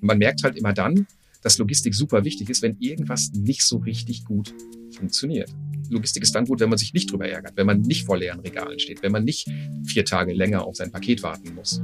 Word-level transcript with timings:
Man 0.00 0.18
merkt 0.18 0.44
halt 0.44 0.56
immer 0.56 0.72
dann, 0.72 1.06
dass 1.42 1.58
Logistik 1.58 1.94
super 1.94 2.24
wichtig 2.24 2.50
ist, 2.50 2.62
wenn 2.62 2.76
irgendwas 2.80 3.30
nicht 3.32 3.62
so 3.62 3.78
richtig 3.78 4.24
gut 4.24 4.54
funktioniert. 4.96 5.50
Logistik 5.88 6.22
ist 6.22 6.34
dann 6.34 6.44
gut, 6.44 6.60
wenn 6.60 6.68
man 6.68 6.78
sich 6.78 6.92
nicht 6.92 7.10
drüber 7.10 7.28
ärgert, 7.28 7.56
wenn 7.56 7.66
man 7.66 7.80
nicht 7.80 8.04
vor 8.04 8.16
leeren 8.16 8.40
Regalen 8.40 8.78
steht, 8.78 9.02
wenn 9.02 9.12
man 9.12 9.24
nicht 9.24 9.48
vier 9.84 10.04
Tage 10.04 10.32
länger 10.32 10.64
auf 10.64 10.76
sein 10.76 10.90
Paket 10.90 11.22
warten 11.22 11.54
muss. 11.54 11.80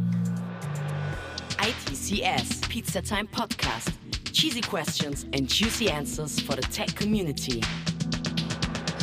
ITCS 1.61 2.61
Pizza 2.69 3.03
Time 3.03 3.27
Podcast. 3.31 3.93
Cheesy 4.33 4.61
questions 4.61 5.27
and 5.35 5.49
juicy 5.49 5.89
answers 5.89 6.41
for 6.41 6.57
the 6.57 6.69
tech 6.69 6.97
community. 6.97 7.61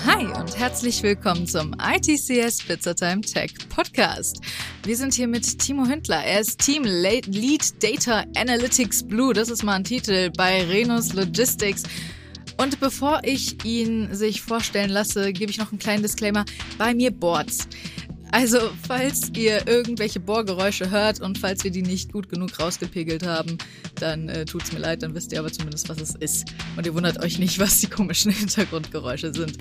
Hi 0.06 0.26
und 0.40 0.58
herzlich 0.58 1.02
willkommen 1.04 1.46
zum 1.46 1.74
ITCS 1.80 2.64
Pizza 2.66 2.96
Time 2.96 3.22
Tech 3.22 3.54
Podcast. 3.70 4.42
Wir 4.84 4.96
sind 4.96 5.14
hier 5.14 5.28
mit 5.28 5.60
Timo 5.60 5.86
Hündler. 5.86 6.24
Er 6.24 6.40
ist 6.40 6.60
Team 6.60 6.84
Lead 6.84 7.84
Data 7.84 8.24
Analytics 8.36 9.04
Blue. 9.04 9.34
Das 9.34 9.50
ist 9.50 9.64
mal 9.64 9.76
ein 9.76 9.84
Titel 9.84 10.32
bei 10.38 10.64
Renus 10.64 11.14
Logistics. 11.14 11.84
Und 12.58 12.80
bevor 12.80 13.20
ich 13.24 13.64
ihn 13.66 14.14
sich 14.16 14.42
vorstellen 14.42 14.90
lasse, 14.90 15.34
gebe 15.34 15.52
ich 15.52 15.58
noch 15.58 15.72
einen 15.72 15.80
kleinen 15.80 16.02
Disclaimer. 16.02 16.46
Bei 16.78 16.94
mir 16.94 17.12
Boards. 17.12 17.68
Also, 18.32 18.60
falls 18.88 19.32
ihr 19.36 19.68
irgendwelche 19.68 20.20
Bohrgeräusche 20.20 20.90
hört 20.92 21.20
und 21.20 21.38
falls 21.38 21.64
wir 21.64 21.72
die 21.72 21.82
nicht 21.82 22.14
gut 22.14 22.30
genug 22.30 22.60
rausgepegelt 22.60 23.26
haben, 23.26 23.58
dann 23.96 24.30
äh, 24.30 24.46
tut's 24.46 24.72
mir 24.72 24.80
leid, 24.80 25.04
dann 25.04 25.16
wisst 25.16 25.32
ihr 25.32 25.40
aber 25.40 25.52
zumindest, 25.52 25.90
was 25.90 26.00
es 26.00 26.16
ist. 26.16 26.54
Und 26.78 26.86
ihr 26.86 26.94
wundert 26.94 27.22
euch 27.24 27.38
nicht, 27.38 27.60
was 27.60 27.82
die 27.82 27.88
komischen 27.88 28.32
Hintergrundgeräusche 28.32 29.34
sind. 29.34 29.58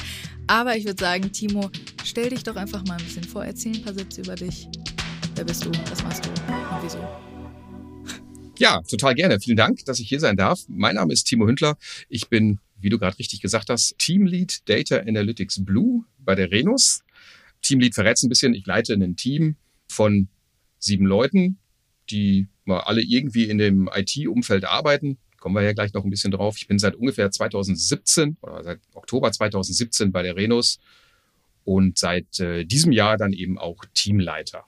Aber 0.47 0.77
ich 0.77 0.85
würde 0.85 1.03
sagen, 1.03 1.33
Timo, 1.33 1.71
stell 2.05 2.31
dich 2.31 2.45
doch 2.45 2.57
einfach 2.57 2.85
mal 2.87 2.99
ein 2.99 3.05
bisschen 3.05 3.25
vor, 3.25 3.45
erzähl 3.45 3.75
ein 3.75 3.83
paar 3.83 3.95
Sätze 3.95 4.21
über 4.21 4.35
dich. 4.35 4.69
Wer 5.39 5.45
bist 5.45 5.65
du? 5.65 5.71
Was 5.89 6.03
machst 6.03 6.27
du? 6.27 6.31
Und 6.31 6.83
wieso? 6.83 6.99
Ja, 8.59 8.83
total 8.83 9.15
gerne. 9.15 9.39
Vielen 9.39 9.57
Dank, 9.57 9.85
dass 9.85 10.01
ich 10.01 10.09
hier 10.09 10.19
sein 10.19 10.37
darf. 10.37 10.63
Mein 10.67 10.97
Name 10.97 11.13
ist 11.13 11.29
Timo 11.29 11.47
Hündler. 11.47 11.79
Ich 12.09 12.29
bin, 12.29 12.59
wie 12.81 12.89
du 12.89 12.99
gerade 12.99 13.17
richtig 13.21 13.41
gesagt 13.41 13.71
hast, 13.71 13.97
Teamlead 13.99 14.69
Data 14.69 14.97
Analytics 14.97 15.65
Blue 15.65 16.03
bei 16.19 16.35
der 16.35 16.51
Renus. 16.51 17.05
Teamlead 17.63 17.95
verrät 17.95 18.17
es 18.17 18.25
ein 18.25 18.29
bisschen. 18.29 18.53
Ich 18.53 18.67
leite 18.67 18.95
ein 18.95 19.15
Team 19.15 19.55
von 19.87 20.27
sieben 20.81 21.07
Leuten, 21.07 21.59
die 22.11 22.49
mal 22.65 22.81
alle 22.81 23.03
irgendwie 23.03 23.45
in 23.45 23.59
dem 23.59 23.89
IT-Umfeld 23.95 24.65
arbeiten. 24.65 25.19
Kommen 25.39 25.55
wir 25.55 25.63
ja 25.63 25.73
gleich 25.73 25.93
noch 25.93 26.03
ein 26.03 26.11
bisschen 26.11 26.33
drauf. 26.33 26.57
Ich 26.59 26.67
bin 26.67 26.81
seit 26.81 26.97
ungefähr 26.97 27.31
2017 27.31 28.39
oder 28.43 28.65
seit 28.65 28.81
Oktober 28.93 29.31
2017 29.31 30.11
bei 30.11 30.25
der 30.25 30.35
Renus 30.35 30.81
und 31.63 31.97
seit 31.97 32.41
äh, 32.41 32.65
diesem 32.65 32.91
Jahr 32.91 33.17
dann 33.17 33.33
eben 33.33 33.57
auch 33.57 33.85
Teamleiter. 33.95 34.65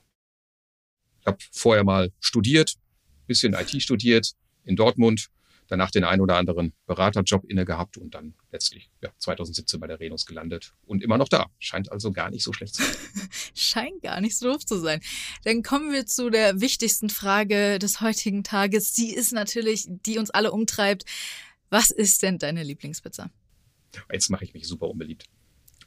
Ich 1.21 1.27
habe 1.27 1.37
vorher 1.51 1.83
mal 1.83 2.11
studiert, 2.19 2.75
bisschen 3.27 3.53
IT 3.53 3.81
studiert 3.81 4.33
in 4.65 4.75
Dortmund, 4.75 5.29
danach 5.67 5.89
den 5.89 6.03
ein 6.03 6.19
oder 6.19 6.35
anderen 6.35 6.73
Beraterjob 6.85 7.45
inne 7.45 7.63
gehabt 7.63 7.97
und 7.97 8.13
dann 8.13 8.33
letztlich 8.51 8.91
ja, 9.01 9.09
2017 9.17 9.79
bei 9.79 9.87
der 9.87 9.99
Renus 9.99 10.25
gelandet 10.25 10.73
und 10.85 11.01
immer 11.01 11.17
noch 11.17 11.29
da. 11.29 11.45
Scheint 11.59 11.91
also 11.91 12.11
gar 12.11 12.29
nicht 12.29 12.43
so 12.43 12.51
schlecht 12.51 12.75
zu 12.75 12.83
sein. 12.83 12.95
Scheint 13.53 14.01
gar 14.01 14.19
nicht 14.19 14.37
so 14.37 14.51
doof 14.51 14.65
zu 14.65 14.79
sein. 14.79 14.99
Dann 15.45 15.63
kommen 15.63 15.93
wir 15.93 16.05
zu 16.05 16.29
der 16.29 16.59
wichtigsten 16.59 17.09
Frage 17.09 17.79
des 17.79 18.01
heutigen 18.01 18.43
Tages. 18.43 18.93
Die 18.93 19.13
ist 19.13 19.31
natürlich, 19.31 19.85
die 19.87 20.17
uns 20.17 20.29
alle 20.29 20.51
umtreibt. 20.51 21.05
Was 21.69 21.89
ist 21.89 22.21
denn 22.21 22.37
deine 22.37 22.63
Lieblingspizza? 22.63 23.29
Jetzt 24.11 24.29
mache 24.29 24.43
ich 24.43 24.53
mich 24.53 24.67
super 24.67 24.89
unbeliebt. 24.89 25.25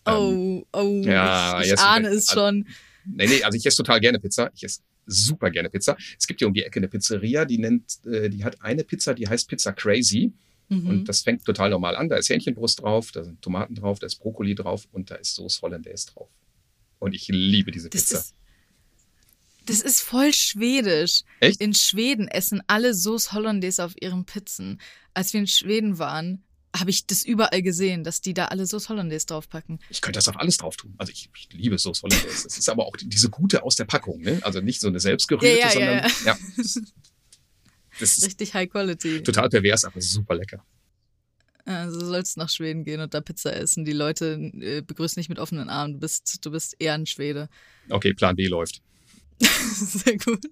Oh, 0.06 0.64
oh, 0.72 1.02
ja, 1.04 1.60
ich, 1.60 1.72
ich 1.72 1.78
ahne 1.78 2.08
es 2.08 2.30
schon. 2.30 2.68
Nee, 3.06 3.26
nee, 3.26 3.42
also 3.42 3.56
ich 3.56 3.66
esse 3.66 3.78
total 3.78 4.00
gerne 4.00 4.18
Pizza. 4.18 4.50
Ich 4.54 4.64
esse 4.64 4.80
super 5.06 5.50
gerne 5.50 5.70
Pizza. 5.70 5.96
Es 6.18 6.26
gibt 6.26 6.40
hier 6.40 6.48
um 6.48 6.54
die 6.54 6.62
Ecke 6.62 6.80
eine 6.80 6.88
Pizzeria, 6.88 7.44
die 7.44 7.58
nennt, 7.58 8.04
äh, 8.06 8.28
die 8.28 8.44
hat 8.44 8.60
eine 8.62 8.84
Pizza, 8.84 9.14
die 9.14 9.28
heißt 9.28 9.48
Pizza 9.48 9.72
Crazy. 9.72 10.32
Mhm. 10.68 10.88
Und 10.88 11.08
das 11.08 11.22
fängt 11.22 11.44
total 11.44 11.70
normal 11.70 11.96
an. 11.96 12.08
Da 12.08 12.16
ist 12.16 12.28
Hähnchenbrust 12.28 12.82
drauf, 12.82 13.12
da 13.12 13.24
sind 13.24 13.42
Tomaten 13.42 13.74
drauf, 13.74 13.98
da 13.98 14.06
ist 14.06 14.16
Brokkoli 14.16 14.54
drauf 14.54 14.88
und 14.92 15.10
da 15.10 15.16
ist 15.16 15.34
Sauce 15.34 15.60
Hollandaise 15.62 16.06
drauf. 16.06 16.28
Und 16.98 17.14
ich 17.14 17.28
liebe 17.28 17.70
diese 17.70 17.90
das 17.90 18.02
Pizza. 18.02 18.18
Ist, 18.18 18.34
das 19.66 19.80
ist 19.80 20.00
voll 20.00 20.32
schwedisch. 20.32 21.22
Echt? 21.40 21.60
In 21.60 21.74
Schweden 21.74 22.28
essen 22.28 22.62
alle 22.66 22.94
Sauce 22.94 23.32
Hollandaise 23.32 23.84
auf 23.84 23.94
ihren 24.00 24.24
Pizzen. 24.24 24.80
Als 25.12 25.32
wir 25.32 25.40
in 25.40 25.46
Schweden 25.46 25.98
waren, 25.98 26.42
habe 26.74 26.90
ich 26.90 27.06
das 27.06 27.24
überall 27.24 27.62
gesehen, 27.62 28.04
dass 28.04 28.20
die 28.20 28.34
da 28.34 28.46
alle 28.46 28.66
Sauce 28.66 28.88
Hollandaise 28.88 29.26
draufpacken. 29.26 29.78
Ich 29.90 30.00
könnte 30.00 30.18
das 30.18 30.28
auf 30.28 30.38
alles 30.38 30.56
drauf 30.56 30.76
tun. 30.76 30.94
Also 30.98 31.12
ich, 31.12 31.30
ich 31.36 31.48
liebe 31.52 31.78
Sauce 31.78 32.02
Hollandaise. 32.02 32.44
Das 32.44 32.58
ist 32.58 32.68
aber 32.68 32.86
auch 32.86 32.96
diese 32.96 33.30
gute 33.30 33.62
aus 33.62 33.76
der 33.76 33.84
Packung, 33.84 34.20
ne? 34.20 34.40
Also 34.42 34.60
nicht 34.60 34.80
so 34.80 34.88
eine 34.88 35.00
selbstgerührte, 35.00 35.58
ja, 35.58 35.66
ja, 35.66 35.70
sondern 35.70 35.98
ja, 35.98 36.08
ja. 36.26 36.38
Das 38.00 38.18
ist 38.18 38.26
Richtig 38.26 38.54
High 38.54 38.68
Quality. 38.68 39.22
Total 39.22 39.48
pervers, 39.48 39.84
aber 39.84 40.00
super 40.00 40.34
lecker. 40.34 40.64
Also 41.64 42.00
du 42.00 42.06
sollst 42.06 42.36
nach 42.36 42.50
Schweden 42.50 42.84
gehen 42.84 43.00
und 43.00 43.14
da 43.14 43.20
Pizza 43.20 43.54
essen. 43.54 43.84
Die 43.84 43.92
Leute 43.92 44.34
äh, 44.60 44.82
begrüßen 44.82 45.20
dich 45.20 45.28
mit 45.28 45.38
offenen 45.38 45.68
Armen. 45.68 45.94
Du 45.94 46.00
bist, 46.00 46.44
du 46.44 46.50
bist 46.50 46.76
eher 46.78 46.94
ein 46.94 47.06
Schwede. 47.06 47.48
Okay, 47.88 48.12
Plan 48.12 48.36
B 48.36 48.46
läuft. 48.48 48.82
Sehr 49.40 50.18
gut. 50.18 50.44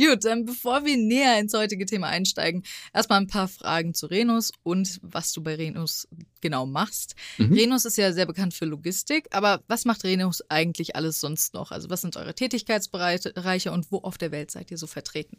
Gut, 0.00 0.24
dann 0.24 0.46
bevor 0.46 0.86
wir 0.86 0.96
näher 0.96 1.38
ins 1.38 1.52
heutige 1.52 1.84
Thema 1.84 2.08
einsteigen, 2.08 2.62
erstmal 2.94 3.20
ein 3.20 3.26
paar 3.26 3.48
Fragen 3.48 3.92
zu 3.92 4.06
Renus 4.06 4.50
und 4.62 4.98
was 5.02 5.32
du 5.34 5.42
bei 5.42 5.56
Renus 5.56 6.08
genau 6.40 6.64
machst. 6.64 7.14
Mhm. 7.36 7.52
Renus 7.52 7.84
ist 7.84 7.98
ja 7.98 8.12
sehr 8.12 8.24
bekannt 8.24 8.54
für 8.54 8.64
Logistik, 8.64 9.26
aber 9.30 9.62
was 9.68 9.84
macht 9.84 10.04
Renus 10.04 10.42
eigentlich 10.48 10.96
alles 10.96 11.20
sonst 11.20 11.52
noch? 11.52 11.70
Also 11.70 11.90
was 11.90 12.00
sind 12.00 12.16
eure 12.16 12.34
Tätigkeitsbereiche 12.34 13.72
und 13.72 13.92
wo 13.92 13.98
auf 13.98 14.16
der 14.16 14.32
Welt 14.32 14.50
seid 14.50 14.70
ihr 14.70 14.78
so 14.78 14.86
vertreten? 14.86 15.36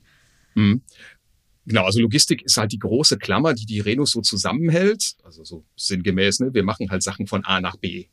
Mhm. 0.53 0.83
Genau, 1.65 1.85
also 1.85 1.99
Logistik 1.99 2.43
ist 2.43 2.57
halt 2.57 2.71
die 2.71 2.79
große 2.79 3.17
Klammer, 3.17 3.53
die 3.53 3.65
die 3.65 3.79
Renus 3.79 4.11
so 4.11 4.21
zusammenhält. 4.21 5.15
Also 5.23 5.43
so 5.43 5.65
sinngemäß, 5.75 6.39
ne? 6.39 6.53
wir 6.53 6.63
machen 6.63 6.91
halt 6.91 7.01
Sachen 7.01 7.25
von 7.25 7.45
A 7.45 7.61
nach 7.61 7.77
B. 7.77 8.07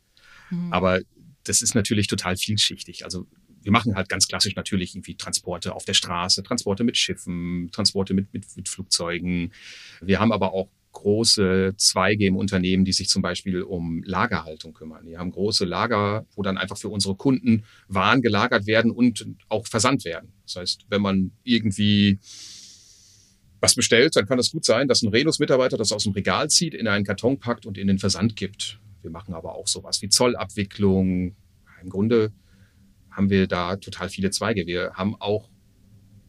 Mhm. 0.51 0.73
Aber 0.73 1.01
das 1.45 1.61
ist 1.61 1.75
natürlich 1.75 2.07
total 2.07 2.37
vielschichtig. 2.37 3.05
Also 3.05 3.27
wir 3.69 3.73
machen 3.73 3.97
halt 3.97 4.09
ganz 4.09 4.27
klassisch 4.29 4.57
natürlich 4.57 4.95
irgendwie 4.95 5.15
Transporte 5.15 5.75
auf 5.75 5.85
der 5.85 5.93
Straße, 5.93 6.43
Transporte 6.43 6.85
mit 6.85 6.97
Schiffen, 6.97 7.69
Transporte 7.71 8.15
mit, 8.15 8.33
mit, 8.33 8.47
mit 8.57 8.67
Flugzeugen. 8.67 9.53
Wir 10.01 10.21
haben 10.21 10.33
aber 10.33 10.55
auch 10.55 10.71
große 10.93 11.75
Zweige 11.77 12.25
im 12.25 12.37
Unternehmen, 12.37 12.87
die 12.87 12.95
sich 12.95 13.11
zum 13.11 13.21
Beispiel 13.21 13.61
um 13.61 14.03
Lagerhaltung 14.05 14.73
kümmern. 14.73 15.05
Die 15.05 15.19
haben 15.19 15.33
große 15.33 15.67
Lager, 15.67 16.25
wo 16.35 16.41
dann 16.41 16.57
einfach 16.57 16.79
für 16.79 16.89
unsere 16.89 17.15
Kunden 17.15 17.65
Waren 17.89 18.23
gelagert 18.23 18.67
werden 18.67 18.91
und 18.91 19.27
auch 19.51 19.67
versandt 19.67 20.07
werden. 20.07 20.33
Das 20.47 20.57
heißt, 20.57 20.87
wenn 20.89 21.03
man 21.03 21.33
irgendwie 21.45 22.21
was 23.61 23.75
bestellt, 23.75 24.17
dann 24.17 24.27
kann 24.27 24.39
es 24.39 24.51
gut 24.51 24.65
sein, 24.65 24.89
dass 24.89 25.03
ein 25.03 25.11
Renus-Mitarbeiter 25.11 25.77
das 25.77 25.93
aus 25.93 26.05
dem 26.05 26.15
Regal 26.15 26.49
zieht, 26.49 26.73
in 26.73 26.89
einen 26.89 27.05
Karton 27.05 27.39
packt 27.39 27.67
und 27.67 27.77
in 27.77 27.87
den 27.87 27.99
Versand 27.99 28.35
gibt. 28.35 28.81
Wir 29.03 29.11
machen 29.11 29.35
aber 29.35 29.57
auch 29.57 29.69
sowas 29.69 30.01
wie 30.01 30.09
Zollabwicklung. 30.09 31.37
Im 31.83 31.91
Grunde 31.91 32.33
haben 33.19 33.31
wir 33.31 33.49
da 33.49 33.77
total 33.77 34.09
viele 34.09 34.31
Zweige. 34.31 34.67
Wir 34.67 34.93
haben 34.95 35.17
auch, 35.17 35.51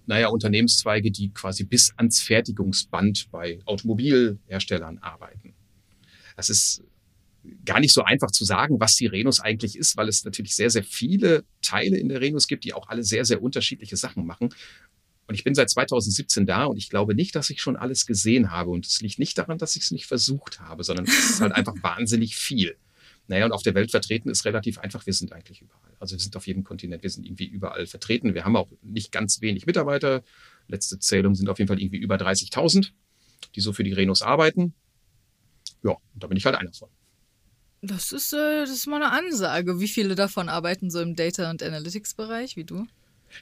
naja, 0.07 0.29
Unternehmenszweige, 0.29 1.11
die 1.11 1.29
quasi 1.29 1.63
bis 1.63 1.93
ans 1.97 2.19
Fertigungsband 2.19 3.29
bei 3.31 3.59
Automobilherstellern 3.65 4.97
arbeiten. 4.97 5.53
Das 6.35 6.49
ist 6.49 6.83
gar 7.63 7.79
nicht 7.79 7.93
so 7.93 8.01
einfach 8.03 8.31
zu 8.31 8.43
sagen, 8.43 8.79
was 8.79 8.95
die 8.95 9.05
Renus 9.05 9.39
eigentlich 9.39 9.77
ist, 9.77 9.97
weil 9.97 10.09
es 10.09 10.25
natürlich 10.25 10.55
sehr, 10.55 10.71
sehr 10.71 10.83
viele 10.83 11.43
Teile 11.61 11.97
in 11.97 12.09
der 12.09 12.21
Renus 12.21 12.47
gibt, 12.47 12.63
die 12.63 12.73
auch 12.73 12.89
alle 12.89 13.03
sehr, 13.03 13.23
sehr 13.23 13.41
unterschiedliche 13.41 13.95
Sachen 13.95 14.25
machen. 14.25 14.49
Und 15.27 15.35
ich 15.35 15.43
bin 15.43 15.53
seit 15.53 15.69
2017 15.69 16.47
da 16.47 16.65
und 16.65 16.77
ich 16.77 16.89
glaube 16.89 17.13
nicht, 17.13 17.35
dass 17.35 17.51
ich 17.51 17.61
schon 17.61 17.75
alles 17.75 18.07
gesehen 18.07 18.49
habe. 18.49 18.71
Und 18.71 18.87
es 18.87 18.99
liegt 19.01 19.19
nicht 19.19 19.37
daran, 19.37 19.59
dass 19.59 19.75
ich 19.75 19.83
es 19.83 19.91
nicht 19.91 20.07
versucht 20.07 20.59
habe, 20.59 20.83
sondern 20.83 21.05
es 21.05 21.29
ist 21.29 21.41
halt 21.41 21.51
einfach 21.53 21.75
wahnsinnig 21.83 22.35
viel. 22.35 22.77
Naja, 23.29 23.45
und 23.45 23.51
auf 23.51 23.61
der 23.61 23.75
Welt 23.75 23.91
vertreten 23.91 24.27
ist 24.29 24.43
relativ 24.43 24.79
einfach. 24.79 25.05
Wir 25.05 25.13
sind 25.13 25.31
eigentlich 25.33 25.61
überall. 25.61 25.95
Also 25.99 26.15
wir 26.15 26.19
sind 26.19 26.35
auf 26.35 26.47
jedem 26.47 26.63
Kontinent, 26.63 27.03
wir 27.03 27.11
sind 27.11 27.27
irgendwie 27.27 27.45
überall 27.45 27.85
vertreten. 27.85 28.33
Wir 28.33 28.43
haben 28.43 28.55
auch 28.55 28.69
nicht 28.81 29.11
ganz 29.11 29.39
wenig 29.41 29.67
Mitarbeiter. 29.67 30.23
Letzte 30.67 30.97
Zählung 30.97 31.35
sind 31.35 31.47
auf 31.47 31.59
jeden 31.59 31.67
Fall 31.67 31.79
irgendwie 31.79 31.99
über 31.99 32.15
30.000, 32.15 32.89
die 33.55 33.61
so 33.61 33.71
für 33.71 33.83
die 33.83 33.93
Renos 33.93 34.23
arbeiten. 34.23 34.73
Ja, 35.83 35.91
und 35.91 36.23
da 36.23 36.25
bin 36.25 36.37
ich 36.37 36.45
halt 36.45 36.55
einer 36.55 36.73
von. 36.73 36.89
Das 37.83 38.11
ist, 38.11 38.33
äh, 38.33 38.61
das 38.61 38.71
ist 38.71 38.87
mal 38.87 39.01
eine 39.01 39.11
Ansage. 39.11 39.79
Wie 39.79 39.87
viele 39.87 40.15
davon 40.15 40.49
arbeiten 40.49 40.89
so 40.89 40.99
im 40.99 41.15
Data- 41.15 41.51
und 41.51 41.61
Analytics-Bereich 41.61 42.55
wie 42.55 42.65
du? 42.65 42.87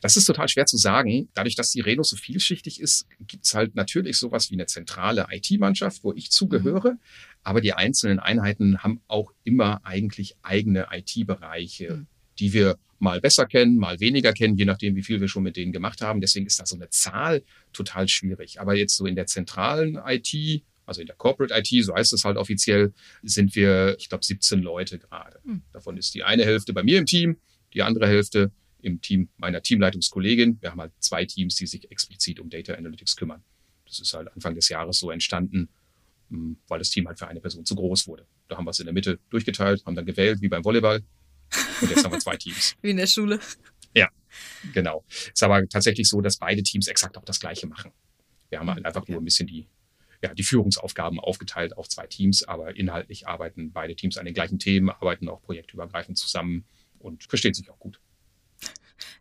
Das 0.01 0.17
ist 0.17 0.25
total 0.25 0.47
schwer 0.47 0.65
zu 0.65 0.77
sagen. 0.77 1.29
Dadurch, 1.33 1.55
dass 1.55 1.71
die 1.71 1.81
Reno 1.81 2.03
so 2.03 2.15
vielschichtig 2.15 2.79
ist, 2.79 3.07
gibt's 3.19 3.53
halt 3.53 3.75
natürlich 3.75 4.17
sowas 4.17 4.51
wie 4.51 4.55
eine 4.55 4.65
zentrale 4.65 5.27
IT-Mannschaft, 5.31 6.03
wo 6.03 6.13
ich 6.13 6.31
zugehöre. 6.31 6.93
Mhm. 6.93 6.99
Aber 7.43 7.61
die 7.61 7.73
einzelnen 7.73 8.19
Einheiten 8.19 8.83
haben 8.83 9.01
auch 9.07 9.33
immer 9.43 9.85
eigentlich 9.85 10.35
eigene 10.41 10.87
IT-Bereiche, 10.91 11.93
mhm. 11.93 12.07
die 12.39 12.53
wir 12.53 12.77
mal 12.99 13.21
besser 13.21 13.45
kennen, 13.45 13.77
mal 13.77 13.99
weniger 13.99 14.33
kennen, 14.33 14.57
je 14.57 14.65
nachdem, 14.65 14.95
wie 14.95 15.03
viel 15.03 15.21
wir 15.21 15.27
schon 15.27 15.43
mit 15.43 15.55
denen 15.55 15.71
gemacht 15.71 16.01
haben. 16.01 16.21
Deswegen 16.21 16.45
ist 16.45 16.59
da 16.59 16.65
so 16.65 16.75
eine 16.75 16.89
Zahl 16.89 17.43
total 17.73 18.07
schwierig. 18.07 18.59
Aber 18.59 18.75
jetzt 18.75 18.95
so 18.95 19.05
in 19.05 19.15
der 19.15 19.27
zentralen 19.27 19.99
IT, 20.05 20.63
also 20.85 21.01
in 21.01 21.07
der 21.07 21.15
Corporate 21.15 21.53
IT, 21.53 21.85
so 21.85 21.93
heißt 21.93 22.13
es 22.13 22.23
halt 22.23 22.37
offiziell, 22.37 22.93
sind 23.23 23.55
wir, 23.55 23.95
ich 23.99 24.09
glaube, 24.09 24.25
17 24.25 24.61
Leute 24.61 24.97
gerade. 24.99 25.39
Mhm. 25.43 25.61
Davon 25.73 25.97
ist 25.97 26.15
die 26.15 26.23
eine 26.23 26.45
Hälfte 26.45 26.73
bei 26.73 26.83
mir 26.83 26.97
im 26.97 27.05
Team, 27.05 27.37
die 27.73 27.83
andere 27.83 28.07
Hälfte 28.07 28.51
im 28.87 29.01
Team 29.01 29.29
meiner 29.37 29.61
Teamleitungskollegin. 29.61 30.57
Wir 30.61 30.71
haben 30.71 30.79
halt 30.79 30.93
zwei 30.99 31.25
Teams, 31.25 31.55
die 31.55 31.67
sich 31.67 31.91
explizit 31.91 32.39
um 32.39 32.49
Data 32.49 32.73
Analytics 32.73 33.15
kümmern. 33.15 33.43
Das 33.85 33.99
ist 33.99 34.13
halt 34.13 34.31
Anfang 34.33 34.55
des 34.55 34.69
Jahres 34.69 34.97
so 34.99 35.11
entstanden, 35.11 35.69
hm, 36.29 36.57
weil 36.67 36.79
das 36.79 36.89
Team 36.89 37.07
halt 37.07 37.19
für 37.19 37.27
eine 37.27 37.39
Person 37.39 37.65
zu 37.65 37.75
groß 37.75 38.07
wurde. 38.07 38.25
Da 38.47 38.57
haben 38.57 38.65
wir 38.65 38.71
es 38.71 38.79
in 38.79 38.85
der 38.85 38.93
Mitte 38.93 39.19
durchgeteilt, 39.29 39.85
haben 39.85 39.95
dann 39.95 40.05
gewählt, 40.05 40.41
wie 40.41 40.47
beim 40.47 40.63
Volleyball. 40.63 41.03
Und 41.81 41.89
jetzt 41.89 42.03
haben 42.03 42.11
wir 42.11 42.19
zwei 42.19 42.37
Teams. 42.37 42.75
Wie 42.81 42.89
in 42.91 42.97
der 42.97 43.07
Schule. 43.07 43.39
Ja, 43.93 44.09
genau. 44.73 45.03
Ist 45.33 45.43
aber 45.43 45.67
tatsächlich 45.67 46.07
so, 46.07 46.21
dass 46.21 46.37
beide 46.37 46.63
Teams 46.63 46.87
exakt 46.87 47.17
auch 47.17 47.25
das 47.25 47.39
Gleiche 47.39 47.67
machen. 47.67 47.91
Wir 48.49 48.59
haben 48.59 48.69
halt 48.69 48.85
einfach 48.85 49.01
okay. 49.01 49.11
nur 49.11 49.21
ein 49.21 49.25
bisschen 49.25 49.47
die, 49.47 49.67
ja, 50.23 50.33
die 50.33 50.43
Führungsaufgaben 50.43 51.19
aufgeteilt 51.19 51.75
auf 51.77 51.89
zwei 51.89 52.07
Teams, 52.07 52.43
aber 52.43 52.75
inhaltlich 52.75 53.27
arbeiten 53.27 53.71
beide 53.71 53.95
Teams 53.95 54.17
an 54.17 54.25
den 54.25 54.33
gleichen 54.33 54.59
Themen, 54.59 54.89
arbeiten 54.89 55.27
auch 55.27 55.41
projektübergreifend 55.41 56.17
zusammen 56.17 56.65
und 56.99 57.23
verstehen 57.25 57.53
sich 57.53 57.69
auch 57.69 57.79
gut. 57.79 57.99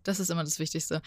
Das 0.02 0.20
ist 0.20 0.30
immer 0.30 0.44
das 0.44 0.58
Wichtigste. 0.58 1.02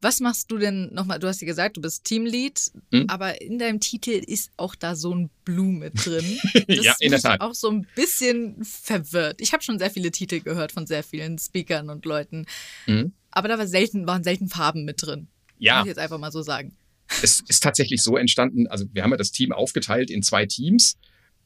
Was 0.00 0.20
machst 0.20 0.50
du 0.50 0.58
denn 0.58 0.92
nochmal? 0.92 1.20
Du 1.20 1.28
hast 1.28 1.40
ja 1.40 1.46
gesagt, 1.46 1.76
du 1.76 1.80
bist 1.80 2.04
Teamlead, 2.04 2.72
hm? 2.90 3.04
aber 3.08 3.40
in 3.40 3.58
deinem 3.58 3.78
Titel 3.78 4.10
ist 4.10 4.50
auch 4.56 4.74
da 4.74 4.96
so 4.96 5.14
ein 5.14 5.30
Blue 5.44 5.72
mit 5.72 6.04
drin. 6.04 6.38
Das 6.66 6.84
ja, 6.84 6.94
in 7.00 7.10
der 7.10 7.20
Tat. 7.20 7.40
auch 7.40 7.54
so 7.54 7.70
ein 7.70 7.86
bisschen 7.94 8.64
verwirrt. 8.64 9.40
Ich 9.40 9.52
habe 9.52 9.62
schon 9.62 9.78
sehr 9.78 9.90
viele 9.90 10.10
Titel 10.10 10.40
gehört 10.40 10.72
von 10.72 10.86
sehr 10.86 11.02
vielen 11.02 11.38
Speakern 11.38 11.90
und 11.90 12.04
Leuten. 12.04 12.46
Hm? 12.86 13.12
Aber 13.30 13.48
da 13.48 13.58
war 13.58 13.66
selten, 13.66 14.06
waren 14.06 14.24
selten 14.24 14.48
Farben 14.48 14.84
mit 14.84 15.02
drin. 15.02 15.28
Ja. 15.58 15.76
Muss 15.76 15.84
ich 15.84 15.88
jetzt 15.90 15.98
einfach 15.98 16.18
mal 16.18 16.32
so 16.32 16.42
sagen. 16.42 16.76
Es 17.22 17.40
ist 17.46 17.62
tatsächlich 17.62 18.02
so 18.02 18.16
entstanden, 18.16 18.66
also 18.66 18.86
wir 18.92 19.02
haben 19.02 19.10
ja 19.10 19.16
das 19.16 19.32
Team 19.32 19.52
aufgeteilt 19.52 20.10
in 20.10 20.22
zwei 20.22 20.46
Teams. 20.46 20.96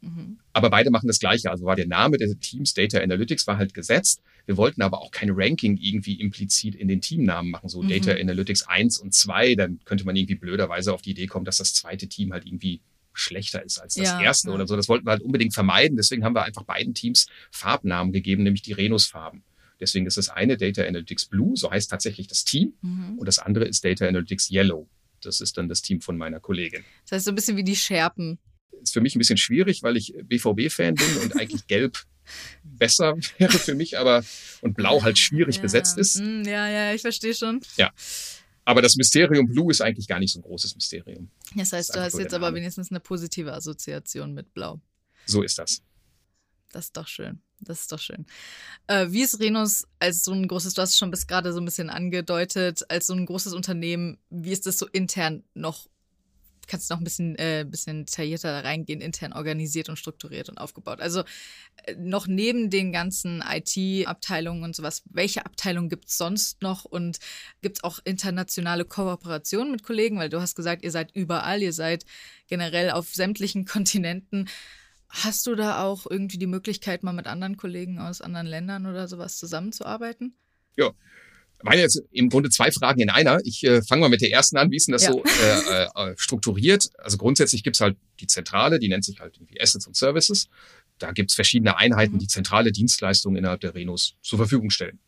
Mhm. 0.01 0.39
Aber 0.53 0.71
beide 0.71 0.91
machen 0.91 1.07
das 1.07 1.19
Gleiche. 1.19 1.51
Also 1.51 1.65
war 1.65 1.77
der 1.77 1.87
Name 1.87 2.17
des 2.19 2.37
Teams 2.39 2.75
Data 2.75 2.99
Analytics 2.99 3.47
war 3.47 3.59
halt 3.59 3.75
gesetzt. 3.75 4.23
Wir 4.47 4.57
wollten 4.57 4.83
aber 4.83 5.01
auch 5.01 5.11
kein 5.11 5.31
Ranking 5.31 5.77
irgendwie 5.77 6.21
implizit 6.21 6.75
in 6.75 6.89
den 6.89 7.01
Teamnamen 7.01 7.51
machen, 7.51 7.69
so 7.69 7.83
mhm. 7.83 7.89
Data 7.89 8.13
Analytics 8.13 8.63
1 8.69 8.99
und 8.99 9.15
2. 9.15 9.55
Dann 9.57 9.81
könnte 9.85 10.05
man 10.05 10.17
irgendwie 10.17 10.37
blöderweise 10.37 10.93
auf 10.93 11.03
die 11.03 11.11
Idee 11.11 11.27
kommen, 11.27 11.45
dass 11.45 11.57
das 11.57 11.75
zweite 11.75 12.09
Team 12.09 12.33
halt 12.33 12.47
irgendwie 12.47 12.81
schlechter 13.13 13.65
ist 13.65 13.79
als 13.79 13.95
das 13.95 14.09
ja, 14.09 14.21
erste 14.21 14.49
ja. 14.49 14.55
oder 14.55 14.67
so. 14.67 14.77
Das 14.77 14.89
wollten 14.89 15.07
wir 15.07 15.13
halt 15.13 15.23
unbedingt 15.23 15.55
vermeiden. 15.55 15.97
Deswegen 15.97 16.25
haben 16.25 16.35
wir 16.35 16.45
einfach 16.45 16.65
beiden 16.65 16.95
Teams 16.95 17.27
Farbnamen 17.51 18.13
gegeben, 18.13 18.43
nämlich 18.43 18.63
die 18.63 18.73
Renus-Farben. 18.73 19.43
Deswegen 19.81 20.07
ist 20.07 20.17
das 20.17 20.29
eine 20.29 20.57
Data 20.57 20.83
Analytics 20.83 21.27
Blue, 21.27 21.57
so 21.57 21.71
heißt 21.71 21.91
tatsächlich 21.91 22.29
das 22.29 22.45
Team, 22.45 22.73
mhm. 22.81 23.19
und 23.19 23.27
das 23.27 23.39
andere 23.39 23.67
ist 23.67 23.85
Data 23.85 24.07
Analytics 24.07 24.51
Yellow. 24.51 24.89
Das 25.21 25.41
ist 25.41 25.59
dann 25.59 25.69
das 25.69 25.83
Team 25.83 26.01
von 26.01 26.17
meiner 26.17 26.41
Kollegin. 26.41 26.85
Das 27.03 27.13
heißt 27.13 27.25
so 27.27 27.33
ein 27.33 27.35
bisschen 27.35 27.57
wie 27.57 27.65
die 27.65 27.77
Scherpen 27.77 28.39
ist 28.87 28.93
für 28.93 29.00
mich 29.00 29.15
ein 29.15 29.19
bisschen 29.19 29.37
schwierig, 29.37 29.83
weil 29.83 29.97
ich 29.97 30.15
BVB-Fan 30.23 30.94
bin 30.94 31.17
und 31.23 31.37
eigentlich 31.37 31.67
gelb 31.69 32.05
besser 32.65 33.17
wäre 33.38 33.59
für 33.59 33.75
mich, 33.75 33.99
aber 33.99 34.25
und 34.61 34.75
blau 34.75 35.03
halt 35.03 35.19
schwierig 35.19 35.56
ja. 35.56 35.62
besetzt 35.62 35.99
ist. 35.99 36.19
Hm, 36.19 36.44
ja, 36.44 36.69
ja, 36.69 36.94
ich 36.94 37.03
verstehe 37.03 37.35
schon. 37.35 37.61
Ja. 37.77 37.93
Aber 38.65 38.83
das 38.83 38.97
Mysterium 38.97 39.47
Blue 39.47 39.71
ist 39.71 39.81
eigentlich 39.81 40.09
gar 40.09 40.19
nicht 40.19 40.33
so 40.33 40.41
ein 40.41 40.43
großes 40.43 40.75
Mysterium. 40.75 41.31
Das 41.55 41.73
heißt, 41.73 41.91
das 41.91 41.94
du 41.94 42.03
hast 42.03 42.19
jetzt 42.19 42.35
aber 42.35 42.53
wenigstens 42.53 42.91
eine 42.91 42.99
positive 42.99 43.53
Assoziation 43.53 44.35
mit 44.35 44.55
Blau. 44.55 44.81
So 45.25 45.43
ist 45.43 45.59
das. 45.59 45.83
Das 46.73 46.87
ist 46.87 46.97
doch 46.97 47.06
schön. 47.06 47.41
Das 47.61 47.81
ist 47.81 47.93
doch 47.93 48.00
schön. 48.00 48.27
Äh, 48.88 49.06
wie 49.11 49.23
ist 49.23 49.38
Renus 49.41 49.87
als 50.00 50.25
so 50.25 50.33
ein 50.33 50.49
großes, 50.49 50.75
du 50.75 50.83
hast 50.83 50.91
es 50.91 50.99
schon 50.99 51.11
bis 51.11 51.27
gerade 51.27 51.53
so 51.53 51.61
ein 51.61 51.65
bisschen 51.65 51.91
angedeutet, 51.91 52.85
als 52.91 53.06
so 53.06 53.15
ein 53.15 53.25
großes 53.25 53.55
Unternehmen, 53.55 54.19
wie 54.31 54.53
ist 54.53 54.67
das 54.67 54.79
so 54.79 54.87
intern 54.87 55.44
noch 55.55 55.88
kannst 56.67 56.91
du 56.91 56.95
noch 56.95 57.01
ein 57.01 57.05
bisschen, 57.05 57.37
äh, 57.37 57.65
bisschen 57.69 58.05
detaillierter 58.05 58.65
reingehen, 58.65 59.01
intern 59.01 59.33
organisiert 59.33 59.89
und 59.89 59.99
strukturiert 59.99 60.49
und 60.49 60.59
aufgebaut. 60.59 61.01
Also 61.01 61.23
äh, 61.85 61.95
noch 61.97 62.27
neben 62.27 62.71
den 62.71 62.93
ganzen 62.93 63.43
IT-Abteilungen 63.47 64.63
und 64.63 64.77
sowas, 64.77 65.03
welche 65.07 65.47
Abteilungen 65.47 65.89
gibt 65.89 66.09
es 66.09 66.19
sonst 66.19 66.63
noch 66.63 66.85
und 66.85 67.19
gibt 67.63 67.79
es 67.79 67.85
auch 67.85 67.99
internationale 68.05 68.85
Kooperationen 68.85 69.73
mit 69.73 69.83
Kollegen? 69.83 70.19
Weil 70.19 70.29
du 70.29 70.41
hast 70.41 70.55
gesagt, 70.55 70.85
ihr 70.85 70.91
seid 70.91 71.15
überall, 71.15 71.63
ihr 71.63 71.73
seid 71.73 72.05
generell 72.47 72.91
auf 72.91 73.15
sämtlichen 73.15 73.65
Kontinenten. 73.67 74.49
Hast 75.09 75.47
du 75.47 75.55
da 75.55 75.85
auch 75.85 76.07
irgendwie 76.09 76.39
die 76.39 76.47
Möglichkeit, 76.47 77.03
mal 77.03 77.12
mit 77.12 77.27
anderen 77.27 77.57
Kollegen 77.57 77.99
aus 77.99 78.21
anderen 78.21 78.47
Ländern 78.47 78.87
oder 78.87 79.07
sowas 79.07 79.39
zusammenzuarbeiten? 79.39 80.37
Ja, 80.77 80.93
waren 81.62 81.79
jetzt 81.79 82.03
im 82.12 82.29
Grunde 82.29 82.50
zwei 82.50 82.70
Fragen 82.70 83.00
in 83.00 83.11
einer. 83.11 83.41
Ich 83.44 83.64
äh, 83.64 83.82
fange 83.82 84.00
mal 84.00 84.08
mit 84.08 84.20
der 84.20 84.31
ersten 84.31 84.56
an. 84.56 84.70
Wie 84.70 84.76
ist 84.76 84.88
denn 84.88 84.93
das 84.93 85.05
ja. 85.05 85.12
so 85.12 85.23
äh, 85.25 86.11
äh, 86.11 86.14
strukturiert? 86.17 86.91
Also 86.99 87.17
grundsätzlich 87.17 87.62
gibt's 87.62 87.81
halt 87.81 87.97
die 88.20 88.26
Zentrale, 88.26 88.79
die 88.79 88.88
nennt 88.88 89.05
sich 89.05 89.20
halt 89.20 89.37
irgendwie 89.37 89.61
Assets 89.61 89.87
und 89.87 89.97
Services. 89.97 90.49
Da 90.99 91.12
gibt's 91.12 91.35
verschiedene 91.35 91.76
Einheiten, 91.76 92.14
mhm. 92.14 92.20
die 92.20 92.26
zentrale 92.26 92.73
Dienstleistungen 92.73 93.37
innerhalb 93.37 93.61
der 93.61 93.75
Renos 93.75 94.17
zur 94.23 94.38
Verfügung 94.38 94.70
stellen. 94.70 94.99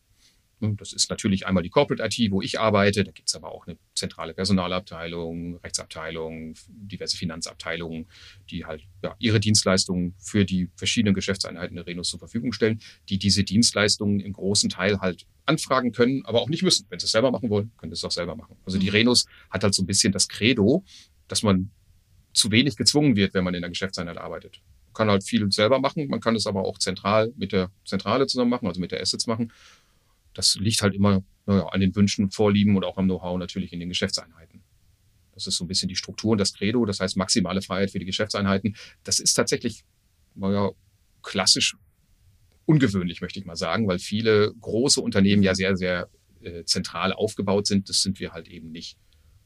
Das 0.61 0.91
ist 0.91 1.09
natürlich 1.09 1.47
einmal 1.47 1.63
die 1.63 1.69
Corporate 1.69 2.03
IT, 2.03 2.31
wo 2.31 2.41
ich 2.41 2.59
arbeite. 2.59 3.03
Da 3.05 3.11
gibt's 3.11 3.35
aber 3.35 3.51
auch 3.51 3.65
eine 3.65 3.77
zentrale 3.95 4.33
Personalabteilung, 4.33 5.57
Rechtsabteilung, 5.57 6.55
diverse 6.67 7.15
Finanzabteilungen, 7.15 8.07
die 8.49 8.65
halt 8.65 8.83
ja, 9.01 9.15
ihre 9.19 9.39
Dienstleistungen 9.39 10.15
für 10.19 10.43
die 10.43 10.69
verschiedenen 10.75 11.13
Geschäftseinheiten 11.13 11.75
der 11.75 11.87
Renos 11.87 12.09
zur 12.09 12.19
Verfügung 12.19 12.51
stellen, 12.51 12.79
die 13.07 13.17
diese 13.17 13.43
Dienstleistungen 13.43 14.19
im 14.19 14.33
großen 14.33 14.69
Teil 14.69 14.99
halt 14.99 15.25
anfragen 15.45 15.93
können, 15.93 16.25
aber 16.25 16.41
auch 16.41 16.49
nicht 16.49 16.63
müssen. 16.63 16.85
Wenn 16.89 16.99
sie 16.99 17.05
es 17.05 17.11
selber 17.11 17.31
machen 17.31 17.49
wollen, 17.49 17.71
können 17.77 17.93
sie 17.93 17.99
es 17.99 18.03
auch 18.03 18.11
selber 18.11 18.35
machen. 18.35 18.57
Also 18.65 18.77
die 18.77 18.87
mhm. 18.87 18.93
Renos 18.93 19.25
hat 19.49 19.63
halt 19.63 19.73
so 19.73 19.81
ein 19.81 19.87
bisschen 19.87 20.11
das 20.11 20.27
Credo, 20.27 20.83
dass 21.29 21.41
man 21.41 21.71
zu 22.33 22.51
wenig 22.51 22.75
gezwungen 22.75 23.15
wird, 23.15 23.33
wenn 23.33 23.45
man 23.45 23.53
in 23.53 23.61
der 23.61 23.69
Geschäftseinheit 23.69 24.17
arbeitet. 24.17 24.61
Man 24.87 24.93
kann 24.93 25.09
halt 25.09 25.23
viel 25.23 25.49
selber 25.51 25.79
machen, 25.79 26.07
man 26.07 26.19
kann 26.19 26.35
es 26.35 26.45
aber 26.47 26.65
auch 26.65 26.77
zentral 26.79 27.31
mit 27.37 27.53
der 27.53 27.71
Zentrale 27.85 28.27
zusammen 28.27 28.49
machen, 28.49 28.67
also 28.67 28.81
mit 28.81 28.91
der 28.91 29.01
Assets 29.01 29.25
machen 29.25 29.51
das 30.33 30.55
liegt 30.55 30.81
halt 30.81 30.95
immer 30.95 31.23
naja, 31.45 31.67
an 31.67 31.81
den 31.81 31.95
Wünschen, 31.95 32.29
Vorlieben 32.31 32.75
und 32.75 32.83
auch 32.83 32.97
am 32.97 33.05
Know-how 33.05 33.37
natürlich 33.37 33.73
in 33.73 33.79
den 33.79 33.89
Geschäftseinheiten. 33.89 34.61
Das 35.33 35.47
ist 35.47 35.57
so 35.57 35.63
ein 35.63 35.67
bisschen 35.67 35.89
die 35.89 35.95
Struktur 35.95 36.33
und 36.33 36.37
das 36.37 36.53
Credo, 36.53 36.85
das 36.85 36.99
heißt 36.99 37.17
maximale 37.17 37.61
Freiheit 37.61 37.91
für 37.91 37.99
die 37.99 38.05
Geschäftseinheiten. 38.05 38.75
Das 39.03 39.19
ist 39.19 39.33
tatsächlich, 39.33 39.83
naja, 40.35 40.71
klassisch 41.21 41.75
ungewöhnlich, 42.65 43.21
möchte 43.21 43.39
ich 43.39 43.45
mal 43.45 43.55
sagen, 43.55 43.87
weil 43.87 43.99
viele 43.99 44.53
große 44.61 45.01
Unternehmen 45.01 45.41
ja 45.41 45.55
sehr, 45.55 45.75
sehr 45.75 46.07
äh, 46.41 46.63
zentral 46.65 47.13
aufgebaut 47.13 47.65
sind. 47.65 47.89
Das 47.89 48.03
sind 48.03 48.19
wir 48.19 48.31
halt 48.31 48.47
eben 48.47 48.71
nicht. 48.71 48.97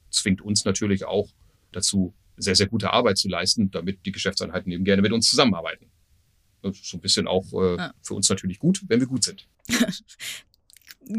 Zwingt 0.09 0.41
uns 0.41 0.65
natürlich 0.65 1.05
auch 1.05 1.29
dazu, 1.71 2.13
sehr, 2.37 2.55
sehr 2.55 2.67
gute 2.67 2.91
Arbeit 2.91 3.17
zu 3.17 3.29
leisten, 3.29 3.71
damit 3.71 4.05
die 4.05 4.11
Geschäftseinheiten 4.11 4.71
eben 4.71 4.83
gerne 4.83 5.01
mit 5.01 5.13
uns 5.13 5.29
zusammenarbeiten. 5.29 5.85
Das 6.61 6.77
ist 6.77 6.89
so 6.89 6.97
ein 6.97 7.01
bisschen 7.01 7.27
auch 7.27 7.53
äh, 7.53 7.77
ja. 7.77 7.93
für 8.01 8.15
uns 8.15 8.29
natürlich 8.29 8.59
gut, 8.59 8.83
wenn 8.87 8.99
wir 8.99 9.07
gut 9.07 9.23
sind. 9.23 9.47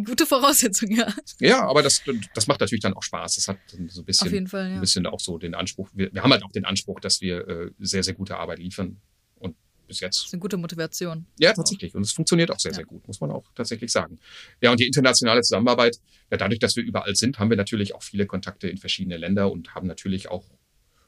gute 0.05 0.27
Voraussetzung, 0.27 0.91
ja. 0.91 1.13
Ja, 1.41 1.67
aber 1.67 1.83
das, 1.83 2.03
das 2.35 2.47
macht 2.47 2.61
natürlich 2.61 2.83
dann 2.83 2.95
auch 2.95 3.03
Spaß. 3.03 3.37
Das 3.37 3.49
hat 3.49 3.59
so 3.89 4.03
ein 4.03 4.05
bisschen, 4.05 4.27
Auf 4.27 4.33
jeden 4.33 4.49
Fall, 4.49 4.69
ja. 4.69 4.75
ein 4.75 4.81
bisschen 4.81 5.07
auch 5.07 5.21
so 5.21 5.39
den 5.39 5.55
Anspruch. 5.55 5.89
Wir, 5.95 6.13
wir 6.13 6.23
haben 6.23 6.33
halt 6.33 6.43
auch 6.43 6.53
den 6.53 6.65
Anspruch, 6.65 7.01
dass 7.01 7.21
wir 7.21 7.47
äh, 7.49 7.71
sehr, 7.79 8.03
sehr 8.03 8.15
gute 8.15 8.37
Arbeit 8.37 8.59
liefern. 8.59 9.01
Und 9.37 9.57
bis 9.87 10.01
jetzt. 10.01 10.19
Das 10.19 10.27
ist 10.27 10.35
eine 10.35 10.41
gute 10.41 10.57
Motivation. 10.57 11.27
Ja, 11.39 11.53
tatsächlich. 11.53 11.95
Und 11.95 12.03
es 12.03 12.13
funktioniert 12.13 12.51
auch 12.51 12.59
sehr, 12.59 12.73
ja. 12.73 12.77
sehr 12.77 12.85
gut, 12.85 13.07
muss 13.07 13.21
man 13.21 13.31
auch 13.31 13.45
tatsächlich 13.55 13.93
sagen. 13.93 14.19
Ja, 14.61 14.71
und 14.71 14.81
die 14.81 14.87
internationale 14.87 15.43
Zusammenarbeit, 15.43 15.99
ja, 16.31 16.37
dadurch, 16.37 16.59
dass 16.59 16.77
wir 16.77 16.83
überall 16.83 17.15
sind, 17.15 17.39
haben 17.39 17.51
wir 17.51 17.57
natürlich 17.57 17.95
auch 17.95 18.03
viele 18.03 18.27
Kontakte 18.27 18.69
in 18.69 18.79
verschiedene 18.79 19.17
Länder 19.17 19.51
und 19.51 19.75
haben 19.75 19.87
natürlich 19.87 20.31
auch 20.31 20.45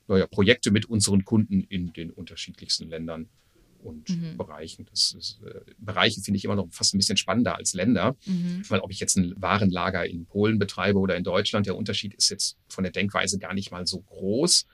naja, 0.08 0.26
Projekte 0.26 0.70
mit 0.70 0.86
unseren 0.86 1.24
Kunden 1.24 1.62
in 1.62 1.92
den 1.92 2.10
unterschiedlichsten 2.10 2.88
Ländern 2.88 3.28
und 3.86 4.08
mhm. 4.08 4.36
Bereichen. 4.36 4.86
Das 4.90 5.14
ist, 5.16 5.40
äh, 5.44 5.60
Bereiche 5.78 6.20
finde 6.20 6.38
ich 6.38 6.44
immer 6.44 6.56
noch 6.56 6.68
fast 6.70 6.94
ein 6.94 6.98
bisschen 6.98 7.16
spannender 7.16 7.56
als 7.56 7.72
Länder, 7.72 8.16
mhm. 8.26 8.64
weil 8.68 8.80
ob 8.80 8.90
ich 8.90 9.00
jetzt 9.00 9.16
ein 9.16 9.34
Warenlager 9.36 10.04
in 10.04 10.26
Polen 10.26 10.58
betreibe 10.58 10.98
oder 10.98 11.16
in 11.16 11.24
Deutschland, 11.24 11.66
der 11.66 11.76
Unterschied 11.76 12.14
ist 12.14 12.30
jetzt 12.30 12.58
von 12.68 12.84
der 12.84 12.92
Denkweise 12.92 13.38
gar 13.38 13.54
nicht 13.54 13.70
mal 13.70 13.86
so 13.86 14.00
groß. 14.00 14.66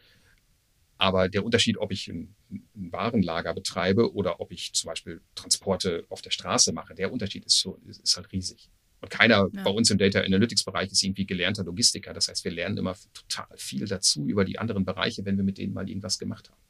Aber 0.99 1.29
der 1.29 1.45
Unterschied, 1.45 1.79
ob 1.79 1.91
ich 1.91 2.09
ein, 2.09 2.35
ein 2.51 2.93
Warenlager 2.93 3.55
betreibe 3.55 4.15
oder 4.15 4.41
ob 4.41 4.53
ich 4.53 4.73
zum 4.73 4.89
Beispiel 4.89 5.21
Transporte 5.35 6.05
auf 6.09 6.23
der 6.23 6.31
Straße 6.31 6.73
mache, 6.73 6.95
der 6.95 7.13
Unterschied 7.13 7.45
ist, 7.45 7.59
so, 7.59 7.79
ist 7.87 8.17
halt 8.17 8.31
riesig. 8.33 8.71
Und 9.01 9.11
keiner 9.11 9.49
ja. 9.53 9.63
bei 9.65 9.71
uns 9.71 9.91
im 9.91 9.99
Data 9.99 10.21
Analytics 10.21 10.63
Bereich 10.63 10.93
ist 10.93 11.03
irgendwie 11.03 11.27
gelernter 11.27 11.65
Logistiker. 11.65 12.15
Das 12.15 12.29
heißt, 12.29 12.45
wir 12.45 12.53
lernen 12.53 12.79
immer 12.79 12.95
total 13.13 13.49
viel 13.57 13.85
dazu 13.87 14.25
über 14.25 14.45
die 14.45 14.61
anderen 14.61 14.85
Bereiche, 14.85 15.25
wenn 15.25 15.37
wir 15.37 15.43
mit 15.43 15.59
denen 15.59 15.75
mal 15.75 15.89
irgendwas 15.89 16.21
gemacht 16.21 16.49
haben. 16.51 16.61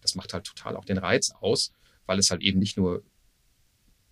Das 0.00 0.16
macht 0.16 0.34
halt 0.34 0.44
total 0.44 0.76
auch 0.76 0.84
den 0.84 0.98
Reiz 0.98 1.32
aus 1.40 1.72
weil 2.06 2.18
es 2.18 2.30
halt 2.30 2.42
eben 2.42 2.58
nicht 2.58 2.76
nur 2.76 3.04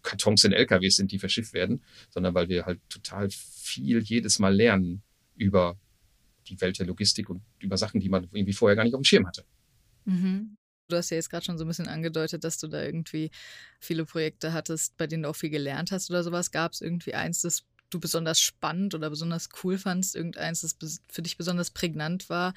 Kartons 0.02 0.44
in 0.44 0.52
LKWs 0.52 0.96
sind, 0.96 1.10
die 1.12 1.18
verschifft 1.18 1.54
werden, 1.54 1.82
sondern 2.10 2.34
weil 2.34 2.48
wir 2.48 2.66
halt 2.66 2.80
total 2.88 3.28
viel 3.30 4.00
jedes 4.00 4.38
Mal 4.38 4.54
lernen 4.54 5.02
über 5.36 5.76
die 6.46 6.60
Welt 6.60 6.78
der 6.78 6.86
Logistik 6.86 7.30
und 7.30 7.42
über 7.58 7.76
Sachen, 7.78 8.00
die 8.00 8.08
man 8.08 8.24
irgendwie 8.32 8.52
vorher 8.52 8.76
gar 8.76 8.84
nicht 8.84 8.94
auf 8.94 9.00
dem 9.00 9.04
Schirm 9.04 9.26
hatte. 9.26 9.44
Mhm. 10.04 10.56
Du 10.88 10.96
hast 10.96 11.10
ja 11.10 11.16
jetzt 11.16 11.30
gerade 11.30 11.44
schon 11.44 11.56
so 11.56 11.64
ein 11.64 11.68
bisschen 11.68 11.88
angedeutet, 11.88 12.44
dass 12.44 12.58
du 12.58 12.68
da 12.68 12.82
irgendwie 12.82 13.30
viele 13.80 14.04
Projekte 14.04 14.52
hattest, 14.52 14.96
bei 14.98 15.06
denen 15.06 15.22
du 15.22 15.30
auch 15.30 15.36
viel 15.36 15.48
gelernt 15.48 15.90
hast 15.92 16.10
oder 16.10 16.22
sowas. 16.22 16.50
Gab 16.50 16.72
es 16.72 16.82
irgendwie 16.82 17.14
eins, 17.14 17.40
das 17.40 17.64
du 17.88 18.00
besonders 18.00 18.40
spannend 18.40 18.94
oder 18.94 19.08
besonders 19.08 19.48
cool 19.62 19.78
fandst? 19.78 20.14
Irgendeins, 20.14 20.60
das 20.60 21.00
für 21.10 21.22
dich 21.22 21.38
besonders 21.38 21.70
prägnant 21.70 22.28
war, 22.28 22.52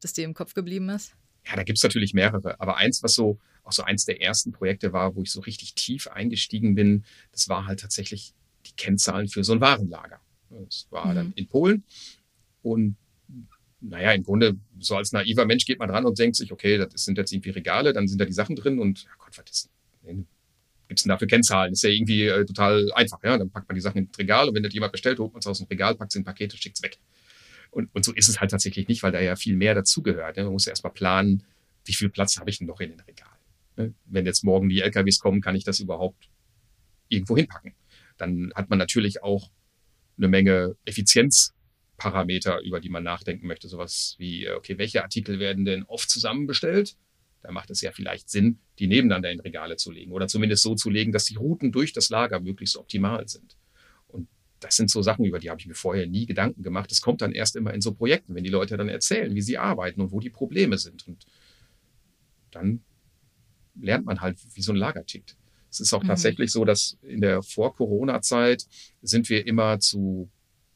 das 0.00 0.12
dir 0.12 0.24
im 0.24 0.34
Kopf 0.34 0.54
geblieben 0.54 0.88
ist? 0.88 1.14
Ja, 1.46 1.54
da 1.54 1.62
gibt's 1.62 1.82
natürlich 1.82 2.12
mehrere. 2.12 2.60
Aber 2.60 2.76
eins, 2.76 3.02
was 3.04 3.14
so 3.14 3.38
auch 3.64 3.72
so 3.72 3.82
eins 3.82 4.04
der 4.04 4.20
ersten 4.20 4.52
Projekte 4.52 4.92
war, 4.92 5.14
wo 5.14 5.22
ich 5.22 5.30
so 5.30 5.40
richtig 5.40 5.74
tief 5.74 6.08
eingestiegen 6.08 6.74
bin, 6.74 7.04
das 7.32 7.48
war 7.48 7.66
halt 7.66 7.80
tatsächlich 7.80 8.32
die 8.66 8.72
Kennzahlen 8.76 9.28
für 9.28 9.44
so 9.44 9.52
ein 9.52 9.60
Warenlager. 9.60 10.20
Das 10.50 10.86
war 10.90 11.06
mhm. 11.06 11.14
dann 11.14 11.32
in 11.36 11.46
Polen. 11.46 11.84
Und 12.62 12.96
naja, 13.80 14.12
im 14.12 14.22
Grunde, 14.22 14.56
so 14.78 14.96
als 14.96 15.12
naiver 15.12 15.46
Mensch 15.46 15.64
geht 15.64 15.78
man 15.78 15.88
dran 15.88 16.04
und 16.04 16.18
denkt 16.18 16.36
sich, 16.36 16.52
okay, 16.52 16.78
das 16.78 17.04
sind 17.04 17.16
jetzt 17.16 17.32
irgendwie 17.32 17.50
Regale, 17.50 17.92
dann 17.92 18.08
sind 18.08 18.20
da 18.20 18.24
die 18.24 18.32
Sachen 18.32 18.56
drin 18.56 18.78
und, 18.78 19.04
ja 19.04 19.10
Gott, 19.18 19.38
was 19.38 19.50
ist, 19.50 19.70
denn 20.02 20.26
da 21.04 21.18
für 21.18 21.26
Kennzahlen? 21.26 21.72
ist 21.72 21.82
ja 21.82 21.90
irgendwie 21.90 22.26
äh, 22.26 22.44
total 22.44 22.92
einfach, 22.92 23.22
ja. 23.22 23.38
Dann 23.38 23.50
packt 23.50 23.68
man 23.68 23.76
die 23.76 23.80
Sachen 23.80 23.98
ins 23.98 24.18
Regal 24.18 24.48
und 24.48 24.54
wenn 24.54 24.62
das 24.62 24.74
jemand 24.74 24.92
bestellt, 24.92 25.18
holt 25.18 25.32
man 25.32 25.40
es 25.40 25.46
aus 25.46 25.58
dem 25.58 25.66
Regal, 25.68 25.94
packt 25.94 26.12
es 26.12 26.16
in 26.16 26.24
Pakete, 26.24 26.56
schickt's 26.56 26.82
weg. 26.82 26.98
Und, 27.70 27.94
und 27.94 28.04
so 28.04 28.12
ist 28.12 28.28
es 28.28 28.40
halt 28.40 28.50
tatsächlich 28.50 28.88
nicht, 28.88 29.02
weil 29.02 29.12
da 29.12 29.20
ja 29.20 29.36
viel 29.36 29.56
mehr 29.56 29.74
dazugehört. 29.74 30.36
Ne? 30.36 30.44
Man 30.44 30.52
muss 30.52 30.66
ja 30.66 30.70
erstmal 30.70 30.92
planen, 30.92 31.44
wie 31.84 31.94
viel 31.94 32.08
Platz 32.08 32.38
habe 32.38 32.50
ich 32.50 32.58
denn 32.58 32.66
noch 32.66 32.80
in 32.80 32.90
den 32.90 33.00
Regal? 33.00 33.28
Ne? 33.80 33.94
Wenn 34.06 34.26
jetzt 34.26 34.44
morgen 34.44 34.68
die 34.68 34.80
LKWs 34.80 35.20
kommen, 35.20 35.40
kann 35.40 35.54
ich 35.54 35.64
das 35.64 35.80
überhaupt 35.80 36.28
irgendwo 37.08 37.36
hinpacken? 37.36 37.74
Dann 38.16 38.52
hat 38.54 38.70
man 38.70 38.78
natürlich 38.78 39.22
auch 39.22 39.50
eine 40.18 40.28
Menge 40.28 40.76
Effizienzparameter, 40.84 42.60
über 42.60 42.80
die 42.80 42.90
man 42.90 43.02
nachdenken 43.02 43.46
möchte. 43.46 43.68
Sowas 43.68 44.16
wie, 44.18 44.44
äh, 44.44 44.54
okay, 44.54 44.78
welche 44.78 45.02
Artikel 45.02 45.38
werden 45.38 45.64
denn 45.64 45.84
oft 45.84 46.10
zusammenbestellt? 46.10 46.96
Da 47.42 47.52
macht 47.52 47.70
es 47.70 47.80
ja 47.80 47.90
vielleicht 47.92 48.28
Sinn, 48.28 48.58
die 48.78 48.86
nebeneinander 48.86 49.30
in 49.30 49.40
Regale 49.40 49.76
zu 49.76 49.90
legen 49.90 50.12
oder 50.12 50.28
zumindest 50.28 50.62
so 50.62 50.74
zu 50.74 50.90
legen, 50.90 51.10
dass 51.10 51.24
die 51.24 51.36
Routen 51.36 51.72
durch 51.72 51.94
das 51.94 52.10
Lager 52.10 52.38
möglichst 52.40 52.76
optimal 52.76 53.26
sind. 53.28 53.56
Und 54.08 54.28
das 54.60 54.76
sind 54.76 54.90
so 54.90 55.00
Sachen, 55.00 55.24
über 55.24 55.38
die 55.38 55.48
habe 55.48 55.58
ich 55.58 55.66
mir 55.66 55.74
vorher 55.74 56.06
nie 56.06 56.26
Gedanken 56.26 56.62
gemacht. 56.62 56.90
Das 56.90 57.00
kommt 57.00 57.22
dann 57.22 57.32
erst 57.32 57.56
immer 57.56 57.72
in 57.72 57.80
so 57.80 57.94
Projekten, 57.94 58.34
wenn 58.34 58.44
die 58.44 58.50
Leute 58.50 58.76
dann 58.76 58.90
erzählen, 58.90 59.34
wie 59.34 59.40
sie 59.40 59.56
arbeiten 59.56 60.02
und 60.02 60.12
wo 60.12 60.20
die 60.20 60.28
Probleme 60.28 60.76
sind. 60.76 61.08
Und 61.08 61.24
dann 62.50 62.82
lernt 63.74 64.06
man 64.06 64.20
halt, 64.20 64.38
wie 64.54 64.62
so 64.62 64.72
ein 64.72 64.76
Lager 64.76 65.04
tickt. 65.04 65.36
Es 65.70 65.80
ist 65.80 65.92
auch 65.92 66.02
mhm. 66.02 66.08
tatsächlich 66.08 66.50
so, 66.50 66.64
dass 66.64 66.98
in 67.02 67.20
der 67.20 67.42
Vor-Corona-Zeit 67.42 68.66
sind 69.02 69.28
wir 69.28 69.46
immer 69.46 69.78
zu 69.78 70.30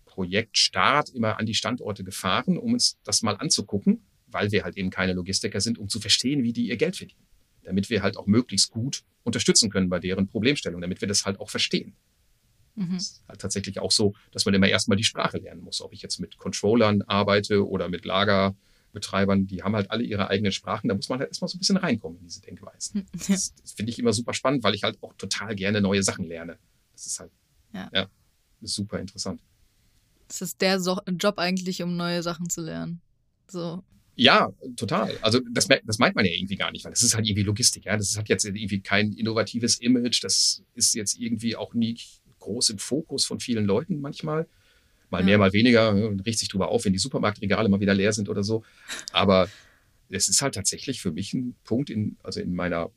Projektstart 0.06 1.10
immer 1.10 1.38
an 1.38 1.46
die 1.46 1.54
Standorte 1.54 2.04
gefahren, 2.04 2.56
um 2.56 2.74
uns 2.74 2.98
das 3.02 3.22
mal 3.22 3.34
anzugucken, 3.34 4.04
weil 4.28 4.52
wir 4.52 4.62
halt 4.62 4.76
eben 4.76 4.90
keine 4.90 5.12
Logistiker 5.12 5.60
sind, 5.60 5.78
um 5.78 5.88
zu 5.88 5.98
verstehen, 5.98 6.44
wie 6.44 6.52
die 6.52 6.68
ihr 6.68 6.76
Geld 6.76 6.96
verdienen. 6.96 7.26
Damit 7.64 7.90
wir 7.90 8.02
halt 8.02 8.16
auch 8.16 8.26
möglichst 8.26 8.70
gut 8.70 9.02
unterstützen 9.24 9.70
können 9.70 9.88
bei 9.88 9.98
deren 9.98 10.28
Problemstellung, 10.28 10.80
damit 10.80 11.00
wir 11.00 11.08
das 11.08 11.24
halt 11.24 11.40
auch 11.40 11.50
verstehen. 11.50 11.96
Mhm. 12.76 12.96
ist 12.96 13.24
halt 13.28 13.40
tatsächlich 13.40 13.78
auch 13.78 13.92
so, 13.92 14.14
dass 14.32 14.44
man 14.44 14.54
immer 14.54 14.68
erstmal 14.68 14.96
die 14.96 15.04
Sprache 15.04 15.38
lernen 15.38 15.62
muss. 15.62 15.80
Ob 15.80 15.92
ich 15.92 16.02
jetzt 16.02 16.18
mit 16.20 16.36
Controllern 16.38 17.02
arbeite 17.02 17.66
oder 17.68 17.88
mit 17.88 18.04
Lager, 18.04 18.56
Betreibern, 18.94 19.46
die 19.46 19.62
haben 19.62 19.76
halt 19.76 19.90
alle 19.90 20.02
ihre 20.02 20.28
eigenen 20.28 20.52
Sprachen. 20.52 20.88
Da 20.88 20.94
muss 20.94 21.10
man 21.10 21.18
halt 21.18 21.28
erstmal 21.28 21.48
so 21.48 21.56
ein 21.56 21.58
bisschen 21.58 21.76
reinkommen 21.76 22.18
in 22.20 22.24
diese 22.24 22.40
Denkweisen. 22.40 23.00
Hm, 23.00 23.06
das, 23.28 23.54
das 23.54 23.72
finde 23.72 23.92
ich 23.92 23.98
immer 23.98 24.14
super 24.14 24.32
spannend, 24.32 24.64
weil 24.64 24.74
ich 24.74 24.82
halt 24.82 25.02
auch 25.02 25.12
total 25.14 25.54
gerne 25.54 25.82
neue 25.82 26.02
Sachen 26.02 26.24
lerne. 26.24 26.58
Das 26.92 27.06
ist 27.06 27.20
halt 27.20 27.30
ja. 27.74 27.90
ja 27.92 28.08
ist 28.64 28.74
super 28.74 28.98
interessant. 28.98 29.40
Das 30.28 30.40
ist 30.40 30.60
der 30.60 30.80
so 30.80 30.98
Job 31.18 31.38
eigentlich, 31.38 31.82
um 31.82 31.96
neue 31.96 32.22
Sachen 32.22 32.48
zu 32.48 32.62
lernen. 32.62 33.00
So. 33.46 33.82
Ja, 34.16 34.52
total. 34.76 35.16
Also 35.20 35.40
das, 35.50 35.68
das 35.84 35.98
meint 35.98 36.16
man 36.16 36.24
ja 36.24 36.32
irgendwie 36.32 36.56
gar 36.56 36.70
nicht, 36.70 36.84
weil 36.84 36.92
das 36.92 37.02
ist 37.02 37.14
halt 37.14 37.26
irgendwie 37.26 37.42
Logistik. 37.42 37.84
Ja, 37.84 37.96
das 37.96 38.16
hat 38.16 38.28
jetzt 38.28 38.44
irgendwie 38.44 38.80
kein 38.80 39.12
innovatives 39.12 39.80
Image. 39.80 40.22
Das 40.22 40.62
ist 40.74 40.94
jetzt 40.94 41.18
irgendwie 41.18 41.56
auch 41.56 41.74
nie 41.74 41.98
groß 42.38 42.70
im 42.70 42.78
Fokus 42.78 43.24
von 43.26 43.40
vielen 43.40 43.66
Leuten 43.66 44.00
manchmal. 44.00 44.48
Mal 45.14 45.24
mehr, 45.24 45.38
mal 45.38 45.52
weniger. 45.52 45.92
Man 45.92 46.20
riecht 46.20 46.40
sich 46.40 46.48
drüber 46.48 46.68
auf, 46.68 46.84
wenn 46.84 46.92
die 46.92 46.98
Supermarktregale 46.98 47.68
mal 47.68 47.80
wieder 47.80 47.94
leer 47.94 48.12
sind 48.12 48.28
oder 48.28 48.42
so. 48.42 48.64
Aber 49.12 49.48
es 50.08 50.28
ist 50.28 50.42
halt 50.42 50.54
tatsächlich 50.54 51.00
für 51.00 51.12
mich 51.12 51.32
ein 51.34 51.54
Punkt 51.64 51.88
in, 51.88 52.16
also 52.22 52.40
in 52.40 52.54
meiner 52.54 52.90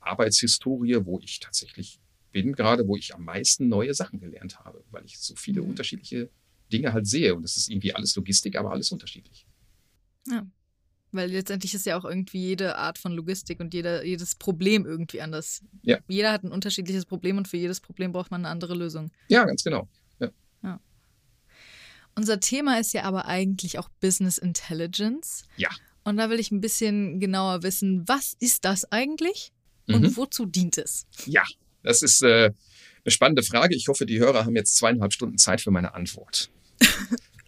Arbeitshistorie, 0.00 1.04
wo 1.04 1.20
ich 1.20 1.40
tatsächlich 1.40 2.00
bin, 2.32 2.54
gerade 2.54 2.88
wo 2.88 2.96
ich 2.96 3.14
am 3.14 3.24
meisten 3.24 3.68
neue 3.68 3.92
Sachen 3.92 4.20
gelernt 4.20 4.58
habe, 4.58 4.82
weil 4.90 5.04
ich 5.04 5.18
so 5.18 5.36
viele 5.36 5.62
mhm. 5.62 5.70
unterschiedliche 5.70 6.30
Dinge 6.72 6.92
halt 6.92 7.06
sehe. 7.06 7.34
Und 7.34 7.44
es 7.44 7.56
ist 7.56 7.68
irgendwie 7.68 7.94
alles 7.94 8.16
Logistik, 8.16 8.56
aber 8.56 8.72
alles 8.72 8.90
unterschiedlich. 8.90 9.46
Ja. 10.28 10.46
Weil 11.12 11.30
letztendlich 11.30 11.74
ist 11.74 11.86
ja 11.86 11.96
auch 11.96 12.04
irgendwie 12.04 12.38
jede 12.38 12.76
Art 12.76 12.98
von 12.98 13.12
Logistik 13.12 13.60
und 13.60 13.72
jeder, 13.72 14.04
jedes 14.04 14.34
Problem 14.34 14.84
irgendwie 14.84 15.20
anders. 15.20 15.62
Ja. 15.82 15.98
Jeder 16.08 16.32
hat 16.32 16.42
ein 16.42 16.50
unterschiedliches 16.50 17.04
Problem 17.04 17.38
und 17.38 17.46
für 17.46 17.56
jedes 17.56 17.80
Problem 17.80 18.12
braucht 18.12 18.30
man 18.30 18.40
eine 18.40 18.48
andere 18.48 18.74
Lösung. 18.74 19.12
Ja, 19.28 19.44
ganz 19.44 19.62
genau. 19.62 19.88
Unser 22.16 22.40
Thema 22.40 22.78
ist 22.78 22.92
ja 22.94 23.02
aber 23.02 23.26
eigentlich 23.26 23.78
auch 23.78 23.88
Business 24.00 24.38
Intelligence. 24.38 25.44
Ja. 25.56 25.70
Und 26.04 26.16
da 26.16 26.30
will 26.30 26.38
ich 26.38 26.50
ein 26.50 26.60
bisschen 26.60 27.18
genauer 27.18 27.62
wissen, 27.62 28.06
was 28.06 28.36
ist 28.38 28.64
das 28.64 28.90
eigentlich 28.92 29.52
und 29.88 30.02
mhm. 30.02 30.16
wozu 30.16 30.46
dient 30.46 30.78
es? 30.78 31.06
Ja, 31.26 31.44
das 31.82 32.02
ist 32.02 32.22
äh, 32.22 32.50
eine 33.04 33.10
spannende 33.10 33.42
Frage. 33.42 33.74
Ich 33.74 33.88
hoffe, 33.88 34.06
die 34.06 34.18
Hörer 34.18 34.44
haben 34.44 34.56
jetzt 34.56 34.76
zweieinhalb 34.76 35.12
Stunden 35.12 35.38
Zeit 35.38 35.60
für 35.60 35.70
meine 35.70 35.94
Antwort. 35.94 36.50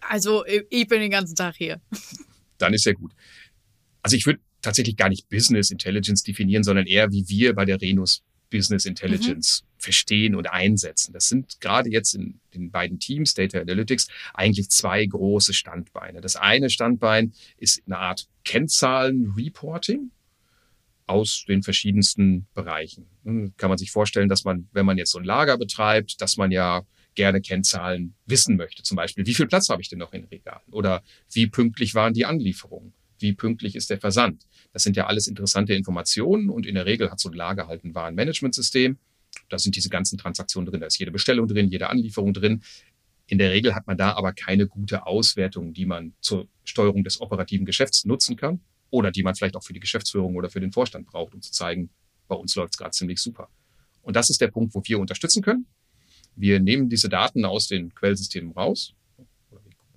also, 0.01 0.45
ich 0.45 0.87
bin 0.87 1.01
den 1.01 1.11
ganzen 1.11 1.35
Tag 1.35 1.55
hier. 1.55 1.81
Dann 2.57 2.73
ist 2.73 2.85
ja 2.85 2.93
gut. 2.93 3.11
Also, 4.01 4.15
ich 4.15 4.25
würde 4.25 4.39
tatsächlich 4.61 4.97
gar 4.97 5.09
nicht 5.09 5.29
Business 5.29 5.71
Intelligence 5.71 6.23
definieren, 6.23 6.63
sondern 6.63 6.85
eher 6.85 7.11
wie 7.11 7.27
wir 7.27 7.53
bei 7.53 7.65
der 7.65 7.81
Renus 7.81 8.23
Business 8.49 8.85
Intelligence 8.85 9.63
mhm. 9.63 9.67
verstehen 9.77 10.35
und 10.35 10.47
einsetzen. 10.47 11.13
Das 11.13 11.27
sind 11.27 11.59
gerade 11.59 11.89
jetzt 11.89 12.13
in 12.15 12.39
den 12.53 12.71
beiden 12.71 12.99
Teams, 12.99 13.33
Data 13.33 13.59
Analytics, 13.59 14.07
eigentlich 14.33 14.69
zwei 14.69 15.05
große 15.05 15.53
Standbeine. 15.53 16.21
Das 16.21 16.35
eine 16.35 16.69
Standbein 16.69 17.33
ist 17.57 17.81
eine 17.85 17.97
Art 17.97 18.27
Kennzahlen-Reporting 18.45 20.11
aus 21.07 21.45
den 21.47 21.63
verschiedensten 21.63 22.47
Bereichen. 22.53 23.07
Hm, 23.23 23.53
kann 23.57 23.69
man 23.69 23.77
sich 23.77 23.91
vorstellen, 23.91 24.29
dass 24.29 24.43
man, 24.43 24.67
wenn 24.73 24.85
man 24.85 24.97
jetzt 24.97 25.11
so 25.11 25.19
ein 25.19 25.25
Lager 25.25 25.57
betreibt, 25.57 26.21
dass 26.21 26.37
man 26.37 26.51
ja 26.51 26.85
gerne 27.15 27.41
Kennzahlen 27.41 28.13
wissen 28.25 28.57
möchte. 28.57 28.83
Zum 28.83 28.95
Beispiel, 28.95 29.25
wie 29.25 29.33
viel 29.33 29.47
Platz 29.47 29.69
habe 29.69 29.81
ich 29.81 29.89
denn 29.89 29.99
noch 29.99 30.13
in 30.13 30.25
Regalen? 30.25 30.71
Oder 30.71 31.03
wie 31.31 31.47
pünktlich 31.47 31.95
waren 31.95 32.13
die 32.13 32.25
Anlieferungen? 32.25 32.93
Wie 33.19 33.33
pünktlich 33.33 33.75
ist 33.75 33.89
der 33.89 33.99
Versand? 33.99 34.45
Das 34.73 34.83
sind 34.83 34.95
ja 34.95 35.07
alles 35.07 35.27
interessante 35.27 35.73
Informationen 35.73 36.49
und 36.49 36.65
in 36.65 36.75
der 36.75 36.85
Regel 36.85 37.09
hat 37.09 37.19
so 37.19 37.29
ein 37.29 37.35
Lager 37.35 37.67
halt 37.67 37.83
ein 37.83 37.95
Warenmanagementsystem. 37.95 38.97
Da 39.49 39.57
sind 39.57 39.75
diese 39.75 39.89
ganzen 39.89 40.17
Transaktionen 40.17 40.69
drin, 40.69 40.81
da 40.81 40.87
ist 40.87 40.99
jede 40.99 41.11
Bestellung 41.11 41.47
drin, 41.47 41.69
jede 41.69 41.89
Anlieferung 41.89 42.33
drin. 42.33 42.61
In 43.27 43.37
der 43.37 43.51
Regel 43.51 43.75
hat 43.75 43.87
man 43.87 43.97
da 43.97 44.13
aber 44.13 44.33
keine 44.33 44.67
gute 44.67 45.05
Auswertung, 45.05 45.73
die 45.73 45.85
man 45.85 46.13
zur 46.21 46.47
Steuerung 46.63 47.03
des 47.03 47.19
operativen 47.19 47.65
Geschäfts 47.65 48.05
nutzen 48.05 48.35
kann 48.37 48.61
oder 48.89 49.11
die 49.11 49.23
man 49.23 49.35
vielleicht 49.35 49.55
auch 49.55 49.63
für 49.63 49.73
die 49.73 49.79
Geschäftsführung 49.79 50.35
oder 50.35 50.49
für 50.49 50.61
den 50.61 50.71
Vorstand 50.71 51.07
braucht, 51.07 51.33
um 51.33 51.41
zu 51.41 51.51
zeigen, 51.51 51.89
bei 52.27 52.35
uns 52.35 52.55
läuft 52.55 52.73
es 52.73 52.77
gerade 52.77 52.91
ziemlich 52.91 53.19
super. 53.19 53.49
Und 54.01 54.15
das 54.15 54.29
ist 54.29 54.39
der 54.39 54.47
Punkt, 54.47 54.73
wo 54.73 54.81
wir 54.85 54.99
unterstützen 54.99 55.41
können. 55.41 55.65
Wir 56.35 56.59
nehmen 56.59 56.87
diese 56.89 57.09
Daten 57.09 57.43
aus 57.45 57.67
den 57.67 57.93
Quellsystemen 57.93 58.51
raus, 58.51 58.93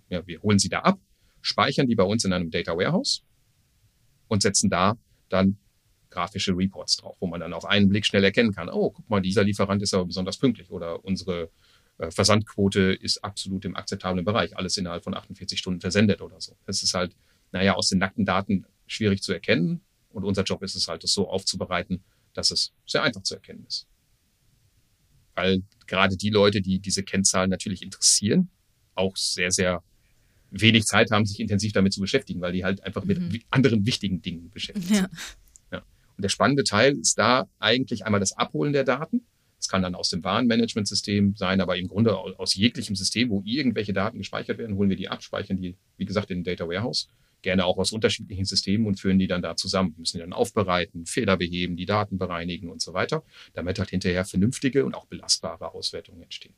ja, 0.08 0.26
wir 0.26 0.42
holen 0.42 0.58
sie 0.58 0.68
da 0.68 0.80
ab, 0.80 0.98
speichern 1.42 1.86
die 1.86 1.94
bei 1.94 2.04
uns 2.04 2.24
in 2.24 2.32
einem 2.32 2.50
Data 2.50 2.76
Warehouse 2.76 3.22
und 4.28 4.42
setzen 4.42 4.70
da 4.70 4.96
dann 5.28 5.58
grafische 6.10 6.56
Reports 6.56 6.96
drauf, 6.96 7.16
wo 7.20 7.26
man 7.26 7.40
dann 7.40 7.52
auf 7.52 7.64
einen 7.64 7.88
Blick 7.88 8.04
schnell 8.04 8.24
erkennen 8.24 8.52
kann, 8.52 8.68
oh, 8.68 8.90
guck 8.90 9.08
mal, 9.08 9.20
dieser 9.20 9.44
Lieferant 9.44 9.82
ist 9.82 9.94
aber 9.94 10.06
besonders 10.06 10.38
pünktlich 10.38 10.70
oder 10.70 11.04
unsere 11.04 11.50
äh, 11.98 12.10
Versandquote 12.10 12.92
ist 12.92 13.22
absolut 13.22 13.64
im 13.64 13.76
akzeptablen 13.76 14.24
Bereich, 14.24 14.56
alles 14.56 14.76
innerhalb 14.76 15.04
von 15.04 15.14
48 15.14 15.58
Stunden 15.58 15.80
versendet 15.80 16.20
oder 16.20 16.40
so. 16.40 16.56
Das 16.66 16.82
ist 16.82 16.94
halt, 16.94 17.14
naja, 17.52 17.74
aus 17.74 17.88
den 17.88 17.98
nackten 17.98 18.24
Daten 18.24 18.66
schwierig 18.86 19.22
zu 19.22 19.32
erkennen 19.32 19.80
und 20.10 20.24
unser 20.24 20.42
Job 20.42 20.62
ist 20.62 20.74
es 20.74 20.88
halt, 20.88 21.04
das 21.04 21.12
so 21.12 21.28
aufzubereiten, 21.28 22.02
dass 22.34 22.50
es 22.50 22.72
sehr 22.86 23.02
einfach 23.02 23.22
zu 23.22 23.34
erkennen 23.34 23.64
ist. 23.66 23.86
Weil 25.34 25.62
gerade 25.86 26.16
die 26.16 26.30
Leute, 26.30 26.60
die 26.60 26.80
diese 26.80 27.02
Kennzahlen 27.02 27.50
natürlich 27.50 27.82
interessieren, 27.82 28.50
auch 28.94 29.16
sehr, 29.16 29.50
sehr 29.50 29.82
wenig 30.50 30.84
Zeit 30.84 31.10
haben, 31.10 31.26
sich 31.26 31.40
intensiv 31.40 31.72
damit 31.72 31.92
zu 31.92 32.00
beschäftigen, 32.00 32.40
weil 32.40 32.52
die 32.52 32.64
halt 32.64 32.82
einfach 32.82 33.04
mit 33.04 33.18
mhm. 33.18 33.40
anderen 33.50 33.86
wichtigen 33.86 34.22
Dingen 34.22 34.50
beschäftigt 34.50 34.88
sind. 34.88 35.08
Ja. 35.72 35.82
Und 36.20 36.22
der 36.22 36.28
spannende 36.28 36.64
Teil 36.64 36.98
ist 36.98 37.18
da 37.18 37.48
eigentlich 37.58 38.04
einmal 38.04 38.20
das 38.20 38.32
Abholen 38.32 38.74
der 38.74 38.84
Daten. 38.84 39.22
Das 39.56 39.68
kann 39.68 39.80
dann 39.80 39.94
aus 39.94 40.10
dem 40.10 40.22
Warenmanagementsystem 40.22 41.34
sein, 41.34 41.62
aber 41.62 41.78
im 41.78 41.88
Grunde 41.88 42.14
aus 42.14 42.54
jeglichem 42.54 42.94
System, 42.94 43.30
wo 43.30 43.42
irgendwelche 43.44 43.94
Daten 43.94 44.18
gespeichert 44.18 44.58
werden, 44.58 44.76
holen 44.76 44.90
wir 44.90 44.96
die 44.96 45.08
ab, 45.08 45.22
speichern 45.22 45.56
die, 45.56 45.76
wie 45.96 46.04
gesagt, 46.04 46.30
in 46.30 46.38
den 46.38 46.44
Data 46.44 46.68
Warehouse. 46.68 47.08
Gerne 47.40 47.64
auch 47.64 47.78
aus 47.78 47.92
unterschiedlichen 47.92 48.44
Systemen 48.44 48.86
und 48.86 49.00
führen 49.00 49.18
die 49.18 49.28
dann 49.28 49.40
da 49.40 49.56
zusammen. 49.56 49.94
Wir 49.96 50.00
müssen 50.00 50.18
die 50.18 50.20
dann 50.20 50.34
aufbereiten, 50.34 51.06
Fehler 51.06 51.38
beheben, 51.38 51.76
die 51.76 51.86
Daten 51.86 52.18
bereinigen 52.18 52.68
und 52.68 52.82
so 52.82 52.92
weiter, 52.92 53.22
damit 53.54 53.78
halt 53.78 53.88
hinterher 53.88 54.26
vernünftige 54.26 54.84
und 54.84 54.94
auch 54.94 55.06
belastbare 55.06 55.72
Auswertungen 55.72 56.22
entstehen. 56.22 56.54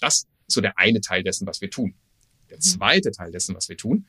Das 0.00 0.14
ist 0.14 0.28
so 0.46 0.62
der 0.62 0.78
eine 0.78 1.02
Teil 1.02 1.22
dessen, 1.22 1.46
was 1.46 1.60
wir 1.60 1.68
tun. 1.68 1.94
Der 2.50 2.58
mhm. 2.58 2.62
zweite 2.62 3.10
Teil 3.10 3.30
dessen, 3.30 3.54
was 3.54 3.68
wir 3.68 3.76
tun, 3.76 4.06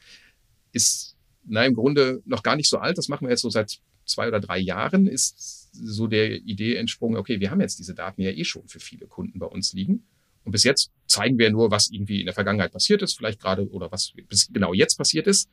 ist 0.71 1.15
na, 1.45 1.65
im 1.65 1.73
Grunde 1.73 2.21
noch 2.25 2.43
gar 2.43 2.55
nicht 2.55 2.69
so 2.69 2.77
alt. 2.77 2.97
Das 2.97 3.07
machen 3.07 3.25
wir 3.25 3.31
jetzt 3.31 3.41
so 3.41 3.49
seit 3.49 3.79
zwei 4.05 4.27
oder 4.27 4.39
drei 4.39 4.57
Jahren, 4.57 5.07
ist 5.07 5.69
so 5.71 6.07
der 6.07 6.35
Idee 6.35 6.75
entsprungen, 6.75 7.17
okay, 7.17 7.39
wir 7.39 7.51
haben 7.51 7.61
jetzt 7.61 7.79
diese 7.79 7.93
Daten 7.93 8.21
ja 8.21 8.31
eh 8.31 8.43
schon 8.43 8.67
für 8.67 8.79
viele 8.79 9.07
Kunden 9.07 9.39
bei 9.39 9.45
uns 9.45 9.73
liegen. 9.73 10.03
Und 10.43 10.51
bis 10.51 10.63
jetzt 10.63 10.91
zeigen 11.05 11.37
wir 11.37 11.51
nur, 11.51 11.69
was 11.69 11.89
irgendwie 11.91 12.19
in 12.19 12.25
der 12.25 12.33
Vergangenheit 12.33 12.71
passiert 12.71 13.01
ist, 13.01 13.17
vielleicht 13.17 13.39
gerade 13.39 13.69
oder 13.69 13.91
was 13.91 14.13
bis 14.27 14.49
genau 14.51 14.73
jetzt 14.73 14.97
passiert 14.97 15.27
ist. 15.27 15.49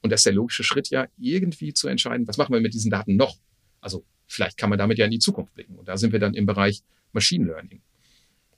Und 0.00 0.10
das 0.10 0.20
ist 0.20 0.26
der 0.26 0.32
logische 0.32 0.64
Schritt 0.64 0.88
ja, 0.90 1.06
irgendwie 1.18 1.74
zu 1.74 1.88
entscheiden, 1.88 2.26
was 2.26 2.38
machen 2.38 2.52
wir 2.52 2.60
mit 2.60 2.72
diesen 2.72 2.90
Daten 2.90 3.16
noch? 3.16 3.36
Also 3.80 4.04
vielleicht 4.26 4.56
kann 4.56 4.70
man 4.70 4.78
damit 4.78 4.98
ja 4.98 5.04
in 5.04 5.10
die 5.10 5.18
Zukunft 5.18 5.54
blicken. 5.54 5.76
Und 5.76 5.88
da 5.88 5.96
sind 5.96 6.12
wir 6.12 6.18
dann 6.18 6.34
im 6.34 6.46
Bereich 6.46 6.82
Machine 7.12 7.46
Learning. 7.46 7.82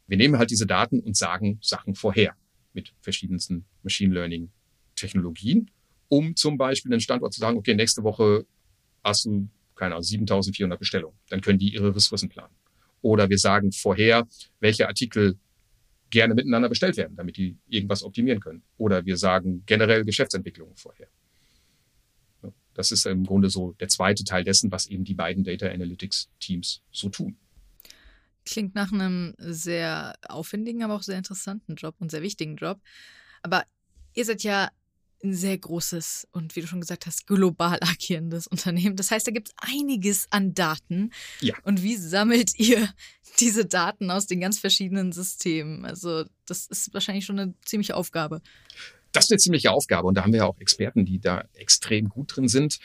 Wir 0.07 0.17
nehmen 0.17 0.39
halt 0.39 0.51
diese 0.51 0.67
Daten 0.67 1.01
und 1.01 1.17
sagen 1.17 1.59
Sachen 1.63 1.95
vorher. 1.95 2.35
Mit 2.73 2.93
verschiedensten 3.01 3.65
Machine 3.83 4.15
Learning 4.15 4.51
Technologien, 4.95 5.71
um 6.09 6.37
zum 6.37 6.59
Beispiel 6.59 6.93
einen 6.93 7.01
Standort 7.01 7.33
zu 7.33 7.41
sagen, 7.41 7.57
okay, 7.57 7.75
nächste 7.75 8.03
Woche 8.03 8.47
hast 9.03 9.25
du, 9.25 9.49
keine 9.75 9.95
Ahnung, 9.95 10.03
7400 10.03 10.79
Bestellungen. 10.79 11.17
Dann 11.29 11.41
können 11.41 11.59
die 11.59 11.73
ihre 11.73 11.95
Ressourcen 11.95 12.29
planen. 12.29 12.55
Oder 13.03 13.29
wir 13.31 13.39
sagen 13.39 13.73
vorher, 13.73 14.29
welche 14.61 14.87
Artikel 14.89 15.39
gerne 16.11 16.35
miteinander 16.35 16.69
bestellt 16.69 16.97
werden, 16.97 17.17
damit 17.17 17.37
die 17.37 17.57
irgendwas 17.69 18.03
optimieren 18.03 18.41
können. 18.41 18.63
Oder 18.77 19.07
wir 19.07 19.17
sagen 19.17 19.63
generell 19.65 20.05
Geschäftsentwicklungen 20.05 20.77
vorher. 20.77 21.07
Das 22.75 22.93
ist 22.93 23.07
im 23.07 23.25
Grunde 23.25 23.51
so 23.51 23.73
der 23.81 23.89
zweite 23.89 24.25
Teil 24.25 24.45
dessen, 24.45 24.71
was 24.71 24.87
eben 24.87 25.05
die 25.05 25.15
beiden 25.15 25.45
Data 25.45 25.69
Analytics 25.69 26.29
Teams 26.41 26.83
so 26.91 27.09
tun. 27.09 27.37
Klingt 28.51 28.75
nach 28.75 28.93
einem 28.93 29.35
sehr 29.39 30.15
aufwendigen, 30.29 30.83
aber 30.83 30.95
auch 30.95 31.03
sehr 31.03 31.19
interessanten 31.19 31.77
Job 31.77 31.95
und 31.99 32.11
sehr 32.11 32.23
wichtigen 32.23 32.57
Job. 32.57 32.81
Aber 33.43 33.65
ihr 34.15 34.25
seid 34.25 34.43
ja 34.43 34.71
ein 35.23 35.35
sehr 35.35 35.57
großes 35.59 36.29
und 36.33 36.57
wie 36.57 36.63
du 36.63 36.67
schon 36.67 36.81
gesagt 36.81 37.07
hast, 37.07 37.27
global 37.27 37.79
agierendes 37.83 38.47
Unternehmen. 38.47 38.97
Das 38.97 39.11
heißt, 39.11 39.27
da 39.27 39.31
gibt 39.31 39.49
es 39.49 39.55
einiges 39.59 40.27
an 40.31 40.55
Daten. 40.55 41.11
Ja. 41.41 41.55
Und 41.63 41.83
wie 41.83 41.97
sammelt 41.97 42.59
ihr 42.59 42.89
diese 43.41 43.67
Daten 43.67 44.11
aus 44.11 44.27
den 44.27 44.41
ganz 44.41 44.59
verschiedenen 44.59 45.13
Systemen? 45.13 45.85
Also, 45.85 46.25
das 46.47 46.67
ist 46.67 46.93
wahrscheinlich 46.95 47.27
schon 47.27 47.39
eine 47.39 47.55
ziemliche 47.65 47.97
Aufgabe. 47.97 48.41
Das 49.13 49.25
ist 49.25 49.33
eine 49.33 49.39
ziemliche 49.39 49.73
Aufgabe 49.73 50.07
und 50.07 50.15
da 50.15 50.23
haben 50.23 50.33
wir 50.33 50.39
ja 50.39 50.47
auch 50.47 50.59
Experten, 50.59 51.05
die 51.05 51.21
da 51.21 51.45
extrem 51.55 52.09
gut 52.09 52.37
drin 52.37 52.49
sind. 52.49 52.79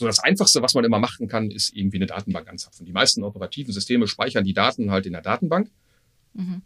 So 0.00 0.06
das 0.06 0.18
Einfachste, 0.18 0.62
was 0.62 0.72
man 0.72 0.82
immer 0.86 0.98
machen 0.98 1.28
kann, 1.28 1.50
ist 1.50 1.76
irgendwie 1.76 1.98
eine 1.98 2.06
Datenbank 2.06 2.48
anzapfen. 2.48 2.86
Die 2.86 2.92
meisten 2.92 3.22
operativen 3.22 3.74
Systeme 3.74 4.06
speichern 4.06 4.44
die 4.44 4.54
Daten 4.54 4.90
halt 4.90 5.04
in 5.04 5.12
der 5.12 5.20
Datenbank 5.20 5.70
mhm. 6.32 6.62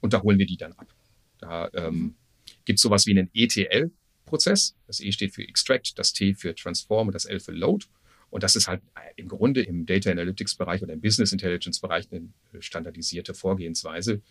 und 0.00 0.14
da 0.14 0.22
holen 0.22 0.38
wir 0.38 0.46
die 0.46 0.56
dann 0.56 0.72
ab. 0.72 0.86
Da 1.36 1.68
ähm, 1.74 1.94
mhm. 1.94 2.14
gibt 2.64 2.78
es 2.78 2.82
sowas 2.82 3.04
wie 3.04 3.10
einen 3.10 3.28
ETL, 3.34 3.90
Prozess. 4.24 4.74
Das 4.86 5.00
E 5.00 5.12
steht 5.12 5.34
für 5.34 5.46
Extract, 5.46 5.98
das 5.98 6.14
T 6.14 6.32
für 6.32 6.54
Transform 6.54 7.08
und 7.08 7.14
das 7.14 7.26
L 7.26 7.40
für 7.40 7.52
Load. 7.52 7.84
Und 8.30 8.42
das 8.42 8.56
ist 8.56 8.68
halt 8.68 8.80
im 9.16 9.28
Grunde 9.28 9.60
im 9.60 9.84
Data 9.84 10.10
Analytics 10.10 10.54
Bereich 10.54 10.82
oder 10.82 10.94
im 10.94 11.02
Business 11.02 11.32
Intelligence 11.32 11.80
Bereich 11.80 12.08
eine 12.10 12.30
standardisierte 12.60 13.34
Vorgehensweise. 13.34 14.22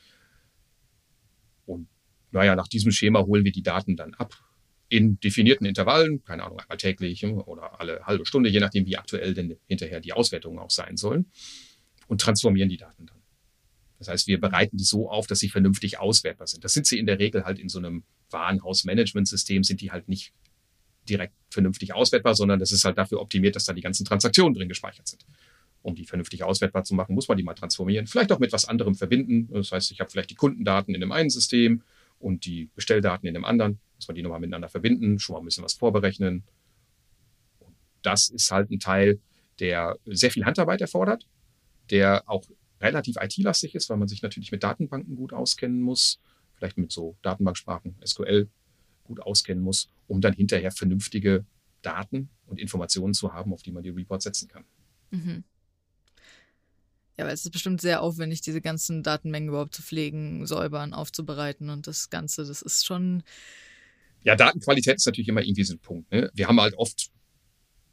Und 1.68 1.90
naja, 2.32 2.56
nach 2.56 2.68
diesem 2.68 2.92
Schema 2.92 3.24
holen 3.24 3.46
wir 3.46 3.52
die 3.52 3.62
Daten 3.62 3.96
dann 3.96 4.16
ab 4.16 4.47
in 4.89 5.20
definierten 5.20 5.65
Intervallen, 5.65 6.24
keine 6.24 6.44
Ahnung, 6.44 6.60
einmal 6.60 6.77
täglich 6.77 7.25
oder 7.25 7.79
alle 7.79 8.06
halbe 8.06 8.25
Stunde, 8.25 8.50
je 8.50 8.60
nachdem, 8.60 8.86
wie 8.86 8.98
aktuell 8.98 9.34
denn 9.34 9.58
hinterher 9.67 10.00
die 10.00 10.13
Auswertungen 10.13 10.60
auch 10.60 10.72
sein 10.72 10.98
sollen 10.98 11.25
und 12.08 12.22
transformieren 12.22 12.70
die 12.70 12.77
Daten 12.77 13.06
dann. 13.06 13.17
Das 14.00 14.08
heißt, 14.08 14.27
wir 14.27 14.39
bereiten 14.39 14.77
die 14.77 14.84
so 14.84 15.10
auf, 15.10 15.27
dass 15.27 15.39
sie 15.39 15.50
vernünftig 15.50 16.00
auswertbar 16.00 16.48
sind. 16.48 16.63
Das 16.63 16.74
sind 16.74 16.86
sie 16.86 17.00
in 17.00 17.06
der 17.06 17.20
Regel 17.20 17.46
halt 17.46 17.60
in 17.60 17.67
so 17.67 17.79
einem 17.79 18.03
Warenhausmanagementsystem, 18.29 19.63
sind 19.63 19.82
die 19.82 19.91
halt 19.91 20.08
nicht 20.08 20.34
direkt 21.10 21.34
vernünftig 21.50 21.94
auswertbar, 21.94 22.36
sondern 22.36 22.60
das 22.60 22.72
ist 22.72 22.86
halt 22.86 22.98
dafür 22.98 23.22
optimiert, 23.22 23.56
dass 23.56 23.65
da 23.65 23.74
die 23.74 23.82
ganzen 23.82 24.06
Transaktionen 24.06 24.53
drin 24.53 24.70
gespeichert 24.70 25.08
sind. 25.08 25.25
Um 25.82 25.96
die 25.96 26.06
vernünftig 26.06 26.44
auswertbar 26.44 26.84
zu 26.84 26.96
machen, 26.96 27.15
muss 27.15 27.27
man 27.27 27.38
die 27.38 27.44
mal 27.44 27.53
transformieren, 27.53 28.08
vielleicht 28.08 28.32
auch 28.32 28.39
mit 28.39 28.51
was 28.51 28.65
anderem 28.65 28.96
verbinden. 28.96 29.48
Das 29.51 29.72
heißt, 29.72 29.91
ich 29.91 30.00
habe 30.00 30.10
vielleicht 30.10 30.29
die 30.29 30.36
Kundendaten 30.36 30.94
in 30.94 31.01
dem 31.01 31.12
einen 31.12 31.29
System 31.29 31.82
und 32.20 32.46
die 32.46 32.70
Bestelldaten 32.75 33.27
in 33.27 33.34
dem 33.34 33.46
anderen, 33.46 33.79
muss 33.98 34.08
man 34.08 34.16
die 34.16 34.22
nochmal 34.22 34.39
miteinander 34.39 34.70
verbinden, 34.70 35.20
schon 35.20 35.34
mal 35.34 35.39
ein 35.39 35.46
bisschen 35.46 35.63
was 35.63 35.74
vorberechnen. 35.74 36.44
Und 37.60 37.75
das 38.01 38.30
ist 38.30 38.51
halt 38.51 38.72
ein 38.72 38.80
Teil, 38.80 39.20
der 39.60 39.98
sehr 40.06 40.32
viel 40.32 40.46
Handarbeit 40.46 40.82
erfordert, 40.82 41.27
der 41.89 42.24
auch 42.30 42.46
relativ 42.80 43.18
IT-lastig 43.20 43.75
ist, 43.75 43.89
weil 43.89 43.98
man 43.98 44.08
sich 44.08 44.22
natürlich 44.22 44.51
mit 44.51 44.63
Datenbanken 44.63 45.16
gut 45.16 45.34
auskennen 45.34 45.82
muss, 45.82 46.20
vielleicht 46.56 46.77
mit 46.77 46.92
so 46.92 47.18
Datenbanksprachen, 47.22 47.96
SQL 48.06 48.50
gut 49.04 49.20
auskennen 49.22 49.63
muss, 49.63 49.89
um 50.08 50.22
dann 50.22 50.34
hinterher 50.34 50.72
vernünftige 50.72 51.46
Daten 51.82 52.30
und 52.46 52.60
Informationen 52.60 53.13
zu 53.13 53.34
haben, 53.34 53.54
auf 53.54 53.63
die 53.63 53.72
man 53.72 53.84
die 53.84 53.89
Reports 53.89 54.26
setzen 54.26 54.48
kann. 54.48 54.65
Mhm. 55.12 55.43
Ja, 57.17 57.26
weil 57.26 57.34
es 57.34 57.45
ist 57.45 57.52
bestimmt 57.52 57.82
sehr 57.82 58.02
aufwendig, 58.02 58.41
diese 58.41 58.62
ganzen 58.62 59.02
Datenmengen 59.02 59.50
überhaupt 59.50 59.74
zu 59.74 59.82
pflegen, 59.82 60.45
säubern, 60.45 60.93
aufzubereiten 60.93 61.69
und 61.69 61.88
das 61.88 62.10
Ganze, 62.10 62.45
das 62.45 62.62
ist 62.62 62.86
schon. 62.86 63.24
Ja, 64.23 64.36
Datenqualität 64.36 64.97
ist 64.97 65.06
natürlich 65.06 65.30
immer 65.30 65.41
irgendwie 65.41 65.63
so 65.63 65.73
ein 65.73 65.80
Punkt. 65.80 66.12
Ne? 66.12 66.30
Wir 66.34 66.47
haben 66.47 66.60
halt 66.60 66.75
oft 66.75 67.12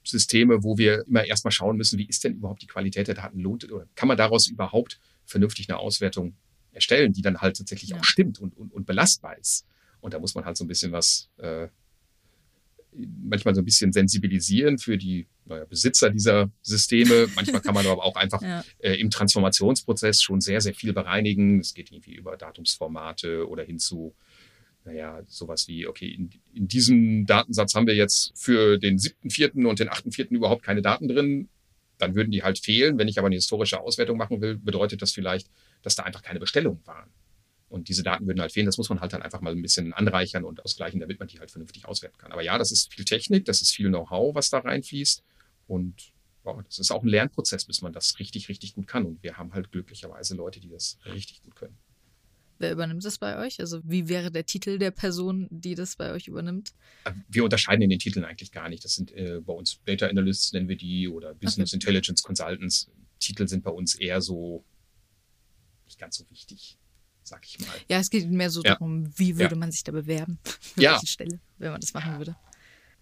Systeme, 0.03 0.63
wo 0.63 0.77
wir 0.77 1.07
immer 1.07 1.25
erstmal 1.25 1.53
schauen 1.53 1.77
müssen, 1.77 1.99
wie 1.99 2.07
ist 2.07 2.25
denn 2.25 2.35
überhaupt 2.35 2.63
die 2.63 2.67
Qualität 2.67 3.09
der 3.09 3.15
Daten 3.15 3.41
lohnt 3.41 3.71
oder 3.71 3.87
kann 3.95 4.09
man 4.09 4.17
daraus 4.17 4.49
überhaupt 4.49 5.01
vernünftig 5.25 5.69
eine 5.69 5.79
Auswertung 5.79 6.35
erstellen, 6.73 7.13
die 7.13 7.23
dann 7.23 7.41
halt 7.41 7.57
tatsächlich 7.57 7.91
ja. 7.91 7.99
auch 7.99 8.05
stimmt 8.05 8.39
und, 8.39 8.57
und, 8.57 8.73
und 8.73 8.87
belastbar 8.87 9.39
ist. 9.39 9.67
Und 10.01 10.13
da 10.13 10.19
muss 10.19 10.35
man 10.35 10.45
halt 10.45 10.57
so 10.57 10.65
ein 10.65 10.69
bisschen 10.69 10.93
was, 10.93 11.31
äh, 11.39 11.69
manchmal 12.97 13.55
so 13.55 13.63
ein 13.63 13.65
bisschen 13.65 13.93
sensibilisieren 13.93 14.79
für 14.79 14.99
die 14.99 15.27
naja, 15.47 15.65
Besitzer 15.65 16.11
dieser 16.11 16.51
Systeme. 16.63 17.29
Manchmal 17.37 17.61
kann 17.61 17.75
man 17.75 17.87
aber 17.87 18.05
auch 18.05 18.17
einfach 18.17 18.43
ja. 18.43 18.65
äh, 18.79 18.95
im 18.95 19.11
Transformationsprozess 19.11 20.23
schon 20.23 20.41
sehr, 20.41 20.61
sehr 20.61 20.75
viel 20.75 20.93
bereinigen. 20.93 21.61
Es 21.61 21.75
geht 21.75 21.91
irgendwie 21.91 22.15
über 22.15 22.37
Datumsformate 22.37 23.49
oder 23.49 23.63
hin 23.65 23.79
zu 23.79 24.15
naja, 24.85 25.23
sowas 25.27 25.67
wie, 25.67 25.87
okay, 25.87 26.09
in, 26.09 26.31
in 26.53 26.69
diesem 26.69 27.27
Datensatz 27.27 27.75
haben 27.75 27.87
wir 27.87 27.95
jetzt 27.95 28.33
für 28.37 28.79
den 28.79 28.99
siebten, 28.99 29.31
vierten 29.31 29.67
und 29.67 29.79
den 29.79 29.89
achten, 29.89 30.13
vierten 30.13 30.35
überhaupt 30.35 30.63
keine 30.63 30.83
Daten 30.83 31.09
drin. 31.09 31.49
Dann 31.99 32.15
würden 32.15 32.31
die 32.31 32.43
halt 32.43 32.59
fehlen. 32.59 32.99
Wenn 32.99 33.09
ich 33.09 33.19
aber 33.19 33.27
eine 33.27 33.37
historische 33.37 33.81
Auswertung 33.81 34.19
machen 34.19 34.41
will, 34.41 34.57
bedeutet 34.57 35.01
das 35.01 35.13
vielleicht, 35.13 35.49
dass 35.83 35.95
da 35.95 36.03
einfach 36.03 36.23
keine 36.23 36.41
Bestellungen 36.41 36.87
waren. 36.87 37.11
Und 37.69 37.89
diese 37.89 38.03
Daten 38.03 38.27
würden 38.27 38.41
halt 38.41 38.53
fehlen. 38.53 38.67
Das 38.67 38.79
muss 38.79 38.89
man 38.89 39.01
halt 39.01 39.13
dann 39.13 39.23
einfach 39.23 39.41
mal 39.41 39.53
ein 39.53 39.63
bisschen 39.63 39.93
anreichern 39.95 40.45
und 40.45 40.65
ausgleichen, 40.65 41.01
damit 41.01 41.19
man 41.19 41.29
die 41.29 41.39
halt 41.39 41.51
vernünftig 41.51 41.87
auswerten 41.87 42.19
kann. 42.19 42.33
Aber 42.33 42.43
ja, 42.43 42.59
das 42.59 42.71
ist 42.71 42.93
viel 42.93 43.05
Technik, 43.05 43.47
das 43.47 43.63
ist 43.63 43.75
viel 43.75 43.89
Know-how, 43.89 44.35
was 44.35 44.51
da 44.51 44.59
reinfließt. 44.59 45.25
Und 45.67 46.13
wow, 46.43 46.63
das 46.63 46.79
ist 46.79 46.91
auch 46.91 47.03
ein 47.03 47.09
Lernprozess, 47.09 47.65
bis 47.65 47.81
man 47.81 47.93
das 47.93 48.19
richtig, 48.19 48.49
richtig 48.49 48.75
gut 48.75 48.87
kann. 48.87 49.07
Und 49.07 49.23
wir 49.23 49.39
haben 49.39 49.55
halt 49.55 49.73
glücklicherweise 49.73 50.37
Leute, 50.37 50.61
die 50.61 50.69
das 50.69 50.99
richtig 51.07 51.43
gut 51.43 51.57
können. 51.57 51.77
Wer 52.65 52.73
übernimmt 52.73 53.05
das 53.05 53.19
bei 53.19 53.37
euch? 53.45 53.61
Also 53.61 53.83
wie 53.85 54.09
wäre 54.09 54.31
der 54.31 54.47
Titel 54.47 54.79
der 54.79 54.91
Person, 54.91 55.49
die 55.51 55.75
das 55.75 55.97
bei 55.97 56.13
euch 56.13 56.29
übernimmt? 56.29 56.73
Äh, 57.05 57.13
wir 57.29 57.45
unterscheiden 57.45 57.83
in 57.83 57.91
den 57.91 57.99
Titeln 57.99 58.25
eigentlich 58.25 58.53
gar 58.53 58.71
nicht. 58.71 58.83
Das 58.87 58.95
sind 58.95 59.13
äh, 59.13 59.43
bei 59.45 59.53
uns 59.53 59.81
Data 59.85 60.07
Analysts 60.07 60.55
nennen 60.55 60.67
wir 60.67 60.77
die 60.77 61.07
oder 61.07 61.35
Business 61.35 61.71
okay. 61.71 61.77
Intelligence 61.77 62.23
Consultants. 62.23 62.91
Titel 63.21 63.47
sind 63.49 63.65
bei 63.65 63.71
uns 63.71 63.97
eher 63.97 64.23
so 64.23 64.65
nicht 65.85 65.99
ganz 65.99 66.17
so 66.17 66.25
wichtig, 66.31 66.79
sag 67.23 67.45
ich 67.45 67.61
mal. 67.61 67.77
Ja, 67.91 67.99
es 67.99 68.09
geht 68.09 68.31
mehr 68.31 68.49
so 68.49 68.63
ja. 68.63 68.73
darum, 68.73 69.13
wie 69.19 69.37
würde 69.37 69.57
ja. 69.57 69.59
man 69.59 69.71
sich 69.71 69.85
da 69.85 69.93
bewerben? 69.93 70.39
Für 70.61 70.81
ja. 70.81 70.93
welche 70.93 71.07
Stelle, 71.07 71.41
wenn 71.59 71.71
man 71.71 71.83
das 71.83 71.93
machen 71.93 72.17
würde? 72.17 72.35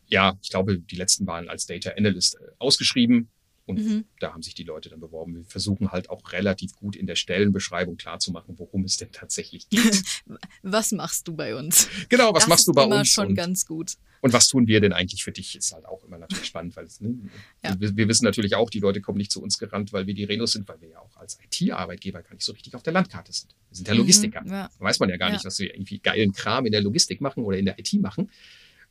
Ja, 0.09 0.37
ich 0.43 0.51
glaube, 0.51 0.81
die 0.81 0.97
letzten 0.97 1.25
waren 1.29 1.49
als 1.49 1.67
Data 1.67 1.93
Analyst 1.97 2.35
äh, 2.35 2.49
ausgeschrieben. 2.59 3.29
Und 3.73 3.85
mhm. 3.85 4.05
da 4.21 4.33
haben 4.33 4.43
sich 4.43 4.55
die 4.55 4.65
Leute 4.65 4.91
dann 4.91 5.01
beworben. 5.01 5.35
Wir 5.35 5.45
versuchen 5.45 5.91
halt 5.91 6.11
auch 6.11 6.33
relativ 6.33 6.77
gut 6.77 6.95
in 6.95 7.07
der 7.07 7.17
Stellenbeschreibung 7.17 7.97
klarzumachen, 7.97 8.59
worum 8.59 8.85
es 8.85 8.99
denn 8.99 9.11
tatsächlich 9.13 9.69
geht. 9.69 10.03
was 10.63 10.93
machst 10.93 11.27
du 11.27 11.35
bei 11.35 11.57
uns? 11.57 11.89
Genau, 12.09 12.35
was 12.35 12.45
das 12.45 12.49
machst 12.49 12.69
du 12.69 12.73
bei 12.73 12.85
immer 12.85 12.99
uns? 12.99 13.09
schon 13.09 13.29
und, 13.29 13.35
ganz 13.35 13.67
gut. 13.67 13.95
Und 14.21 14.33
was 14.33 14.47
tun 14.47 14.67
wir 14.67 14.81
denn 14.81 14.93
eigentlich 14.93 15.25
für 15.25 15.33
dich? 15.33 15.57
Ist 15.57 15.73
halt 15.73 15.87
auch 15.87 16.05
immer 16.05 16.19
natürlich 16.19 16.47
spannend, 16.47 16.77
weil 16.77 16.85
es, 16.85 17.01
ne, 17.01 17.19
ja. 17.65 17.79
wir, 17.81 17.97
wir, 17.97 18.09
wissen 18.09 18.25
natürlich 18.25 18.55
auch, 18.55 18.71
die 18.71 18.79
Leute 18.79 19.01
kommen 19.01 19.19
nicht 19.19 19.33
zu 19.33 19.43
uns 19.43 19.59
gerannt, 19.59 19.93
weil 19.93 20.07
wir 20.07 20.15
die 20.15 20.25
Renos 20.25 20.53
sind, 20.53 20.69
weil 20.69 20.81
wir 20.81 20.91
ja 20.91 20.99
auch 21.01 21.17
als 21.17 21.39
IT-Arbeitgeber 21.43 22.23
gar 22.23 22.35
nicht 22.35 22.45
so 22.45 22.53
richtig 22.53 22.75
auf 22.75 22.83
der 22.83 22.93
Landkarte 22.93 23.33
sind. 23.33 23.55
Wir 23.71 23.77
sind 23.77 23.89
ja 23.89 23.95
mhm, 23.95 24.01
Logistiker. 24.01 24.43
Mhm, 24.43 24.53
ja. 24.53 24.71
Da 24.79 24.85
weiß 24.85 25.01
man 25.01 25.09
ja 25.09 25.17
gar 25.17 25.29
ja. 25.29 25.35
nicht, 25.35 25.45
dass 25.45 25.59
wir 25.59 25.75
irgendwie 25.75 25.99
geilen 25.99 26.33
Kram 26.33 26.67
in 26.67 26.73
der 26.73 26.83
Logistik 26.83 27.21
machen 27.21 27.43
oder 27.43 27.59
in 27.59 27.65
der 27.65 27.79
IT 27.79 27.93
machen. 27.95 28.31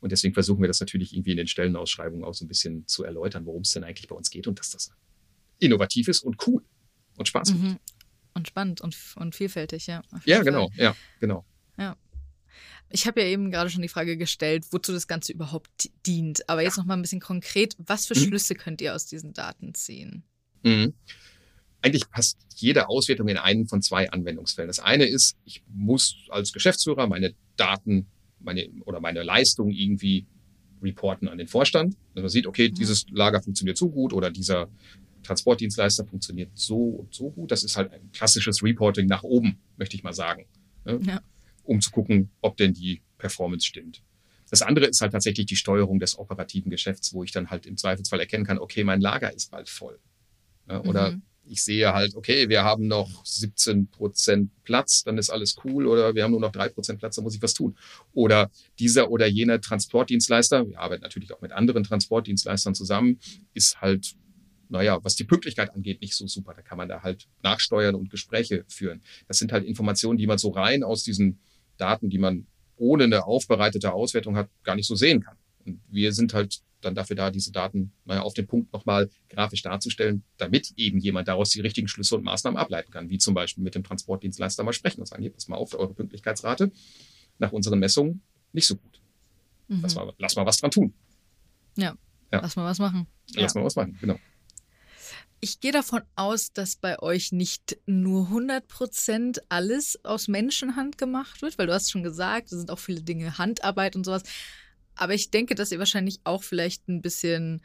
Und 0.02 0.10
deswegen 0.10 0.34
versuchen 0.34 0.60
wir 0.60 0.66
das 0.66 0.80
natürlich 0.80 1.14
irgendwie 1.14 1.30
in 1.30 1.36
den 1.36 1.46
Stellenausschreibungen 1.46 2.24
auch 2.24 2.34
so 2.34 2.44
ein 2.44 2.48
bisschen 2.48 2.86
zu 2.88 3.04
erläutern, 3.04 3.46
worum 3.46 3.62
es 3.62 3.70
denn 3.70 3.84
eigentlich 3.84 4.08
bei 4.08 4.16
uns 4.16 4.30
geht 4.30 4.48
und 4.48 4.58
dass 4.58 4.70
das 4.70 4.90
innovativ 5.60 6.08
ist 6.08 6.24
und 6.24 6.44
cool 6.46 6.64
und 7.16 7.28
Spaß 7.28 7.52
macht. 7.52 7.62
Mhm. 7.62 7.78
Und 8.34 8.48
spannend 8.48 8.80
und, 8.80 8.96
und 9.14 9.36
vielfältig, 9.36 9.86
ja. 9.86 10.02
Ja, 10.24 10.42
genau, 10.42 10.70
Fall. 10.70 10.84
ja, 10.84 10.96
genau. 11.20 11.44
Ja. 11.78 11.96
Ich 12.90 13.06
habe 13.06 13.20
ja 13.20 13.28
eben 13.28 13.52
gerade 13.52 13.70
schon 13.70 13.80
die 13.80 13.88
Frage 13.88 14.16
gestellt, 14.16 14.66
wozu 14.72 14.92
das 14.92 15.06
Ganze 15.06 15.32
überhaupt 15.32 15.90
dient. 16.04 16.48
Aber 16.48 16.62
jetzt 16.62 16.78
noch 16.78 16.84
mal 16.84 16.94
ein 16.94 17.02
bisschen 17.02 17.20
konkret, 17.20 17.76
was 17.78 18.06
für 18.06 18.18
mhm. 18.18 18.24
Schlüsse 18.24 18.56
könnt 18.56 18.80
ihr 18.80 18.96
aus 18.96 19.06
diesen 19.06 19.32
Daten 19.34 19.72
ziehen? 19.72 20.24
Mhm. 20.64 20.94
Eigentlich 21.80 22.10
passt 22.10 22.38
jede 22.56 22.88
Auswertung 22.88 23.28
in 23.28 23.36
einen 23.36 23.68
von 23.68 23.82
zwei 23.82 24.10
Anwendungsfällen. 24.10 24.68
Das 24.68 24.80
eine 24.80 25.06
ist, 25.06 25.36
ich 25.44 25.62
muss 25.68 26.26
als 26.28 26.52
Geschäftsführer 26.52 27.06
meine 27.06 27.34
Daten 27.56 28.08
meine, 28.44 28.68
oder 28.84 29.00
meine 29.00 29.22
Leistung 29.22 29.70
irgendwie 29.70 30.26
reporten 30.82 31.28
an 31.28 31.38
den 31.38 31.48
Vorstand. 31.48 31.96
Dass 32.14 32.22
man 32.22 32.28
sieht, 32.28 32.46
okay, 32.46 32.68
mhm. 32.68 32.74
dieses 32.74 33.06
Lager 33.10 33.42
funktioniert 33.42 33.76
so 33.76 33.88
gut 33.88 34.12
oder 34.12 34.30
dieser 34.30 34.68
Transportdienstleister 35.22 36.04
funktioniert 36.04 36.50
so 36.54 36.76
und 36.76 37.14
so 37.14 37.30
gut. 37.30 37.50
Das 37.50 37.64
ist 37.64 37.76
halt 37.76 37.92
ein 37.92 38.10
klassisches 38.12 38.62
Reporting 38.62 39.06
nach 39.06 39.22
oben, 39.22 39.58
möchte 39.76 39.96
ich 39.96 40.02
mal 40.02 40.12
sagen. 40.12 40.46
Ne? 40.84 40.98
Ja. 41.04 41.20
Um 41.64 41.80
zu 41.80 41.90
gucken, 41.90 42.30
ob 42.40 42.56
denn 42.56 42.74
die 42.74 43.02
Performance 43.18 43.66
stimmt. 43.66 44.02
Das 44.50 44.62
andere 44.62 44.86
ist 44.86 45.00
halt 45.00 45.12
tatsächlich 45.12 45.46
die 45.46 45.56
Steuerung 45.56 45.98
des 45.98 46.18
operativen 46.18 46.70
Geschäfts, 46.70 47.14
wo 47.14 47.24
ich 47.24 47.30
dann 47.30 47.50
halt 47.50 47.64
im 47.64 47.76
Zweifelsfall 47.76 48.20
erkennen 48.20 48.44
kann, 48.44 48.58
okay, 48.58 48.84
mein 48.84 49.00
Lager 49.00 49.32
ist 49.32 49.50
bald 49.50 49.68
voll. 49.68 49.98
Ne? 50.66 50.82
Oder 50.82 51.12
mhm. 51.12 51.22
Ich 51.44 51.62
sehe 51.62 51.92
halt, 51.92 52.14
okay, 52.14 52.48
wir 52.48 52.62
haben 52.64 52.86
noch 52.86 53.24
17 53.24 53.88
Prozent 53.88 54.50
Platz, 54.64 55.02
dann 55.04 55.18
ist 55.18 55.30
alles 55.30 55.56
cool, 55.64 55.86
oder 55.86 56.14
wir 56.14 56.24
haben 56.24 56.30
nur 56.30 56.40
noch 56.40 56.52
drei 56.52 56.68
Prozent 56.68 56.98
Platz, 56.98 57.16
dann 57.16 57.24
muss 57.24 57.34
ich 57.34 57.42
was 57.42 57.54
tun. 57.54 57.76
Oder 58.12 58.50
dieser 58.78 59.10
oder 59.10 59.26
jener 59.26 59.60
Transportdienstleister, 59.60 60.68
wir 60.68 60.80
arbeiten 60.80 61.02
natürlich 61.02 61.32
auch 61.32 61.40
mit 61.40 61.52
anderen 61.52 61.84
Transportdienstleistern 61.84 62.74
zusammen, 62.74 63.18
ist 63.54 63.80
halt, 63.80 64.14
naja, 64.68 64.98
was 65.02 65.16
die 65.16 65.24
Pünktlichkeit 65.24 65.74
angeht, 65.74 66.00
nicht 66.00 66.14
so 66.14 66.26
super. 66.26 66.54
Da 66.54 66.62
kann 66.62 66.78
man 66.78 66.88
da 66.88 67.02
halt 67.02 67.28
nachsteuern 67.42 67.94
und 67.94 68.10
Gespräche 68.10 68.64
führen. 68.68 69.02
Das 69.28 69.38
sind 69.38 69.52
halt 69.52 69.64
Informationen, 69.64 70.18
die 70.18 70.26
man 70.26 70.38
so 70.38 70.50
rein 70.50 70.82
aus 70.82 71.02
diesen 71.02 71.40
Daten, 71.76 72.08
die 72.08 72.18
man 72.18 72.46
ohne 72.76 73.04
eine 73.04 73.26
aufbereitete 73.26 73.92
Auswertung 73.92 74.36
hat, 74.36 74.48
gar 74.64 74.76
nicht 74.76 74.86
so 74.86 74.94
sehen 74.94 75.22
kann. 75.22 75.36
Und 75.64 75.80
wir 75.88 76.12
sind 76.12 76.34
halt 76.34 76.62
dann 76.84 76.94
dafür 76.94 77.16
da, 77.16 77.30
diese 77.30 77.52
Daten 77.52 77.92
naja, 78.04 78.22
auf 78.22 78.34
den 78.34 78.46
Punkt 78.46 78.72
nochmal 78.72 79.10
grafisch 79.28 79.62
darzustellen, 79.62 80.22
damit 80.36 80.72
eben 80.76 80.98
jemand 80.98 81.28
daraus 81.28 81.50
die 81.50 81.60
richtigen 81.60 81.88
Schlüsse 81.88 82.16
und 82.16 82.24
Maßnahmen 82.24 82.58
ableiten 82.58 82.90
kann, 82.90 83.08
wie 83.08 83.18
zum 83.18 83.34
Beispiel 83.34 83.64
mit 83.64 83.74
dem 83.74 83.84
Transportdienstleister 83.84 84.62
mal 84.64 84.72
sprechen 84.72 85.00
und 85.00 85.06
sagen, 85.06 85.22
hier, 85.22 85.32
pass 85.32 85.48
mal 85.48 85.56
auf, 85.56 85.74
eure 85.74 85.94
Pünktlichkeitsrate 85.94 86.70
nach 87.38 87.52
unseren 87.52 87.78
Messungen 87.78 88.22
nicht 88.52 88.66
so 88.66 88.76
gut. 88.76 89.00
Mhm. 89.68 89.80
Lass, 89.82 89.94
mal, 89.94 90.12
lass 90.18 90.36
mal 90.36 90.46
was 90.46 90.58
dran 90.58 90.70
tun. 90.70 90.94
Ja, 91.76 91.96
ja. 92.32 92.40
lass 92.40 92.56
mal 92.56 92.64
was 92.64 92.78
machen. 92.78 93.06
Lass 93.34 93.54
ja. 93.54 93.60
mal 93.60 93.66
was 93.66 93.76
machen, 93.76 93.96
genau. 94.00 94.18
Ich 95.44 95.58
gehe 95.58 95.72
davon 95.72 96.02
aus, 96.14 96.52
dass 96.52 96.76
bei 96.76 97.00
euch 97.00 97.32
nicht 97.32 97.76
nur 97.84 98.28
100% 98.28 99.40
alles 99.48 99.98
aus 100.04 100.28
Menschenhand 100.28 100.98
gemacht 100.98 101.42
wird, 101.42 101.58
weil 101.58 101.66
du 101.66 101.74
hast 101.74 101.90
schon 101.90 102.04
gesagt, 102.04 102.52
es 102.52 102.58
sind 102.60 102.70
auch 102.70 102.78
viele 102.78 103.02
Dinge 103.02 103.38
Handarbeit 103.38 103.96
und 103.96 104.04
sowas. 104.04 104.22
Aber 104.94 105.14
ich 105.14 105.30
denke, 105.30 105.54
dass 105.54 105.72
ihr 105.72 105.78
wahrscheinlich 105.78 106.20
auch 106.24 106.42
vielleicht 106.42 106.88
ein 106.88 107.02
bisschen, 107.02 107.62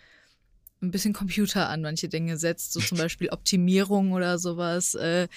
ein 0.81 0.91
bisschen 0.91 1.13
Computer 1.13 1.69
an 1.69 1.81
manche 1.81 2.09
Dinge 2.09 2.37
setzt, 2.37 2.73
so 2.73 2.79
zum 2.79 2.97
Beispiel 2.97 3.29
Optimierung 3.29 4.13
oder 4.13 4.39
sowas. 4.39 4.95
Äh, 4.95 5.27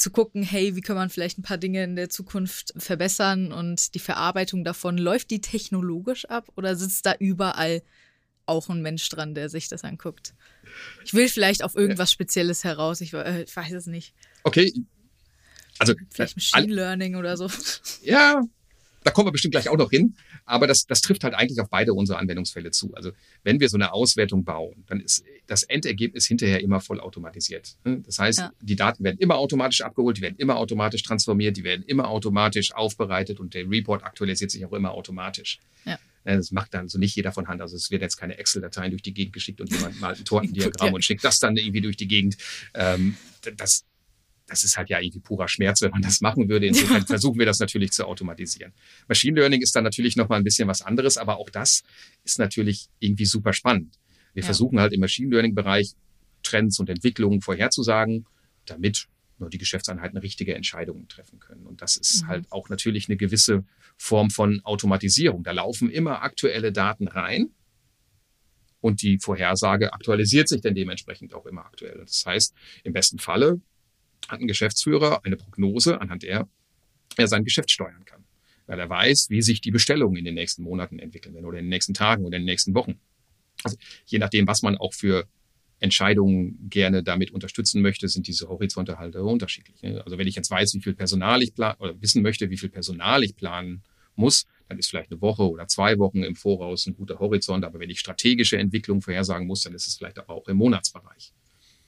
zu 0.00 0.10
gucken, 0.10 0.42
hey, 0.42 0.74
wie 0.76 0.80
kann 0.80 0.96
man 0.96 1.10
vielleicht 1.10 1.38
ein 1.38 1.42
paar 1.42 1.58
Dinge 1.58 1.84
in 1.84 1.94
der 1.94 2.08
Zukunft 2.08 2.72
verbessern 2.76 3.52
und 3.52 3.94
die 3.94 3.98
Verarbeitung 3.98 4.64
davon, 4.64 4.96
läuft 4.96 5.30
die 5.30 5.42
technologisch 5.42 6.24
ab 6.24 6.48
oder 6.56 6.74
sitzt 6.74 7.04
da 7.04 7.14
überall 7.18 7.82
auch 8.46 8.70
ein 8.70 8.80
Mensch 8.80 9.06
dran, 9.10 9.34
der 9.34 9.50
sich 9.50 9.68
das 9.68 9.84
anguckt? 9.84 10.34
Ich 11.04 11.12
will 11.12 11.28
vielleicht 11.28 11.62
auf 11.62 11.76
irgendwas 11.76 12.10
Spezielles 12.10 12.64
heraus, 12.64 13.02
ich, 13.02 13.12
äh, 13.12 13.42
ich 13.42 13.54
weiß 13.54 13.72
es 13.72 13.86
nicht. 13.86 14.14
Okay. 14.42 14.72
Also, 15.78 15.94
vielleicht 16.10 16.36
Machine 16.36 16.72
Learning 16.72 17.16
oder 17.16 17.36
so. 17.36 17.48
Ja, 18.02 18.42
da 19.02 19.10
kommen 19.10 19.28
wir 19.28 19.32
bestimmt 19.32 19.52
gleich 19.52 19.68
auch 19.68 19.76
noch 19.76 19.90
hin. 19.90 20.14
Aber 20.44 20.66
das, 20.66 20.86
das 20.86 21.00
trifft 21.00 21.24
halt 21.24 21.34
eigentlich 21.34 21.60
auf 21.60 21.68
beide 21.70 21.94
unsere 21.94 22.18
Anwendungsfälle 22.18 22.70
zu. 22.70 22.92
Also 22.94 23.12
wenn 23.42 23.60
wir 23.60 23.68
so 23.68 23.76
eine 23.76 23.92
Auswertung 23.92 24.44
bauen, 24.44 24.84
dann 24.86 25.00
ist 25.00 25.24
das 25.46 25.62
Endergebnis 25.62 26.26
hinterher 26.26 26.60
immer 26.60 26.80
voll 26.80 27.00
automatisiert. 27.00 27.76
Hm? 27.84 28.02
Das 28.02 28.18
heißt, 28.18 28.38
ja. 28.38 28.52
die 28.60 28.76
Daten 28.76 29.02
werden 29.04 29.18
immer 29.18 29.36
automatisch 29.36 29.80
abgeholt, 29.80 30.18
die 30.18 30.22
werden 30.22 30.36
immer 30.38 30.56
automatisch 30.56 31.02
transformiert, 31.02 31.56
die 31.56 31.64
werden 31.64 31.84
immer 31.86 32.08
automatisch 32.08 32.72
aufbereitet 32.74 33.40
und 33.40 33.54
der 33.54 33.68
Report 33.70 34.04
aktualisiert 34.04 34.50
sich 34.50 34.64
auch 34.66 34.72
immer 34.72 34.92
automatisch. 34.92 35.58
Ja. 35.84 35.98
Das 36.24 36.52
macht 36.52 36.74
dann 36.74 36.88
so 36.88 36.98
nicht 36.98 37.16
jeder 37.16 37.32
von 37.32 37.48
Hand. 37.48 37.62
Also 37.62 37.76
es 37.76 37.90
werden 37.90 38.02
jetzt 38.02 38.18
keine 38.18 38.36
Excel-Dateien 38.36 38.90
durch 38.90 39.02
die 39.02 39.14
Gegend 39.14 39.32
geschickt 39.32 39.60
und 39.60 39.72
jemand 39.72 40.00
malt 40.00 40.18
ein 40.18 40.24
Tortendiagramm 40.26 40.88
ja. 40.88 40.94
und 40.94 41.04
schickt 41.04 41.24
das 41.24 41.40
dann 41.40 41.56
irgendwie 41.56 41.80
durch 41.80 41.96
die 41.96 42.08
Gegend. 42.08 42.36
Ähm, 42.74 43.16
das, 43.56 43.84
das 44.50 44.64
ist 44.64 44.76
halt 44.76 44.90
ja 44.90 45.00
irgendwie 45.00 45.20
purer 45.20 45.48
Schmerz, 45.48 45.80
wenn 45.80 45.92
man 45.92 46.02
das 46.02 46.20
machen 46.20 46.48
würde. 46.48 46.66
Insofern 46.66 47.06
versuchen 47.06 47.38
wir 47.38 47.46
das 47.46 47.60
natürlich 47.60 47.92
zu 47.92 48.04
automatisieren. 48.04 48.72
Machine 49.08 49.38
Learning 49.38 49.62
ist 49.62 49.74
dann 49.76 49.84
natürlich 49.84 50.16
noch 50.16 50.28
mal 50.28 50.36
ein 50.36 50.44
bisschen 50.44 50.68
was 50.68 50.82
anderes, 50.82 51.16
aber 51.16 51.38
auch 51.38 51.50
das 51.50 51.84
ist 52.24 52.38
natürlich 52.38 52.88
irgendwie 52.98 53.26
super 53.26 53.52
spannend. 53.52 53.98
Wir 54.34 54.42
ja. 54.42 54.46
versuchen 54.46 54.80
halt 54.80 54.92
im 54.92 55.00
Machine 55.00 55.30
Learning 55.30 55.54
Bereich 55.54 55.92
Trends 56.42 56.80
und 56.80 56.88
Entwicklungen 56.90 57.40
vorherzusagen, 57.40 58.26
damit 58.66 59.06
nur 59.38 59.50
die 59.50 59.58
Geschäftseinheiten 59.58 60.18
richtige 60.18 60.54
Entscheidungen 60.54 61.08
treffen 61.08 61.38
können. 61.38 61.66
Und 61.66 61.80
das 61.80 61.96
ist 61.96 62.24
mhm. 62.24 62.28
halt 62.28 62.52
auch 62.52 62.68
natürlich 62.68 63.08
eine 63.08 63.16
gewisse 63.16 63.64
Form 63.96 64.30
von 64.30 64.60
Automatisierung. 64.64 65.44
Da 65.44 65.52
laufen 65.52 65.90
immer 65.90 66.22
aktuelle 66.22 66.72
Daten 66.72 67.06
rein 67.08 67.50
und 68.80 69.02
die 69.02 69.18
Vorhersage 69.18 69.92
aktualisiert 69.92 70.48
sich 70.48 70.60
dann 70.60 70.74
dementsprechend 70.74 71.34
auch 71.34 71.46
immer 71.46 71.64
aktuell. 71.64 71.98
Das 71.98 72.24
heißt, 72.26 72.54
im 72.82 72.92
besten 72.92 73.18
Falle 73.18 73.60
hat 74.28 74.40
ein 74.40 74.46
Geschäftsführer 74.46 75.24
eine 75.24 75.36
Prognose, 75.36 76.00
anhand 76.00 76.22
der 76.22 76.48
er 77.16 77.28
sein 77.28 77.44
Geschäft 77.44 77.70
steuern 77.70 78.04
kann. 78.04 78.24
Weil 78.66 78.78
er 78.78 78.88
weiß, 78.88 79.30
wie 79.30 79.42
sich 79.42 79.60
die 79.60 79.70
Bestellungen 79.70 80.16
in 80.16 80.24
den 80.24 80.34
nächsten 80.34 80.62
Monaten 80.62 80.98
entwickeln 80.98 81.34
werden 81.34 81.46
oder 81.46 81.58
in 81.58 81.64
den 81.64 81.70
nächsten 81.70 81.94
Tagen 81.94 82.24
oder 82.24 82.36
in 82.36 82.42
den 82.42 82.46
nächsten 82.46 82.74
Wochen. 82.74 83.00
Also 83.64 83.76
je 84.06 84.18
nachdem, 84.18 84.46
was 84.46 84.62
man 84.62 84.76
auch 84.76 84.94
für 84.94 85.26
Entscheidungen 85.80 86.68
gerne 86.68 87.02
damit 87.02 87.30
unterstützen 87.30 87.82
möchte, 87.82 88.08
sind 88.08 88.26
diese 88.26 88.48
Horizonte 88.48 88.98
halt 88.98 89.16
unterschiedlich. 89.16 89.82
Ne? 89.82 90.02
Also 90.04 90.18
wenn 90.18 90.26
ich 90.26 90.34
jetzt 90.34 90.50
weiß, 90.50 90.74
wie 90.74 90.80
viel 90.80 90.94
Personal 90.94 91.42
ich 91.42 91.54
plan 91.54 91.74
oder 91.78 92.00
wissen 92.00 92.22
möchte, 92.22 92.50
wie 92.50 92.58
viel 92.58 92.68
Personal 92.68 93.24
ich 93.24 93.34
planen 93.34 93.82
muss, 94.14 94.46
dann 94.68 94.78
ist 94.78 94.88
vielleicht 94.88 95.10
eine 95.10 95.20
Woche 95.20 95.48
oder 95.48 95.66
zwei 95.66 95.98
Wochen 95.98 96.22
im 96.22 96.36
Voraus 96.36 96.86
ein 96.86 96.94
guter 96.94 97.18
Horizont. 97.18 97.64
Aber 97.64 97.80
wenn 97.80 97.90
ich 97.90 97.98
strategische 97.98 98.58
Entwicklungen 98.58 99.02
vorhersagen 99.02 99.46
muss, 99.46 99.62
dann 99.62 99.74
ist 99.74 99.86
es 99.88 99.96
vielleicht 99.96 100.18
aber 100.18 100.34
auch 100.34 100.46
im 100.48 100.58
Monatsbereich. 100.58 101.32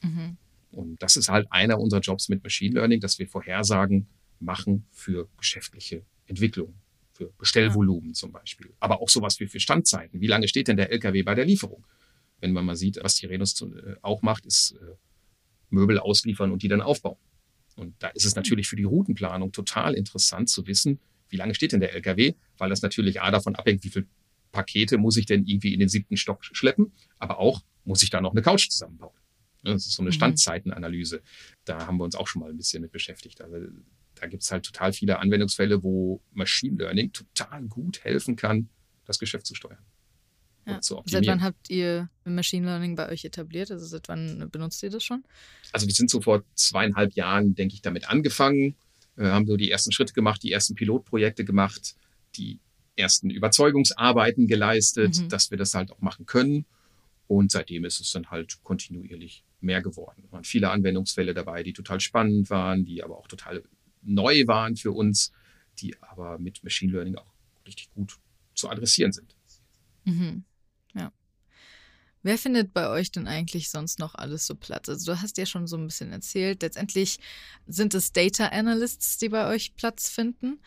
Mhm. 0.03 0.37
Und 0.73 1.03
das 1.03 1.17
ist 1.17 1.29
halt 1.29 1.47
einer 1.51 1.79
unserer 1.79 2.01
Jobs 2.01 2.29
mit 2.29 2.43
Machine 2.43 2.75
Learning, 2.75 3.01
dass 3.01 3.19
wir 3.19 3.29
Vorhersagen 3.29 4.09
machen 4.41 4.87
für 4.91 5.29
geschäftliche 5.37 6.03
Entwicklung, 6.27 6.75
für 7.13 7.33
Bestellvolumen 7.39 8.15
zum 8.15 8.33
Beispiel. 8.33 8.73
Aber 8.81 9.01
auch 9.01 9.09
sowas 9.09 9.39
wie 9.39 9.47
für 9.47 9.61
Standzeiten. 9.61 10.21
Wie 10.21 10.27
lange 10.27 10.49
steht 10.49 10.69
denn 10.69 10.77
der 10.77 10.91
LKW 10.91 11.23
bei 11.23 11.35
der 11.35 11.45
Lieferung? 11.45 11.85
Wenn 12.41 12.53
man 12.53 12.65
mal 12.65 12.77
sieht, 12.77 12.99
was 13.03 13.15
die 13.17 13.27
Renus 13.27 13.61
äh, 13.63 13.95
auch 14.03 14.23
macht, 14.23 14.47
ist 14.47 14.73
äh, 14.73 14.95
Möbel 15.71 15.99
ausliefern 15.99 16.51
und 16.51 16.63
die 16.63 16.69
dann 16.69 16.81
aufbauen. 16.81 17.19
Und 17.77 17.95
da 18.01 18.09
ist 18.09 18.25
es 18.25 18.35
natürlich 18.35 18.69
für 18.69 18.77
die 18.77 18.85
Routenplanung 18.85 19.53
total 19.53 19.95
interessant 19.95 20.49
zu 20.49 20.67
wissen, 20.67 21.01
wie 21.29 21.37
lange 21.37 21.55
steht 21.55 21.73
denn 21.73 21.81
der 21.81 21.95
LKW, 21.95 22.35
weil 22.59 22.69
das 22.69 22.83
natürlich 22.83 23.23
A 23.23 23.31
davon 23.31 23.57
abhängt, 23.57 23.83
wie 23.85 23.89
viele 23.89 24.07
Pakete 24.51 24.99
muss 24.99 25.17
ich 25.17 25.25
denn 25.25 25.47
irgendwie 25.47 25.73
in 25.73 25.81
den 25.81 25.89
siebten 25.89 26.17
Stock 26.17 26.45
schleppen, 26.45 26.93
aber 27.19 27.39
auch 27.39 27.63
muss 27.85 28.03
ich 28.03 28.11
da 28.11 28.21
noch 28.21 28.33
eine 28.33 28.43
Couch 28.43 28.69
zusammenbauen. 28.69 29.15
Ne, 29.63 29.73
das 29.73 29.87
ist 29.87 29.95
so 29.95 30.03
eine 30.03 30.11
mhm. 30.11 30.15
Standzeitenanalyse. 30.15 31.23
Da 31.65 31.87
haben 31.87 31.99
wir 31.99 32.05
uns 32.05 32.15
auch 32.15 32.27
schon 32.27 32.41
mal 32.41 32.51
ein 32.51 32.57
bisschen 32.57 32.83
mit 32.83 32.93
beschäftigt. 32.93 33.41
Also 33.41 33.57
da 34.17 34.27
gibt 34.27 34.43
es 34.43 34.51
halt 34.51 34.65
total 34.65 34.93
viele 34.93 35.19
Anwendungsfälle, 35.19 35.83
wo 35.83 36.21
Machine 36.33 36.77
Learning 36.77 37.13
total 37.13 37.63
gut 37.65 38.05
helfen 38.05 38.37
kann, 38.37 38.69
das 39.05 39.19
Geschäft 39.19 39.47
zu 39.47 39.55
steuern. 39.55 39.85
Ja. 40.67 40.79
Seit 40.81 41.27
wann 41.27 41.43
habt 41.43 41.71
ihr 41.71 42.09
Machine 42.25 42.67
Learning 42.67 42.95
bei 42.95 43.09
euch 43.09 43.25
etabliert? 43.25 43.71
Also 43.73 43.85
seit 43.85 44.09
wann 44.09 44.49
benutzt 44.51 44.83
ihr 44.83 44.91
das 44.91 45.03
schon? 45.03 45.25
Also 45.73 45.87
wir 45.87 45.95
sind 45.95 46.09
so 46.09 46.21
vor 46.21 46.45
zweieinhalb 46.55 47.15
Jahren, 47.15 47.55
denke 47.55 47.75
ich, 47.75 47.83
damit 47.83 48.09
angefangen, 48.09 48.77
äh, 49.17 49.25
haben 49.25 49.47
so 49.47 49.57
die 49.57 49.71
ersten 49.71 49.91
Schritte 49.91 50.13
gemacht, 50.13 50.43
die 50.43 50.53
ersten 50.53 50.75
Pilotprojekte 50.75 51.45
gemacht, 51.45 51.97
die 52.37 52.61
ersten 52.95 53.31
Überzeugungsarbeiten 53.31 54.47
geleistet, 54.47 55.19
mhm. 55.19 55.29
dass 55.29 55.51
wir 55.51 55.59
das 55.59 55.75
halt 55.75 55.91
auch 55.91 56.01
machen 56.01 56.27
können. 56.27 56.65
Und 57.33 57.51
seitdem 57.51 57.87
ist 57.87 57.99
es 57.99 58.13
dann 58.13 58.31
halt 58.31 58.63
kontinuierlich 58.63 59.43
mehr 59.61 59.81
geworden. 59.81 60.23
Es 60.27 60.33
waren 60.33 60.45
viele 60.45 60.69
Anwendungsfälle 60.69 61.33
dabei, 61.33 61.63
die 61.63 61.73
total 61.73 61.99
spannend 61.99 62.51
waren, 62.51 62.85
die 62.85 63.03
aber 63.03 63.17
auch 63.17 63.27
total 63.27 63.63
neu 64.03 64.47
waren 64.47 64.77
für 64.77 64.93
uns, 64.93 65.33
die 65.79 65.97
aber 66.03 66.39
mit 66.39 66.63
Machine 66.63 66.93
Learning 66.93 67.17
auch 67.17 67.33
richtig 67.67 67.91
gut 67.95 68.19
zu 68.55 68.69
adressieren 68.69 69.13
sind. 69.13 69.35
Mhm. 70.05 70.45
Ja. 70.93 71.11
Wer 72.23 72.37
findet 72.37 72.75
bei 72.75 72.91
euch 72.91 73.11
denn 73.11 73.27
eigentlich 73.27 73.71
sonst 73.71 73.99
noch 73.99 74.15
alles 74.15 74.47
so 74.47 74.55
Platz? 74.55 74.91
Also 74.91 75.15
du 75.15 75.23
hast 75.23 75.39
ja 75.39 75.47
schon 75.47 75.67
so 75.67 75.79
ein 75.79 75.87
bisschen 75.87 76.13
erzählt, 76.13 76.61
letztendlich 76.61 77.19
sind 77.67 77.95
es 77.95 78.13
Data 78.13 78.49
Analysts, 78.49 79.17
die 79.17 79.31
bei 79.31 79.49
euch 79.49 79.75
Platz 79.75 80.11
finden. 80.11 80.61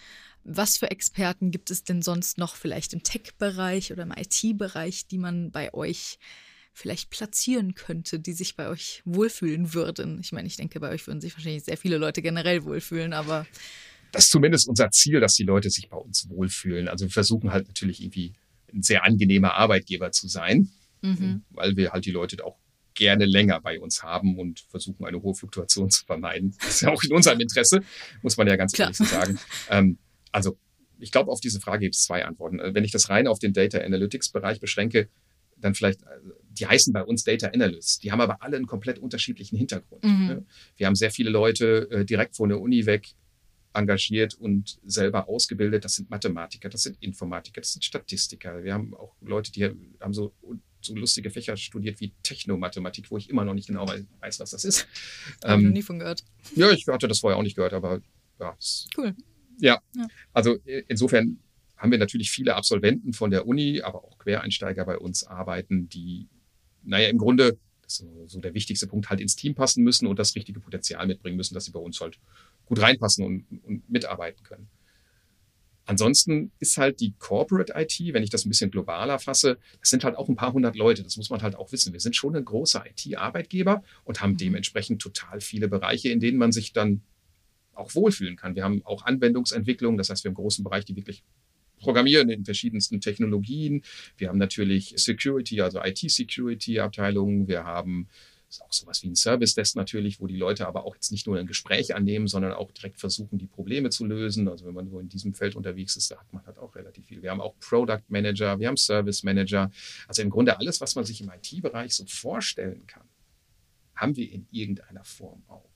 Was 0.43 0.77
für 0.77 0.89
Experten 0.89 1.51
gibt 1.51 1.69
es 1.69 1.83
denn 1.83 2.01
sonst 2.01 2.39
noch 2.39 2.55
vielleicht 2.55 2.93
im 2.93 3.03
Tech-Bereich 3.03 3.91
oder 3.91 4.01
im 4.01 4.13
IT-Bereich, 4.17 5.05
die 5.05 5.19
man 5.19 5.51
bei 5.51 5.71
euch 5.75 6.17
vielleicht 6.75 7.09
platzieren 7.09 7.73
könnte, 7.73 8.19
die 8.19 8.33
sich 8.33 8.57
bei 8.57 8.67
euch 8.67 9.01
wohlfühlen 9.05 9.73
würden? 9.73 10.19
Ich 10.19 10.33
meine, 10.33 10.47
ich 10.47 10.57
denke, 10.57 10.81
bei 10.81 10.89
euch 10.89 11.07
würden 11.07 11.21
sich 11.21 11.33
wahrscheinlich 11.33 11.63
sehr 11.63 11.77
viele 11.77 11.97
Leute 11.97 12.21
generell 12.21 12.65
wohlfühlen, 12.65 13.13
aber. 13.13 13.47
Das 14.11 14.25
ist 14.25 14.31
zumindest 14.31 14.67
unser 14.67 14.91
Ziel, 14.91 15.21
dass 15.21 15.35
die 15.35 15.43
Leute 15.43 15.69
sich 15.69 15.89
bei 15.89 15.95
uns 15.95 16.29
wohlfühlen. 16.29 16.89
Also 16.89 17.05
wir 17.05 17.11
versuchen 17.11 17.51
halt 17.51 17.67
natürlich 17.67 18.01
irgendwie 18.01 18.33
ein 18.73 18.83
sehr 18.83 19.05
angenehmer 19.05 19.53
Arbeitgeber 19.53 20.11
zu 20.11 20.27
sein, 20.27 20.69
mhm. 21.01 21.43
weil 21.49 21.77
wir 21.77 21.91
halt 21.91 22.05
die 22.05 22.11
Leute 22.11 22.43
auch 22.43 22.57
gerne 22.93 23.25
länger 23.25 23.61
bei 23.61 23.79
uns 23.79 24.03
haben 24.03 24.37
und 24.37 24.59
versuchen, 24.69 25.05
eine 25.05 25.21
hohe 25.21 25.33
Fluktuation 25.33 25.89
zu 25.89 26.05
vermeiden. 26.05 26.55
Das 26.59 26.75
ist 26.75 26.81
ja 26.81 26.89
auch 26.89 27.03
in 27.03 27.13
unserem 27.13 27.39
Interesse, 27.39 27.81
muss 28.21 28.35
man 28.35 28.47
ja 28.47 28.57
ganz 28.57 28.73
Klar. 28.73 28.87
ehrlich 28.87 28.97
so 28.97 29.05
sagen. 29.05 29.39
Ähm, 29.69 29.97
also 30.31 30.57
ich 30.99 31.11
glaube, 31.11 31.31
auf 31.31 31.39
diese 31.39 31.61
Frage 31.61 31.81
gibt 31.81 31.95
es 31.95 32.03
zwei 32.03 32.25
Antworten. 32.25 32.59
Wenn 32.73 32.83
ich 32.83 32.91
das 32.91 33.09
rein 33.09 33.27
auf 33.27 33.39
den 33.39 33.53
Data 33.53 33.79
Analytics 33.79 34.29
Bereich 34.29 34.59
beschränke, 34.59 35.09
dann 35.57 35.75
vielleicht, 35.75 36.03
äh, 36.03 36.19
die 36.51 36.67
heißen 36.67 36.93
bei 36.93 37.03
uns 37.03 37.23
Data 37.23 37.47
Analysts, 37.47 37.99
die 37.99 38.11
haben 38.11 38.21
aber 38.21 38.41
alle 38.41 38.57
einen 38.57 38.67
komplett 38.67 38.99
unterschiedlichen 38.99 39.57
Hintergrund. 39.57 40.03
Mhm. 40.03 40.27
Ne? 40.27 40.45
Wir 40.77 40.87
haben 40.87 40.95
sehr 40.95 41.11
viele 41.11 41.29
Leute 41.29 41.89
äh, 41.91 42.05
direkt 42.05 42.35
von 42.35 42.49
der 42.49 42.59
Uni 42.59 42.85
weg 42.85 43.09
engagiert 43.73 44.35
und 44.35 44.79
selber 44.85 45.27
ausgebildet. 45.27 45.83
Das 45.83 45.95
sind 45.95 46.09
Mathematiker, 46.09 46.69
das 46.69 46.83
sind 46.83 46.97
Informatiker, 47.01 47.59
das 47.59 47.73
sind 47.73 47.83
Statistiker. 47.83 48.63
Wir 48.63 48.73
haben 48.73 48.93
auch 48.93 49.15
Leute, 49.21 49.51
die 49.51 49.65
haben 49.99 50.13
so 50.13 50.33
so 50.85 50.95
lustige 50.95 51.29
Fächer 51.29 51.57
studiert 51.57 51.99
wie 51.99 52.13
Technomathematik, 52.23 53.09
wo 53.09 53.17
ich 53.17 53.29
immer 53.29 53.43
noch 53.43 53.53
nicht 53.53 53.67
genau 53.67 53.87
weiß, 53.87 54.39
was 54.39 54.51
das 54.51 54.63
ist. 54.63 54.87
Habe 55.43 55.55
ähm, 55.55 55.63
noch 55.63 55.73
nie 55.73 55.81
von 55.81 55.99
gehört. 55.99 56.23
Ja, 56.55 56.71
ich 56.71 56.85
hatte 56.87 57.07
das 57.07 57.19
vorher 57.19 57.37
auch 57.37 57.43
nicht 57.43 57.55
gehört, 57.55 57.73
aber 57.73 58.01
ja. 58.39 58.55
Cool. 58.97 59.15
Ja, 59.59 59.79
ja. 59.95 60.07
also 60.33 60.57
insofern 60.87 61.39
haben 61.85 61.91
wir 61.91 61.99
natürlich 61.99 62.31
viele 62.31 62.55
Absolventen 62.55 63.13
von 63.13 63.29
der 63.29 63.45
Uni, 63.45 63.81
aber 63.81 64.03
auch 64.03 64.17
Quereinsteiger 64.17 64.85
bei 64.85 64.97
uns 64.97 65.23
arbeiten, 65.23 65.87
die, 65.87 66.27
naja, 66.83 67.09
im 67.09 67.19
Grunde, 67.19 67.59
das 67.83 67.99
ist 67.99 68.31
so 68.31 68.39
der 68.39 68.55
wichtigste 68.55 68.87
Punkt, 68.87 69.11
halt 69.11 69.21
ins 69.21 69.35
Team 69.35 69.53
passen 69.53 69.83
müssen 69.83 70.07
und 70.07 70.17
das 70.17 70.35
richtige 70.35 70.59
Potenzial 70.59 71.05
mitbringen 71.05 71.37
müssen, 71.37 71.53
dass 71.53 71.65
sie 71.65 71.71
bei 71.71 71.79
uns 71.79 72.01
halt 72.01 72.17
gut 72.65 72.81
reinpassen 72.81 73.23
und, 73.23 73.45
und 73.63 73.87
mitarbeiten 73.87 74.43
können. 74.43 74.67
Ansonsten 75.85 76.51
ist 76.57 76.79
halt 76.79 76.99
die 76.99 77.13
Corporate 77.19 77.73
IT, 77.75 77.99
wenn 78.11 78.23
ich 78.23 78.31
das 78.31 78.43
ein 78.45 78.49
bisschen 78.49 78.71
globaler 78.71 79.19
fasse, 79.19 79.59
das 79.79 79.91
sind 79.91 80.03
halt 80.03 80.15
auch 80.15 80.27
ein 80.27 80.35
paar 80.35 80.51
hundert 80.51 80.75
Leute. 80.75 81.03
Das 81.03 81.17
muss 81.17 81.29
man 81.29 81.43
halt 81.43 81.55
auch 81.55 81.71
wissen. 81.71 81.93
Wir 81.93 81.99
sind 81.99 82.15
schon 82.15 82.35
ein 82.35 82.43
großer 82.43 82.83
IT-Arbeitgeber 82.87 83.83
und 84.03 84.19
haben 84.19 84.31
mhm. 84.31 84.37
dementsprechend 84.37 84.99
total 84.99 85.39
viele 85.39 85.67
Bereiche, 85.67 86.09
in 86.09 86.19
denen 86.19 86.39
man 86.39 86.51
sich 86.51 86.73
dann 86.73 87.03
auch 87.75 87.93
wohlfühlen 87.93 88.35
kann. 88.35 88.55
Wir 88.55 88.63
haben 88.63 88.83
auch 88.83 89.05
Anwendungsentwicklung. 89.05 89.97
Das 89.97 90.09
heißt, 90.09 90.23
wir 90.23 90.29
haben 90.29 90.37
einen 90.37 90.43
großen 90.43 90.63
Bereich, 90.63 90.85
die 90.85 90.95
wirklich 90.95 91.23
programmieren 91.85 92.29
in 92.29 92.43
verschiedensten 92.43 92.99
Technologien. 92.99 93.83
Wir 94.17 94.29
haben 94.29 94.39
natürlich 94.39 94.95
Security, 94.97 95.61
also 95.61 95.79
IT-Security-Abteilungen. 95.83 97.47
Wir 97.47 97.63
haben 97.63 98.07
auch 98.59 98.73
sowas 98.73 99.03
wie 99.03 99.09
ein 99.09 99.15
Service 99.15 99.53
Desk 99.53 99.75
natürlich, 99.75 100.19
wo 100.19 100.25
die 100.25 100.35
Leute 100.35 100.67
aber 100.67 100.85
auch 100.85 100.95
jetzt 100.95 101.11
nicht 101.11 101.27
nur 101.27 101.37
ein 101.37 101.45
Gespräch 101.45 101.93
annehmen, 101.93 102.27
sondern 102.27 102.53
auch 102.53 102.71
direkt 102.71 102.99
versuchen, 102.99 103.37
die 103.37 103.45
Probleme 103.45 103.91
zu 103.91 104.03
lösen. 104.05 104.47
Also 104.47 104.65
wenn 104.65 104.73
man 104.73 104.89
so 104.89 104.99
in 104.99 105.09
diesem 105.09 105.35
Feld 105.35 105.55
unterwegs 105.55 105.95
ist, 105.95 106.09
da 106.09 106.17
hat 106.17 106.33
man 106.33 106.43
halt 106.45 106.57
auch 106.57 106.75
relativ 106.75 107.05
viel. 107.05 107.21
Wir 107.21 107.29
haben 107.29 107.41
auch 107.41 107.53
Product 107.59 108.03
Manager, 108.07 108.59
wir 108.59 108.67
haben 108.67 108.77
Service 108.77 109.21
Manager. 109.21 109.69
Also 110.07 110.23
im 110.23 110.31
Grunde 110.31 110.57
alles, 110.57 110.81
was 110.81 110.95
man 110.95 111.05
sich 111.05 111.21
im 111.21 111.29
IT-Bereich 111.29 111.93
so 111.93 112.05
vorstellen 112.07 112.87
kann, 112.87 113.07
haben 113.95 114.15
wir 114.15 114.31
in 114.31 114.47
irgendeiner 114.51 115.03
Form 115.03 115.43
auch. 115.47 115.69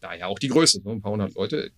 Daher 0.00 0.28
auch 0.28 0.38
die 0.38 0.48
Größe, 0.48 0.80
so 0.82 0.90
ein 0.90 1.02
paar 1.02 1.12
hundert 1.12 1.34
Leute, 1.34 1.72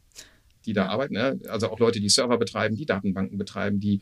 die 0.67 0.73
da 0.73 0.87
arbeiten. 0.87 1.15
Ne? 1.15 1.41
Also 1.49 1.71
auch 1.71 1.79
Leute, 1.79 2.01
die 2.01 2.09
Server 2.09 2.39
betreiben, 2.39 2.77
die 2.77 2.87
Datenbanken 2.87 3.39
betreiben, 3.39 3.81
die 3.81 4.01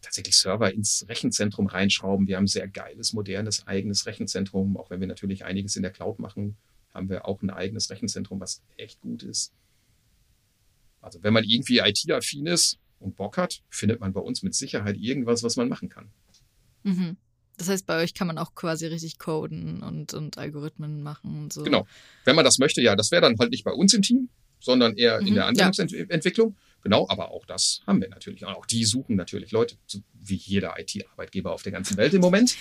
tatsächlich 0.00 0.36
Server 0.36 0.72
ins 0.72 1.06
Rechenzentrum 1.08 1.66
reinschrauben. 1.66 2.26
Wir 2.26 2.36
haben 2.36 2.44
ein 2.44 2.48
sehr 2.48 2.68
geiles, 2.68 3.12
modernes, 3.12 3.66
eigenes 3.66 4.06
Rechenzentrum. 4.06 4.76
Auch 4.76 4.90
wenn 4.90 5.00
wir 5.00 5.06
natürlich 5.06 5.44
einiges 5.44 5.76
in 5.76 5.82
der 5.82 5.92
Cloud 5.92 6.18
machen, 6.18 6.56
haben 6.94 7.08
wir 7.08 7.26
auch 7.26 7.42
ein 7.42 7.50
eigenes 7.50 7.90
Rechenzentrum, 7.90 8.40
was 8.40 8.62
echt 8.76 9.00
gut 9.00 9.22
ist. 9.22 9.52
Also 11.00 11.22
wenn 11.22 11.32
man 11.32 11.44
irgendwie 11.44 11.78
IT-affin 11.78 12.46
ist 12.46 12.78
und 12.98 13.16
Bock 13.16 13.36
hat, 13.36 13.62
findet 13.68 14.00
man 14.00 14.12
bei 14.12 14.20
uns 14.20 14.42
mit 14.42 14.54
Sicherheit 14.54 14.96
irgendwas, 14.96 15.42
was 15.42 15.56
man 15.56 15.68
machen 15.68 15.88
kann. 15.88 16.10
Mhm. 16.82 17.16
Das 17.58 17.68
heißt, 17.68 17.86
bei 17.86 18.02
euch 18.02 18.12
kann 18.12 18.26
man 18.26 18.38
auch 18.38 18.54
quasi 18.54 18.86
richtig 18.86 19.18
coden 19.18 19.82
und, 19.82 20.14
und 20.14 20.36
Algorithmen 20.36 21.02
machen 21.02 21.44
und 21.44 21.52
so. 21.52 21.62
Genau. 21.62 21.86
Wenn 22.24 22.36
man 22.36 22.44
das 22.44 22.58
möchte, 22.58 22.82
ja, 22.82 22.96
das 22.96 23.10
wäre 23.10 23.22
dann 23.22 23.38
halt 23.38 23.50
nicht 23.50 23.64
bei 23.64 23.72
uns 23.72 23.94
im 23.94 24.02
Team, 24.02 24.28
sondern 24.60 24.96
eher 24.96 25.20
mhm, 25.20 25.26
in 25.28 25.34
der 25.34 25.46
Anwendungsentwicklung. 25.46 26.50
Ja. 26.50 26.62
Genau, 26.82 27.06
aber 27.08 27.32
auch 27.32 27.44
das 27.46 27.80
haben 27.84 28.00
wir 28.00 28.08
natürlich. 28.08 28.44
Und 28.44 28.54
auch 28.54 28.64
die 28.64 28.84
suchen 28.84 29.16
natürlich 29.16 29.50
Leute, 29.50 29.76
wie 30.22 30.36
jeder 30.36 30.78
IT-Arbeitgeber 30.78 31.52
auf 31.52 31.62
der 31.64 31.72
ganzen 31.72 31.96
Welt 31.96 32.14
im 32.14 32.20
Moment. 32.20 32.56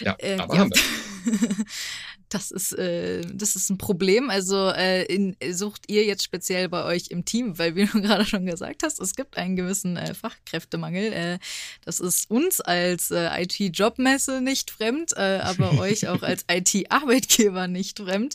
Ja, 0.00 0.14
äh, 0.18 0.36
aber 0.38 0.54
ja. 0.54 0.60
haben 0.60 0.70
wir. 0.70 1.64
Das 2.28 2.50
ist, 2.50 2.72
äh, 2.72 3.22
das 3.32 3.54
ist 3.54 3.70
ein 3.70 3.78
Problem. 3.78 4.30
Also 4.30 4.70
äh, 4.70 5.04
in, 5.04 5.36
sucht 5.52 5.84
ihr 5.88 6.04
jetzt 6.04 6.24
speziell 6.24 6.68
bei 6.68 6.84
euch 6.84 7.08
im 7.08 7.24
Team, 7.24 7.56
weil 7.58 7.76
wie 7.76 7.86
du 7.86 8.02
gerade 8.02 8.24
schon 8.24 8.46
gesagt 8.46 8.82
hast, 8.82 9.00
es 9.00 9.14
gibt 9.14 9.36
einen 9.36 9.54
gewissen 9.54 9.96
äh, 9.96 10.12
Fachkräftemangel. 10.12 11.12
Äh, 11.12 11.38
das 11.84 12.00
ist 12.00 12.28
uns 12.30 12.60
als 12.60 13.12
äh, 13.12 13.42
IT-Jobmesse 13.42 14.40
nicht 14.40 14.72
fremd, 14.72 15.12
äh, 15.16 15.38
aber 15.42 15.78
euch 15.78 16.08
auch 16.08 16.22
als 16.22 16.44
IT-Arbeitgeber 16.50 17.68
nicht 17.68 17.98
fremd. 18.00 18.34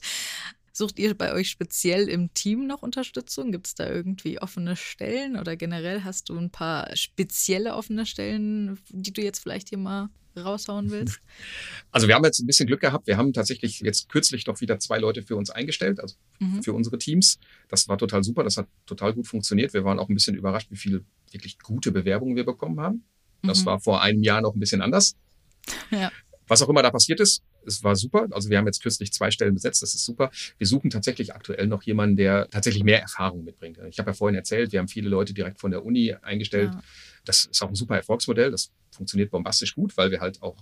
Sucht 0.74 1.00
ihr 1.00 1.14
bei 1.18 1.34
euch 1.34 1.50
speziell 1.50 2.08
im 2.08 2.34
Team 2.34 2.68
noch 2.68 2.82
Unterstützung? 2.82 3.52
Gibt 3.52 3.68
es 3.68 3.76
da 3.76 3.90
irgendwie 3.90 4.40
offene 4.40 4.76
Stellen 4.76 5.38
oder 5.38 5.56
generell 5.56 6.04
hast 6.04 6.30
du 6.30 6.38
ein 6.38 6.50
paar 6.50 6.96
spezielle 6.96 7.76
offene 7.76 8.06
Stellen, 8.06 8.80
die 8.90 9.14
du 9.14 9.22
jetzt 9.22 9.40
vielleicht 9.40 9.70
hier 9.70 9.78
mal 9.78 10.10
raushauen 10.38 10.92
willst? 10.92 11.20
Also 11.92 12.08
wir 12.08 12.16
haben 12.16 12.24
jetzt 12.24 12.40
ein 12.40 12.48
bisschen 12.48 12.68
Glück 12.68 12.82
gehabt. 12.82 13.08
Wir 13.08 13.18
haben 13.18 13.34
tatsächlich 13.34 13.82
jetzt 13.82 14.10
kürzlich 14.10 14.46
doch 14.46 14.62
wieder 14.62 14.80
zwei 14.80 14.98
Leute 14.98 15.24
für 15.24 15.36
uns 15.36 15.50
eingestellt, 15.50 16.00
also 16.00 16.16
mhm. 16.40 16.64
für 16.64 16.74
unsere 16.74 16.98
Teams. 16.98 17.38
Das 17.68 17.88
war 17.88 17.98
total 17.98 18.24
super. 18.24 18.44
Das 18.44 18.58
hat 18.58 18.68
total 18.86 19.14
gut 19.14 19.28
funktioniert. 19.28 19.74
Wir 19.74 19.84
waren 19.84 20.00
auch 20.00 20.10
ein 20.10 20.14
bisschen 20.14 20.36
überrascht, 20.36 20.72
wie 20.72 20.78
viele 20.78 21.04
wirklich 21.32 21.60
gute 21.60 21.92
Bewerbungen 21.92 22.36
wir 22.36 22.46
bekommen 22.46 22.80
haben. 22.80 23.04
Das 23.44 23.62
mhm. 23.62 23.66
war 23.66 23.80
vor 23.82 24.02
einem 24.02 24.24
Jahr 24.24 24.42
noch 24.42 24.54
ein 24.54 24.60
bisschen 24.60 24.82
anders. 24.82 25.16
Ja. 25.90 26.12
Was 26.48 26.62
auch 26.62 26.70
immer 26.70 26.84
da 26.84 26.92
passiert 26.92 27.20
ist, 27.20 27.44
es 27.66 27.84
war 27.84 27.96
super. 27.96 28.28
Also 28.32 28.50
wir 28.50 28.58
haben 28.58 28.66
jetzt 28.66 28.82
kürzlich 28.82 29.12
zwei 29.14 29.32
Stellen 29.32 29.54
besetzt, 29.54 29.82
das 29.82 29.94
ist 29.94 30.06
super. 30.06 30.32
Wir 30.58 30.68
suchen 30.68 30.90
tatsächlich 30.90 31.34
aktuell 31.34 31.68
noch 31.68 31.84
jemanden, 31.84 32.16
der 32.16 32.48
tatsächlich 32.50 32.84
mehr 32.84 33.02
Erfahrung 33.02 33.44
mitbringt. 33.44 33.80
Ich 33.90 34.00
habe 34.00 34.12
ja 34.12 34.14
vorhin 34.14 34.36
erzählt, 34.36 34.72
wir 34.72 34.80
haben 34.80 34.88
viele 34.88 35.10
Leute 35.10 35.34
direkt 35.34 35.60
von 35.60 35.72
der 35.72 35.86
Uni 35.86 36.14
eingestellt. 36.22 36.72
Ja. 36.74 36.84
Das 37.26 37.46
ist 37.46 37.62
auch 37.62 37.70
ein 37.70 37.76
super 37.76 37.96
Erfolgsmodell. 37.96 38.52
Das 38.52 38.72
funktioniert 38.92 39.32
bombastisch 39.32 39.76
gut, 39.76 39.96
weil 39.98 40.12
wir 40.12 40.20
halt 40.20 40.42
auch 40.42 40.58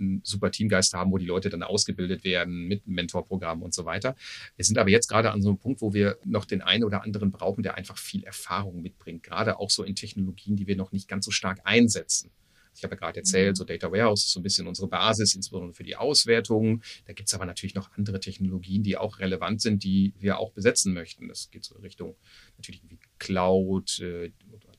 einen 0.00 0.20
super 0.24 0.50
Teamgeist 0.50 0.94
haben, 0.94 1.10
wo 1.10 1.18
die 1.18 1.26
Leute 1.26 1.50
dann 1.50 1.62
ausgebildet 1.62 2.24
werden 2.24 2.68
mit 2.68 2.86
Mentorprogrammen 2.86 3.64
und 3.64 3.74
so 3.74 3.84
weiter. 3.84 4.14
Wir 4.56 4.64
sind 4.64 4.78
aber 4.78 4.90
jetzt 4.90 5.08
gerade 5.08 5.30
an 5.30 5.42
so 5.42 5.48
einem 5.48 5.58
Punkt, 5.58 5.80
wo 5.80 5.92
wir 5.92 6.18
noch 6.24 6.44
den 6.44 6.62
einen 6.62 6.84
oder 6.84 7.02
anderen 7.02 7.30
brauchen, 7.30 7.62
der 7.62 7.74
einfach 7.76 7.98
viel 7.98 8.24
Erfahrung 8.24 8.80
mitbringt, 8.80 9.22
gerade 9.22 9.58
auch 9.58 9.70
so 9.70 9.82
in 9.82 9.94
Technologien, 9.94 10.56
die 10.56 10.66
wir 10.66 10.76
noch 10.76 10.92
nicht 10.92 11.08
ganz 11.08 11.24
so 11.24 11.30
stark 11.30 11.60
einsetzen. 11.64 12.30
Ich 12.78 12.84
habe 12.84 12.94
ja 12.94 12.98
gerade 13.00 13.18
erzählt, 13.18 13.56
so 13.56 13.64
Data 13.64 13.90
Warehouse 13.90 14.24
ist 14.24 14.32
so 14.32 14.40
ein 14.40 14.44
bisschen 14.44 14.66
unsere 14.68 14.88
Basis, 14.88 15.34
insbesondere 15.34 15.74
für 15.74 15.82
die 15.82 15.96
Auswertung. 15.96 16.82
Da 17.06 17.12
gibt 17.12 17.28
es 17.28 17.34
aber 17.34 17.44
natürlich 17.44 17.74
noch 17.74 17.90
andere 17.96 18.20
Technologien, 18.20 18.84
die 18.84 18.96
auch 18.96 19.18
relevant 19.18 19.60
sind, 19.60 19.82
die 19.82 20.14
wir 20.18 20.38
auch 20.38 20.52
besetzen 20.52 20.94
möchten. 20.94 21.28
Das 21.28 21.50
geht 21.50 21.64
so 21.64 21.74
in 21.74 21.82
Richtung 21.82 22.14
natürlich 22.56 22.82
wie 22.88 22.98
Cloud, 23.18 23.98
äh, 24.00 24.30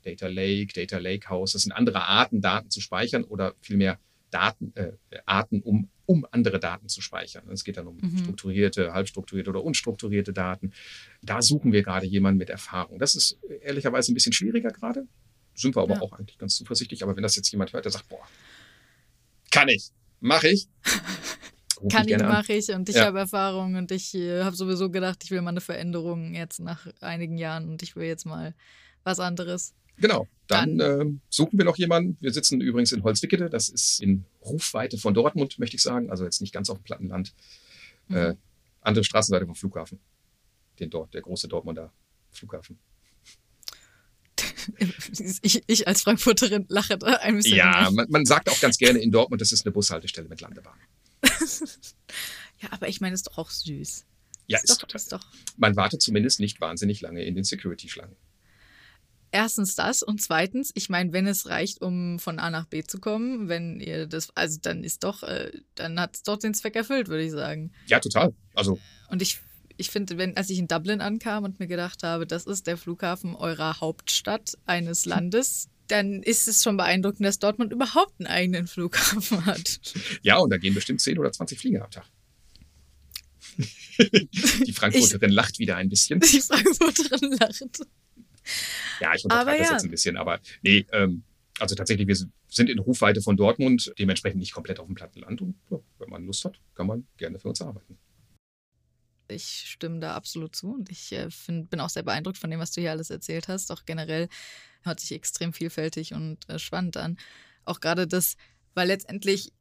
Data 0.03 0.27
Lake, 0.27 0.73
Data 0.73 0.97
Lakehouse. 0.97 1.51
Das 1.51 1.63
sind 1.63 1.73
andere 1.73 2.03
Arten, 2.03 2.41
Daten 2.41 2.69
zu 2.69 2.79
speichern 2.79 3.25
oder 3.25 3.53
vielmehr 3.59 3.99
Daten, 4.31 4.71
äh, 4.75 4.93
Arten, 5.25 5.61
um, 5.61 5.89
um 6.05 6.25
andere 6.31 6.59
Daten 6.59 6.87
zu 6.87 7.01
speichern. 7.01 7.49
Es 7.51 7.65
geht 7.65 7.77
dann 7.77 7.87
um 7.87 7.97
mhm. 7.97 8.17
strukturierte, 8.19 8.93
halbstrukturierte 8.93 9.49
oder 9.49 9.63
unstrukturierte 9.63 10.31
Daten. 10.31 10.71
Da 11.21 11.41
suchen 11.41 11.73
wir 11.73 11.83
gerade 11.83 12.05
jemanden 12.05 12.37
mit 12.37 12.49
Erfahrung. 12.49 12.97
Das 12.99 13.15
ist 13.15 13.39
ehrlicherweise 13.61 14.11
ein 14.11 14.15
bisschen 14.15 14.33
schwieriger 14.33 14.69
gerade 14.69 15.05
sind 15.59 15.75
wir 15.75 15.81
aber 15.81 15.95
ja. 15.95 16.01
auch 16.01 16.13
eigentlich 16.13 16.37
ganz 16.37 16.55
zuversichtlich. 16.55 17.03
Aber 17.03 17.15
wenn 17.15 17.23
das 17.23 17.35
jetzt 17.35 17.51
jemand 17.51 17.73
hört, 17.73 17.85
der 17.85 17.91
sagt, 17.91 18.07
boah, 18.09 18.25
kann 19.51 19.67
ich, 19.69 19.89
mache 20.19 20.49
ich. 20.49 20.67
kann 21.91 22.07
ich, 22.07 22.17
mache 22.17 22.53
ich 22.53 22.69
und 22.69 22.89
ich 22.89 22.95
ja. 22.95 23.05
habe 23.05 23.19
Erfahrung 23.19 23.75
und 23.75 23.91
ich 23.91 24.13
äh, 24.13 24.43
habe 24.43 24.55
sowieso 24.55 24.89
gedacht, 24.89 25.23
ich 25.23 25.31
will 25.31 25.41
mal 25.41 25.51
eine 25.51 25.61
Veränderung 25.61 26.33
jetzt 26.33 26.59
nach 26.59 26.87
einigen 26.99 27.37
Jahren 27.37 27.69
und 27.69 27.81
ich 27.83 27.95
will 27.95 28.05
jetzt 28.05 28.25
mal 28.25 28.53
was 29.03 29.19
anderes. 29.19 29.73
Genau, 29.97 30.27
dann, 30.47 30.77
dann 30.77 31.01
äh, 31.01 31.19
suchen 31.29 31.57
wir 31.57 31.65
noch 31.65 31.77
jemanden. 31.77 32.17
Wir 32.21 32.31
sitzen 32.31 32.61
übrigens 32.61 32.91
in 32.91 33.03
Holzwickede, 33.03 33.49
das 33.49 33.69
ist 33.69 34.01
in 34.01 34.25
Rufweite 34.43 34.97
von 34.97 35.13
Dortmund, 35.13 35.59
möchte 35.59 35.75
ich 35.75 35.81
sagen, 35.81 36.09
also 36.09 36.23
jetzt 36.23 36.41
nicht 36.41 36.53
ganz 36.53 36.69
auf 36.69 36.77
dem 36.77 36.83
Plattenland. 36.83 37.33
Mhm. 38.07 38.15
Äh, 38.15 38.35
andere 38.81 39.03
Straßenseite 39.03 39.45
vom 39.45 39.55
Flughafen, 39.55 39.99
den 40.79 40.89
dort, 40.89 41.13
der 41.13 41.21
große 41.21 41.47
Dortmunder 41.47 41.91
Flughafen. 42.31 42.77
ich, 45.41 45.63
ich 45.65 45.87
als 45.87 46.01
Frankfurterin 46.01 46.65
lache 46.69 46.97
da 46.97 47.07
ein 47.17 47.35
bisschen. 47.35 47.57
Ja, 47.57 47.89
man, 47.91 48.09
man, 48.09 48.25
sagt 48.25 48.49
auch 48.49 48.59
ganz 48.59 48.77
gerne 48.77 48.99
in 48.99 49.11
Dortmund, 49.11 49.41
das 49.41 49.51
ist 49.51 49.65
eine 49.65 49.71
Bushaltestelle 49.71 50.27
mit 50.27 50.41
Landebahn. 50.41 50.77
ja, 52.59 52.69
aber 52.71 52.87
ich 52.87 53.01
meine, 53.01 53.13
es 53.13 53.21
ist 53.21 53.27
doch 53.27 53.37
auch 53.37 53.49
süß. 53.49 54.05
Ja, 54.47 54.57
ist, 54.57 54.71
ist, 54.71 54.83
doch, 54.83 54.93
ist 54.93 55.11
doch. 55.11 55.25
Man 55.57 55.75
wartet 55.75 56.01
zumindest 56.01 56.39
nicht 56.39 56.59
wahnsinnig 56.59 57.01
lange 57.01 57.23
in 57.23 57.35
den 57.35 57.43
Security-Schlangen. 57.43 58.15
Erstens 59.31 59.75
das 59.75 60.01
und 60.01 60.21
zweitens, 60.21 60.71
ich 60.73 60.89
meine, 60.89 61.13
wenn 61.13 61.27
es 61.27 61.47
reicht, 61.47 61.81
um 61.81 62.17
von 62.17 62.39
A 62.39 62.49
nach 62.49 62.65
B 62.65 62.83
zu 62.83 62.99
kommen, 62.99 63.47
wenn 63.47 63.79
ihr 63.79 64.07
das, 64.07 64.35
also 64.35 64.57
dann 64.59 64.83
ist 64.83 65.03
doch, 65.03 65.21
äh, 65.21 65.51
dann 65.75 65.99
hat 65.99 66.15
es 66.15 66.23
doch 66.23 66.37
den 66.37 66.55
Zweck 66.55 66.75
erfüllt, 66.75 67.09
würde 67.09 67.23
ich 67.23 67.31
sagen. 67.31 67.71
Ja, 67.85 67.99
total. 67.99 68.33
Also. 68.55 68.79
Und 69.09 69.21
ich 69.21 69.39
ich 69.79 69.89
finde, 69.89 70.17
wenn, 70.17 70.35
als 70.35 70.49
ich 70.49 70.59
in 70.59 70.67
Dublin 70.67 71.01
ankam 71.01 71.45
und 71.45 71.59
mir 71.59 71.67
gedacht 71.67 72.03
habe, 72.03 72.27
das 72.27 72.45
ist 72.45 72.67
der 72.67 72.77
Flughafen 72.77 73.35
eurer 73.35 73.79
Hauptstadt 73.79 74.57
eines 74.65 75.05
Landes, 75.05 75.69
dann 75.87 76.21
ist 76.21 76.47
es 76.47 76.61
schon 76.61 76.77
beeindruckend, 76.77 77.25
dass 77.25 77.39
Dortmund 77.39 77.71
überhaupt 77.71 78.19
einen 78.19 78.27
eigenen 78.27 78.67
Flughafen 78.67 79.45
hat. 79.45 79.79
Ja, 80.21 80.37
und 80.37 80.49
da 80.49 80.57
gehen 80.57 80.73
bestimmt 80.73 81.01
10 81.01 81.17
oder 81.17 81.31
20 81.31 81.57
Flieger 81.57 81.85
am 81.85 81.91
Tag. 81.91 82.05
die 83.57 84.73
Frankfurterin 84.73 85.29
ich, 85.29 85.35
lacht 85.35 85.59
wieder 85.59 85.77
ein 85.77 85.89
bisschen. 85.89 86.19
Die 86.19 86.41
Frankfurterin 86.41 87.37
lacht. 87.39 87.79
Ja, 88.99 89.13
ich 89.15 89.23
untertreibe 89.23 89.57
das 89.59 89.67
ja. 89.67 89.73
jetzt 89.73 89.83
ein 89.85 89.91
bisschen, 89.91 90.17
aber 90.17 90.39
nee, 90.61 90.85
ähm, 90.91 91.23
also 91.59 91.75
tatsächlich, 91.75 92.07
wir 92.07 92.15
sind 92.15 92.69
in 92.69 92.79
Rufweite 92.79 93.21
von 93.21 93.37
Dortmund, 93.37 93.93
dementsprechend 93.97 94.39
nicht 94.39 94.53
komplett 94.53 94.79
auf 94.79 94.87
dem 94.87 94.95
Plattenland 94.95 95.41
und 95.41 95.55
ja, 95.69 95.79
wenn 95.99 96.09
man 96.09 96.25
Lust 96.25 96.45
hat, 96.45 96.59
kann 96.75 96.87
man 96.87 97.07
gerne 97.17 97.39
für 97.39 97.49
uns 97.49 97.61
arbeiten. 97.61 97.97
Ich 99.29 99.63
stimme 99.67 99.99
da 99.99 100.15
absolut 100.15 100.55
zu 100.55 100.73
und 100.73 100.89
ich 100.89 101.11
äh, 101.11 101.29
find, 101.29 101.69
bin 101.69 101.79
auch 101.79 101.89
sehr 101.89 102.03
beeindruckt 102.03 102.37
von 102.37 102.49
dem, 102.49 102.59
was 102.59 102.71
du 102.71 102.81
hier 102.81 102.91
alles 102.91 103.09
erzählt 103.09 103.47
hast. 103.47 103.71
Auch 103.71 103.85
generell 103.85 104.29
hört 104.81 104.99
sich 104.99 105.11
extrem 105.11 105.53
vielfältig 105.53 106.13
und 106.13 106.47
äh, 106.49 106.59
spannend 106.59 106.97
an. 106.97 107.17
Auch 107.65 107.79
gerade 107.79 108.07
das, 108.07 108.35
weil 108.73 108.87
letztendlich 108.87 109.51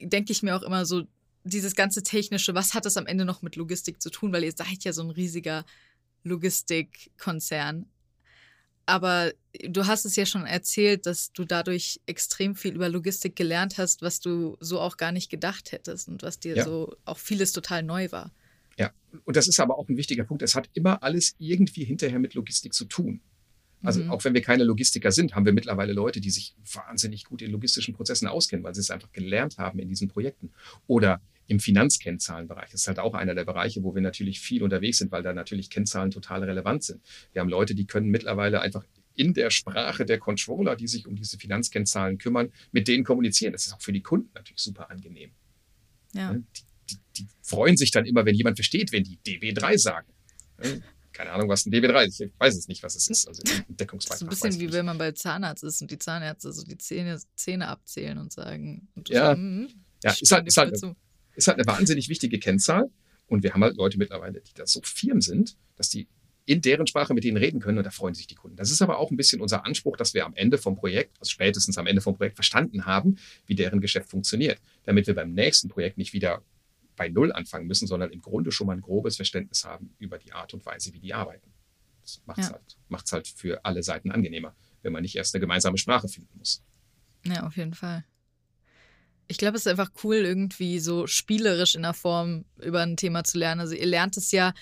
denke 0.00 0.32
ich 0.32 0.42
mir 0.42 0.56
auch 0.56 0.62
immer 0.62 0.84
so, 0.86 1.04
dieses 1.44 1.74
ganze 1.74 2.02
technische, 2.02 2.54
was 2.54 2.74
hat 2.74 2.86
das 2.86 2.96
am 2.96 3.06
Ende 3.06 3.24
noch 3.24 3.42
mit 3.42 3.56
Logistik 3.56 4.00
zu 4.00 4.10
tun? 4.10 4.32
Weil 4.32 4.44
ihr 4.44 4.52
seid 4.52 4.82
ja 4.82 4.92
so 4.92 5.02
ein 5.02 5.10
riesiger 5.10 5.64
Logistikkonzern. 6.22 7.86
Aber 8.86 9.32
du 9.62 9.86
hast 9.86 10.04
es 10.04 10.16
ja 10.16 10.26
schon 10.26 10.46
erzählt, 10.46 11.06
dass 11.06 11.32
du 11.32 11.44
dadurch 11.44 12.00
extrem 12.06 12.54
viel 12.54 12.74
über 12.74 12.88
Logistik 12.88 13.36
gelernt 13.36 13.78
hast, 13.78 14.02
was 14.02 14.20
du 14.20 14.56
so 14.60 14.80
auch 14.80 14.96
gar 14.96 15.12
nicht 15.12 15.30
gedacht 15.30 15.72
hättest 15.72 16.08
und 16.08 16.22
was 16.22 16.38
dir 16.38 16.56
ja. 16.56 16.64
so 16.64 16.94
auch 17.04 17.18
vieles 17.18 17.52
total 17.52 17.82
neu 17.82 18.10
war. 18.10 18.32
Ja, 18.78 18.92
und 19.24 19.36
das 19.36 19.48
ist 19.48 19.60
aber 19.60 19.78
auch 19.78 19.88
ein 19.88 19.96
wichtiger 19.96 20.24
Punkt. 20.24 20.42
Es 20.42 20.54
hat 20.54 20.68
immer 20.74 21.02
alles 21.02 21.34
irgendwie 21.38 21.84
hinterher 21.84 22.18
mit 22.18 22.34
Logistik 22.34 22.74
zu 22.74 22.84
tun. 22.84 23.20
Also 23.82 24.02
mhm. 24.02 24.10
auch 24.10 24.24
wenn 24.24 24.34
wir 24.34 24.40
keine 24.40 24.64
Logistiker 24.64 25.12
sind, 25.12 25.34
haben 25.34 25.44
wir 25.44 25.52
mittlerweile 25.52 25.92
Leute, 25.92 26.20
die 26.20 26.30
sich 26.30 26.54
wahnsinnig 26.72 27.24
gut 27.24 27.42
in 27.42 27.50
logistischen 27.50 27.94
Prozessen 27.94 28.26
auskennen, 28.26 28.64
weil 28.64 28.74
sie 28.74 28.80
es 28.80 28.90
einfach 28.90 29.12
gelernt 29.12 29.58
haben 29.58 29.78
in 29.78 29.88
diesen 29.88 30.08
Projekten. 30.08 30.50
Oder 30.86 31.20
im 31.46 31.60
Finanzkennzahlenbereich. 31.60 32.70
Das 32.70 32.80
ist 32.80 32.88
halt 32.88 32.98
auch 32.98 33.14
einer 33.14 33.34
der 33.34 33.44
Bereiche, 33.44 33.82
wo 33.82 33.94
wir 33.94 34.00
natürlich 34.00 34.40
viel 34.40 34.62
unterwegs 34.62 34.98
sind, 34.98 35.12
weil 35.12 35.22
da 35.22 35.34
natürlich 35.34 35.68
Kennzahlen 35.68 36.10
total 36.10 36.42
relevant 36.44 36.84
sind. 36.84 37.02
Wir 37.32 37.40
haben 37.40 37.50
Leute, 37.50 37.74
die 37.74 37.86
können 37.86 38.08
mittlerweile 38.08 38.62
einfach 38.62 38.84
in 39.14 39.34
der 39.34 39.50
Sprache 39.50 40.06
der 40.06 40.18
Controller, 40.18 40.74
die 40.74 40.88
sich 40.88 41.06
um 41.06 41.14
diese 41.14 41.38
Finanzkennzahlen 41.38 42.18
kümmern, 42.18 42.50
mit 42.72 42.88
denen 42.88 43.04
kommunizieren. 43.04 43.52
Das 43.52 43.66
ist 43.66 43.74
auch 43.74 43.82
für 43.82 43.92
die 43.92 44.02
Kunden 44.02 44.30
natürlich 44.34 44.60
super 44.60 44.90
angenehm. 44.90 45.30
Ja. 46.14 46.32
Die, 46.32 46.62
die, 47.16 47.26
freuen 47.42 47.76
sich 47.76 47.90
dann 47.90 48.06
immer, 48.06 48.24
wenn 48.24 48.34
jemand 48.34 48.56
versteht, 48.56 48.92
wenn 48.92 49.04
die 49.04 49.18
DB3 49.26 49.78
sagen 49.78 50.06
keine 51.14 51.30
Ahnung, 51.30 51.48
was 51.48 51.64
ein 51.64 51.72
DB3 51.72 52.06
ist. 52.06 52.20
Ich 52.20 52.32
weiß 52.38 52.56
es 52.56 52.68
nicht, 52.68 52.82
was 52.82 52.96
es 52.96 53.08
ist. 53.08 53.26
Also 53.26 53.42
Deckungsbeitrag. 53.68 54.28
Das 54.28 54.36
ist 54.36 54.44
ein 54.44 54.50
bisschen 54.50 54.68
wie 54.68 54.72
wenn 54.72 54.84
man 54.84 54.98
bei 54.98 55.12
Zahnarzt 55.12 55.64
ist 55.64 55.80
und 55.80 55.90
die 55.90 55.98
Zahnärzte 55.98 56.52
so 56.52 56.64
die 56.64 56.76
Zähne, 56.76 57.18
Zähne 57.36 57.68
abzählen 57.68 58.18
und 58.18 58.32
sagen. 58.32 58.88
Und 58.94 59.08
ja, 59.08 59.30
so, 59.30 59.36
hm, 59.36 59.68
ja 60.02 60.10
ist, 60.10 60.32
halt, 60.32 60.46
ist, 60.46 60.56
halt, 60.56 60.74
ist 61.36 61.48
halt 61.48 61.58
eine 61.58 61.66
wahnsinnig 61.66 62.08
wichtige 62.08 62.38
Kennzahl. 62.38 62.90
Und 63.26 63.42
wir 63.42 63.54
haben 63.54 63.62
halt 63.62 63.76
Leute 63.76 63.96
mittlerweile, 63.96 64.40
die 64.40 64.52
da 64.54 64.66
so 64.66 64.80
firm 64.82 65.20
sind, 65.20 65.56
dass 65.76 65.88
die 65.88 66.08
in 66.46 66.60
deren 66.60 66.86
Sprache 66.86 67.14
mit 67.14 67.24
denen 67.24 67.38
reden 67.38 67.58
können 67.58 67.78
und 67.78 67.84
da 67.84 67.90
freuen 67.90 68.14
sich 68.14 68.26
die 68.26 68.34
Kunden. 68.34 68.56
Das 68.56 68.70
ist 68.70 68.82
aber 68.82 68.98
auch 68.98 69.10
ein 69.10 69.16
bisschen 69.16 69.40
unser 69.40 69.64
Anspruch, 69.64 69.96
dass 69.96 70.12
wir 70.12 70.26
am 70.26 70.34
Ende 70.34 70.58
vom 70.58 70.76
Projekt, 70.76 71.18
also 71.18 71.30
spätestens 71.30 71.78
am 71.78 71.86
Ende 71.86 72.02
vom 72.02 72.16
Projekt 72.16 72.34
verstanden 72.34 72.84
haben, 72.84 73.16
wie 73.46 73.54
deren 73.54 73.80
Geschäft 73.80 74.10
funktioniert, 74.10 74.60
damit 74.84 75.06
wir 75.06 75.14
beim 75.14 75.32
nächsten 75.32 75.68
Projekt 75.68 75.96
nicht 75.96 76.12
wieder 76.12 76.42
bei 76.96 77.08
Null 77.08 77.32
anfangen 77.32 77.66
müssen, 77.66 77.86
sondern 77.86 78.10
im 78.10 78.20
Grunde 78.20 78.52
schon 78.52 78.66
mal 78.66 78.74
ein 78.74 78.80
grobes 78.80 79.16
Verständnis 79.16 79.64
haben 79.64 79.94
über 79.98 80.18
die 80.18 80.32
Art 80.32 80.54
und 80.54 80.64
Weise, 80.64 80.92
wie 80.92 81.00
die 81.00 81.14
arbeiten. 81.14 81.52
Das 82.02 82.20
macht 82.26 82.38
es 82.38 82.48
ja. 82.48 82.52
halt, 82.52 83.12
halt 83.12 83.28
für 83.28 83.64
alle 83.64 83.82
Seiten 83.82 84.10
angenehmer, 84.10 84.54
wenn 84.82 84.92
man 84.92 85.02
nicht 85.02 85.16
erst 85.16 85.34
eine 85.34 85.40
gemeinsame 85.40 85.78
Sprache 85.78 86.08
finden 86.08 86.36
muss. 86.38 86.62
Ja, 87.24 87.46
auf 87.46 87.56
jeden 87.56 87.74
Fall. 87.74 88.04
Ich 89.26 89.38
glaube, 89.38 89.56
es 89.56 89.64
ist 89.64 89.70
einfach 89.70 89.90
cool, 90.04 90.16
irgendwie 90.16 90.78
so 90.78 91.06
spielerisch 91.06 91.74
in 91.74 91.82
der 91.82 91.94
Form 91.94 92.44
über 92.62 92.82
ein 92.82 92.98
Thema 92.98 93.24
zu 93.24 93.38
lernen. 93.38 93.62
Also 93.62 93.74
ihr 93.74 93.86
lernt 93.86 94.18
es 94.18 94.32
ja, 94.32 94.52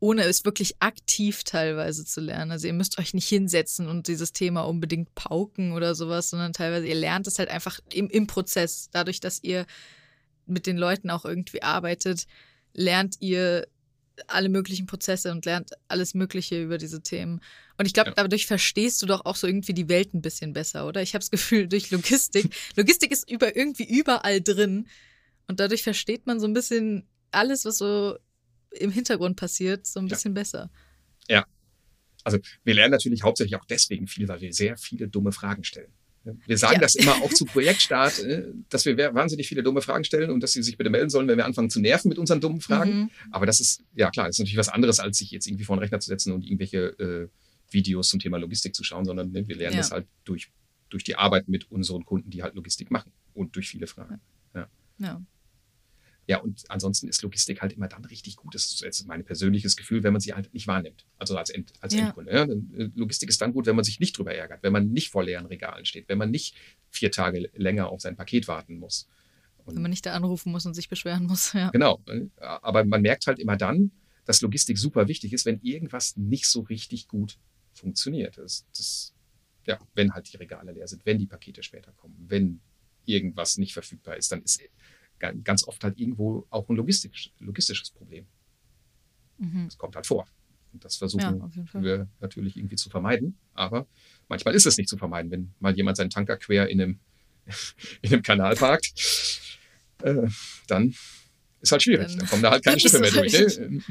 ohne 0.00 0.24
es 0.24 0.44
wirklich 0.44 0.76
aktiv 0.80 1.44
teilweise 1.44 2.06
zu 2.06 2.20
lernen. 2.20 2.50
Also 2.50 2.66
ihr 2.66 2.72
müsst 2.72 2.98
euch 2.98 3.12
nicht 3.12 3.28
hinsetzen 3.28 3.88
und 3.88 4.08
dieses 4.08 4.32
Thema 4.32 4.62
unbedingt 4.62 5.14
pauken 5.14 5.72
oder 5.72 5.94
sowas, 5.94 6.30
sondern 6.30 6.54
teilweise 6.54 6.86
ihr 6.86 6.94
lernt 6.94 7.26
es 7.26 7.38
halt 7.38 7.50
einfach 7.50 7.78
im, 7.92 8.08
im 8.08 8.26
Prozess, 8.26 8.88
dadurch, 8.90 9.20
dass 9.20 9.42
ihr 9.42 9.66
mit 10.46 10.66
den 10.66 10.76
Leuten 10.76 11.10
auch 11.10 11.24
irgendwie 11.24 11.62
arbeitet, 11.62 12.26
lernt 12.72 13.16
ihr 13.20 13.66
alle 14.28 14.48
möglichen 14.48 14.86
Prozesse 14.86 15.30
und 15.30 15.44
lernt 15.44 15.72
alles 15.88 16.14
Mögliche 16.14 16.62
über 16.62 16.78
diese 16.78 17.02
Themen. 17.02 17.40
Und 17.76 17.86
ich 17.86 17.92
glaube, 17.92 18.10
ja. 18.10 18.14
dadurch 18.14 18.46
verstehst 18.46 19.02
du 19.02 19.06
doch 19.06 19.24
auch 19.24 19.36
so 19.36 19.46
irgendwie 19.46 19.74
die 19.74 19.88
Welt 19.88 20.14
ein 20.14 20.22
bisschen 20.22 20.52
besser, 20.52 20.86
oder? 20.86 21.02
Ich 21.02 21.14
habe 21.14 21.20
das 21.20 21.30
Gefühl, 21.30 21.68
durch 21.68 21.90
Logistik. 21.90 22.54
Logistik 22.76 23.12
ist 23.12 23.30
über 23.30 23.56
irgendwie 23.56 23.84
überall 23.84 24.40
drin. 24.40 24.88
Und 25.48 25.60
dadurch 25.60 25.82
versteht 25.82 26.26
man 26.26 26.40
so 26.40 26.46
ein 26.46 26.54
bisschen 26.54 27.06
alles, 27.30 27.64
was 27.64 27.78
so 27.78 28.16
im 28.70 28.90
Hintergrund 28.90 29.36
passiert, 29.36 29.86
so 29.86 30.00
ein 30.00 30.08
bisschen 30.08 30.32
ja. 30.32 30.40
besser. 30.40 30.70
Ja. 31.28 31.46
Also 32.24 32.38
wir 32.64 32.74
lernen 32.74 32.92
natürlich 32.92 33.22
hauptsächlich 33.22 33.56
auch 33.56 33.64
deswegen 33.66 34.06
viel, 34.08 34.26
weil 34.28 34.40
wir 34.40 34.52
sehr 34.52 34.76
viele 34.76 35.08
dumme 35.08 35.32
Fragen 35.32 35.62
stellen. 35.62 35.92
Wir 36.46 36.58
sagen 36.58 36.74
ja. 36.74 36.80
das 36.80 36.94
immer 36.94 37.12
auch 37.22 37.32
zu 37.32 37.44
Projektstart, 37.44 38.18
äh, 38.20 38.44
dass 38.68 38.84
wir 38.84 38.96
wahnsinnig 39.14 39.48
viele 39.48 39.62
dumme 39.62 39.80
Fragen 39.80 40.04
stellen 40.04 40.30
und 40.30 40.42
dass 40.42 40.52
sie 40.52 40.62
sich 40.62 40.76
bitte 40.76 40.90
melden 40.90 41.10
sollen, 41.10 41.28
wenn 41.28 41.38
wir 41.38 41.44
anfangen 41.44 41.70
zu 41.70 41.80
nerven 41.80 42.08
mit 42.08 42.18
unseren 42.18 42.40
dummen 42.40 42.60
Fragen. 42.60 42.98
Mhm. 42.98 43.10
Aber 43.30 43.46
das 43.46 43.60
ist, 43.60 43.82
ja 43.94 44.10
klar, 44.10 44.26
das 44.26 44.36
ist 44.36 44.40
natürlich 44.40 44.58
was 44.58 44.68
anderes, 44.68 45.00
als 45.00 45.18
sich 45.18 45.30
jetzt 45.30 45.46
irgendwie 45.46 45.64
vor 45.64 45.76
den 45.76 45.80
Rechner 45.80 46.00
zu 46.00 46.08
setzen 46.08 46.32
und 46.32 46.44
irgendwelche 46.44 46.98
äh, 46.98 47.28
Videos 47.70 48.08
zum 48.08 48.20
Thema 48.20 48.38
Logistik 48.38 48.74
zu 48.74 48.84
schauen, 48.84 49.04
sondern 49.04 49.30
ne, 49.30 49.46
wir 49.46 49.56
lernen 49.56 49.76
ja. 49.76 49.80
das 49.82 49.90
halt 49.90 50.06
durch, 50.24 50.50
durch 50.88 51.04
die 51.04 51.16
Arbeit 51.16 51.48
mit 51.48 51.70
unseren 51.70 52.04
Kunden, 52.04 52.30
die 52.30 52.42
halt 52.42 52.54
Logistik 52.54 52.90
machen 52.90 53.12
und 53.34 53.54
durch 53.56 53.68
viele 53.68 53.86
Fragen. 53.86 54.20
Ja. 54.54 54.68
ja. 54.98 55.22
Ja, 56.28 56.38
und 56.38 56.64
ansonsten 56.70 57.06
ist 57.08 57.22
Logistik 57.22 57.62
halt 57.62 57.72
immer 57.72 57.86
dann 57.86 58.04
richtig 58.04 58.36
gut. 58.36 58.54
Das 58.54 58.82
ist 58.82 59.06
mein 59.06 59.24
persönliches 59.24 59.76
Gefühl, 59.76 60.02
wenn 60.02 60.12
man 60.12 60.20
sie 60.20 60.34
halt 60.34 60.52
nicht 60.52 60.66
wahrnimmt. 60.66 61.06
Also 61.18 61.36
als, 61.36 61.50
End, 61.50 61.72
als 61.80 61.94
ja. 61.94 62.06
Endkunde. 62.06 62.32
Ja. 62.32 62.42
Äh, 62.42 62.90
Logistik 62.96 63.28
ist 63.28 63.40
dann 63.40 63.52
gut, 63.52 63.66
wenn 63.66 63.76
man 63.76 63.84
sich 63.84 64.00
nicht 64.00 64.18
drüber 64.18 64.34
ärgert, 64.34 64.62
wenn 64.62 64.72
man 64.72 64.90
nicht 64.90 65.10
vor 65.10 65.22
leeren 65.22 65.46
Regalen 65.46 65.84
steht, 65.84 66.08
wenn 66.08 66.18
man 66.18 66.32
nicht 66.32 66.56
vier 66.90 67.12
Tage 67.12 67.48
länger 67.54 67.88
auf 67.90 68.00
sein 68.00 68.16
Paket 68.16 68.48
warten 68.48 68.78
muss. 68.78 69.08
Und 69.64 69.76
wenn 69.76 69.82
man 69.82 69.90
nicht 69.90 70.04
da 70.04 70.14
anrufen 70.14 70.50
muss 70.50 70.66
und 70.66 70.74
sich 70.74 70.88
beschweren 70.88 71.26
muss. 71.26 71.52
Ja. 71.54 71.70
Genau. 71.70 72.02
Aber 72.40 72.84
man 72.84 73.02
merkt 73.02 73.26
halt 73.26 73.38
immer 73.38 73.56
dann, 73.56 73.92
dass 74.24 74.40
Logistik 74.40 74.78
super 74.78 75.08
wichtig 75.08 75.32
ist, 75.32 75.46
wenn 75.46 75.60
irgendwas 75.62 76.16
nicht 76.16 76.46
so 76.46 76.60
richtig 76.60 77.06
gut 77.06 77.38
funktioniert. 77.72 78.36
Das, 78.36 78.66
das, 78.76 79.14
ja, 79.66 79.78
wenn 79.94 80.12
halt 80.12 80.32
die 80.32 80.36
Regale 80.36 80.72
leer 80.72 80.88
sind, 80.88 81.06
wenn 81.06 81.18
die 81.18 81.26
Pakete 81.26 81.62
später 81.62 81.92
kommen, 81.92 82.16
wenn 82.28 82.60
irgendwas 83.04 83.58
nicht 83.58 83.72
verfügbar 83.72 84.16
ist, 84.16 84.32
dann 84.32 84.42
ist 84.42 84.60
ganz 85.18 85.66
oft 85.66 85.82
halt 85.84 85.98
irgendwo 85.98 86.46
auch 86.50 86.68
ein 86.68 86.76
logistisch, 86.76 87.32
logistisches 87.38 87.90
Problem. 87.90 88.26
Mhm. 89.38 89.66
Das 89.66 89.78
kommt 89.78 89.96
halt 89.96 90.06
vor. 90.06 90.26
Und 90.72 90.84
das 90.84 90.96
versuchen 90.96 91.40
ja, 91.72 91.82
wir 91.82 92.08
natürlich 92.20 92.56
irgendwie 92.56 92.76
zu 92.76 92.90
vermeiden. 92.90 93.36
Aber 93.54 93.86
manchmal 94.28 94.54
ist 94.54 94.66
es 94.66 94.76
nicht 94.76 94.88
zu 94.88 94.96
vermeiden, 94.96 95.30
wenn 95.30 95.54
mal 95.58 95.74
jemand 95.74 95.96
seinen 95.96 96.10
Tanker 96.10 96.36
quer 96.36 96.68
in 96.68 96.80
einem, 96.80 97.00
in 98.02 98.12
einem 98.12 98.22
Kanal 98.22 98.56
parkt, 98.56 98.92
äh, 100.02 100.28
dann 100.66 100.94
ist 101.60 101.72
halt 101.72 101.82
schwierig. 101.82 102.08
Dann, 102.08 102.18
dann 102.18 102.28
kommen 102.28 102.42
da 102.42 102.50
halt 102.50 102.64
keine 102.64 102.78
Schiffe 102.80 103.00
mehr 103.00 103.10
durch. 103.10 103.32
Ne? 103.32 103.82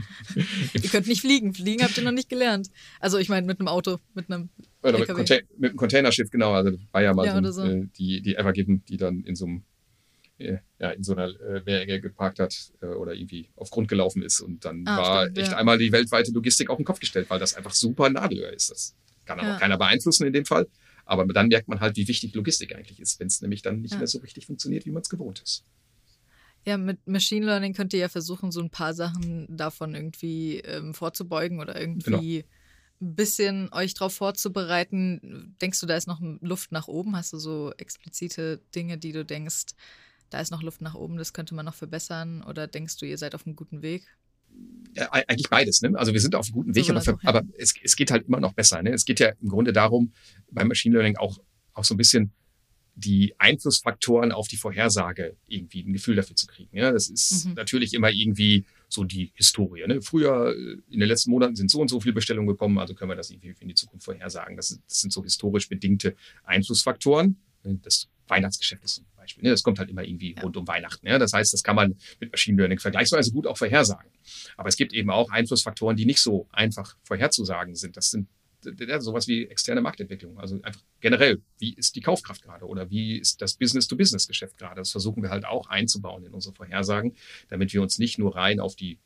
ihr 0.74 0.90
könnt 0.90 1.08
nicht 1.08 1.22
fliegen. 1.22 1.54
Fliegen 1.54 1.84
habt 1.84 1.98
ihr 1.98 2.04
noch 2.04 2.12
nicht 2.12 2.30
gelernt. 2.30 2.70
Also 3.00 3.18
ich 3.18 3.30
meine 3.30 3.48
mit 3.48 3.60
einem 3.60 3.68
Auto, 3.68 4.00
mit 4.14 4.32
einem 4.32 4.50
Oder 4.84 5.00
mit, 5.00 5.08
mit, 5.10 5.32
einem 5.32 5.76
Containerschiff, 5.76 6.30
genau. 6.30 6.54
Also 6.54 6.78
war 6.92 7.02
ja 7.02 7.14
mal 7.14 7.26
ja, 7.26 7.42
so, 7.42 7.52
so. 7.52 7.64
Äh, 7.64 7.88
die, 7.98 8.22
die 8.22 8.36
Evergiven, 8.36 8.86
die 8.86 8.98
dann 8.98 9.24
in 9.24 9.36
so 9.36 9.46
einem 9.46 9.64
ja, 10.38 10.90
in 10.90 11.04
so 11.04 11.16
einer 11.16 11.28
äh, 11.40 11.62
Meerenge 11.66 12.02
geparkt 12.02 12.40
hat 12.40 12.74
äh, 12.82 12.88
oder 12.88 13.14
irgendwie 13.14 13.50
auf 13.56 13.70
Grund 13.70 13.88
gelaufen 13.88 14.22
ist. 14.22 14.42
Und 14.42 14.66
dann 14.66 14.84
ah, 14.86 14.98
war 14.98 15.24
stimmt, 15.24 15.38
echt 15.38 15.52
ja. 15.52 15.58
einmal 15.58 15.78
die 15.78 15.92
weltweite 15.92 16.32
Logistik 16.32 16.70
auf 16.70 16.78
den 16.78 16.86
Kopf 16.86 17.00
gestellt, 17.00 17.30
weil 17.30 17.40
das 17.40 17.56
einfach 17.56 17.74
super 17.74 18.10
Nadelöhr 18.10 18.52
ist. 18.52 18.72
Das 18.72 18.96
kann 19.26 19.40
aber 19.40 19.50
ja. 19.50 19.58
keiner 19.58 19.78
beeinflussen 19.78 20.28
in 20.28 20.34
dem 20.34 20.46
Fall. 20.46 20.68
Aber 21.06 21.26
dann 21.26 21.48
merkt 21.48 21.68
man 21.68 21.80
halt, 21.80 21.96
wie 21.98 22.08
wichtig 22.08 22.34
Logistik 22.34 22.76
eigentlich 22.76 23.00
ist, 23.00 23.20
wenn 23.20 23.28
es 23.28 23.42
nämlich 23.42 23.62
dann 23.62 23.82
nicht 23.82 23.92
ja. 23.92 24.00
mehr 24.00 24.08
so 24.08 24.20
richtig 24.20 24.48
funktioniert, 24.48 24.86
wie 24.86 24.92
man 24.92 25.04
es 25.04 25.10
gewohnt 25.10 25.42
ist. 25.42 25.64
Ja, 26.66 26.78
mit 26.78 27.06
Machine 27.06 27.46
Learning 27.46 27.74
könnt 27.74 27.94
ihr 27.94 28.00
ja 28.00 28.10
versuchen, 28.10 28.52
so 28.52 28.60
ein 28.60 28.72
paar 28.72 28.96
Sachen 28.96 29.46
davon 29.56 29.94
irgendwie 29.94 30.58
ähm, 30.62 30.96
vorzubeugen 30.96 31.60
oder 31.60 31.80
irgendwie 31.80 32.02
genau. 32.02 32.48
ein 33.02 33.16
bisschen 33.16 33.72
euch 33.72 33.94
darauf 33.94 34.16
vorzubereiten. 34.16 35.56
Denkst 35.62 35.80
du, 35.80 35.86
da 35.86 35.96
ist 35.96 36.08
noch 36.08 36.20
Luft 36.42 36.72
nach 36.72 36.88
oben? 36.88 37.16
Hast 37.16 37.34
du 37.34 37.38
so 37.38 37.72
explizite 37.78 38.62
Dinge, 38.74 38.98
die 38.98 39.12
du 39.12 39.24
denkst, 39.24 39.76
da 40.36 40.42
ist 40.42 40.52
noch 40.52 40.62
Luft 40.62 40.82
nach 40.82 40.96
oben, 40.96 41.16
das 41.16 41.32
könnte 41.32 41.56
man 41.56 41.66
noch 41.66 41.76
verbessern? 41.76 42.44
Oder 42.44 42.68
denkst 42.68 42.98
du, 42.98 43.06
ihr 43.06 43.18
seid 43.18 43.36
auf 43.36 43.46
einem 43.46 43.56
guten 43.56 43.82
Weg? 43.82 44.06
Ja, 44.94 45.10
eigentlich 45.14 45.50
beides. 45.50 45.82
Ne? 45.82 45.94
Also 45.96 46.12
wir 46.12 46.20
sind 46.20 46.36
auf 46.36 46.48
einem 46.48 46.56
guten 46.56 46.76
Weg, 46.76 46.86
so 46.86 46.92
aber, 46.92 47.02
für, 47.02 47.18
aber 47.24 47.44
es, 47.58 47.74
es, 47.82 47.96
geht 47.96 48.12
halt 48.12 48.28
immer 48.28 48.42
noch 48.42 48.52
besser. 48.52 48.84
Ne? 48.84 48.92
Es 48.92 49.06
geht 49.06 49.22
ja 49.22 49.30
im 49.42 49.48
Grunde 49.48 49.72
darum, 49.72 50.12
beim 50.52 50.68
Machine 50.68 50.94
Learning 50.94 51.16
auch, 51.16 51.40
auch 51.74 51.86
so 51.86 51.94
ein 51.94 51.98
bisschen 51.98 52.34
die 52.96 53.34
Einflussfaktoren 53.38 54.34
auf 54.34 54.50
die 54.50 54.58
Vorhersage 54.58 55.38
irgendwie 55.48 55.84
ein 55.84 55.94
Gefühl 55.94 56.18
dafür 56.18 56.36
zu 56.36 56.48
kriegen. 56.48 56.76
Ja, 56.76 56.92
das 56.92 57.08
ist 57.08 57.46
mhm. 57.46 57.54
natürlich 57.54 57.94
immer 57.94 58.12
irgendwie 58.12 58.66
so 58.90 59.06
die 59.06 59.32
Historie. 59.36 59.88
Ne? 59.88 60.02
Früher, 60.02 60.54
äh, 60.54 60.78
in 60.90 61.00
den 61.00 61.08
letzten 61.08 61.32
Monaten 61.32 61.56
sind 61.56 61.72
so 61.72 61.80
und 61.80 61.90
so 61.90 62.02
viele 62.02 62.14
Bestellungen 62.14 62.48
gekommen, 62.48 62.78
also 62.78 62.94
können 62.94 63.12
wir 63.12 63.16
das 63.16 63.30
irgendwie 63.32 63.56
in 63.62 63.70
die 63.70 63.76
Zukunft 63.76 64.04
vorhersagen. 64.04 64.58
Das, 64.58 64.78
das 64.86 65.00
sind 65.00 65.14
so 65.14 65.24
historisch 65.24 65.70
bedingte 65.70 66.14
Einflussfaktoren. 66.44 67.38
Das 67.64 68.10
Weihnachtsgeschäft 68.28 68.84
ist 68.84 68.96
zum 68.96 69.06
Beispiel. 69.26 69.44
Ne? 69.44 69.50
Das 69.50 69.64
kommt 69.64 69.80
halt 69.80 69.90
immer 69.90 70.04
irgendwie 70.04 70.36
ja. 70.36 70.42
rund 70.42 70.56
um 70.58 70.68
Weihnachten. 70.68 71.08
Ja? 71.08 71.18
Das 71.18 71.34
heißt, 71.34 71.54
das 71.54 71.64
kann 71.64 71.76
man 71.76 71.96
mit 72.20 72.32
Machine 72.32 72.58
Learning 72.58 72.80
vergleichsweise 72.80 73.32
gut 73.32 73.48
auch 73.48 73.58
vorhersagen. 73.58 74.12
Aber 74.58 74.70
es 74.70 74.78
gibt 74.78 74.94
eben 74.94 75.10
auch 75.10 75.30
Einflussfaktoren, 75.32 75.96
die 75.96 76.06
nicht 76.06 76.22
so 76.22 76.48
einfach 76.52 76.96
vorherzusagen 77.04 77.76
sind. 77.76 77.98
Das 77.98 78.12
sind 78.12 78.28
ja, 78.80 79.00
sowas 79.00 79.28
wie 79.28 79.46
externe 79.46 79.82
Marktentwicklung. 79.82 80.40
Also 80.40 80.60
einfach 80.64 80.82
generell, 81.00 81.42
wie 81.60 81.74
ist 81.76 81.96
die 81.96 82.02
Kaufkraft 82.02 82.42
gerade 82.42 82.66
oder 82.66 82.90
wie 82.90 83.18
ist 83.18 83.42
das 83.42 83.56
Business-to-Business-Geschäft 83.58 84.58
gerade? 84.58 84.82
Das 84.82 84.92
versuchen 84.92 85.22
wir 85.22 85.30
halt 85.30 85.46
auch 85.46 85.68
einzubauen 85.68 86.26
in 86.26 86.34
unsere 86.34 86.56
Vorhersagen, 86.56 87.16
damit 87.50 87.74
wir 87.74 87.82
uns 87.82 88.00
nicht 88.00 88.18
nur 88.18 88.36
rein 88.36 88.60
auf 88.60 88.76
die 88.76 88.98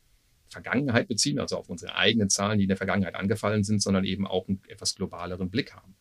Vergangenheit 0.48 1.08
beziehen, 1.08 1.40
also 1.40 1.58
auf 1.58 1.70
unsere 1.70 1.96
eigenen 1.96 2.30
Zahlen, 2.30 2.58
die 2.58 2.64
in 2.64 2.70
der 2.70 2.78
Vergangenheit 2.78 3.16
angefallen 3.16 3.64
sind, 3.64 3.82
sondern 3.82 4.06
eben 4.06 4.26
auch 4.26 4.48
einen 4.48 4.62
etwas 4.68 4.96
globaleren 4.96 5.50
Blick 5.50 5.74
haben 5.74 5.96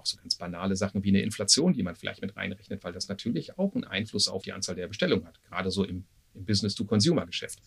auch 0.00 0.06
so 0.06 0.16
ganz 0.16 0.34
banale 0.34 0.76
Sachen 0.76 1.04
wie 1.04 1.10
eine 1.10 1.22
Inflation, 1.22 1.72
die 1.72 1.82
man 1.82 1.94
vielleicht 1.94 2.22
mit 2.22 2.36
reinrechnet, 2.36 2.82
weil 2.82 2.92
das 2.92 3.08
natürlich 3.08 3.58
auch 3.58 3.74
einen 3.74 3.84
Einfluss 3.84 4.28
auf 4.28 4.42
die 4.42 4.52
Anzahl 4.52 4.74
der 4.74 4.88
Bestellungen 4.88 5.26
hat, 5.26 5.40
gerade 5.44 5.70
so 5.70 5.84
im, 5.84 6.04
im 6.34 6.44
Business-to-Consumer-Geschäft. 6.44 7.60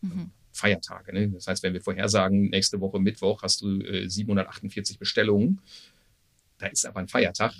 Mhm. 0.00 0.30
Feiertage. 0.52 1.12
Ne? 1.12 1.28
Das 1.28 1.46
heißt, 1.46 1.62
wenn 1.62 1.72
wir 1.72 1.80
vorhersagen, 1.80 2.50
nächste 2.50 2.80
Woche 2.80 2.98
Mittwoch 2.98 3.42
hast 3.42 3.62
du 3.62 3.80
äh, 3.80 4.08
748 4.08 4.98
Bestellungen, 4.98 5.60
da 6.58 6.66
ist 6.66 6.84
aber 6.84 7.00
ein 7.00 7.08
Feiertag, 7.08 7.54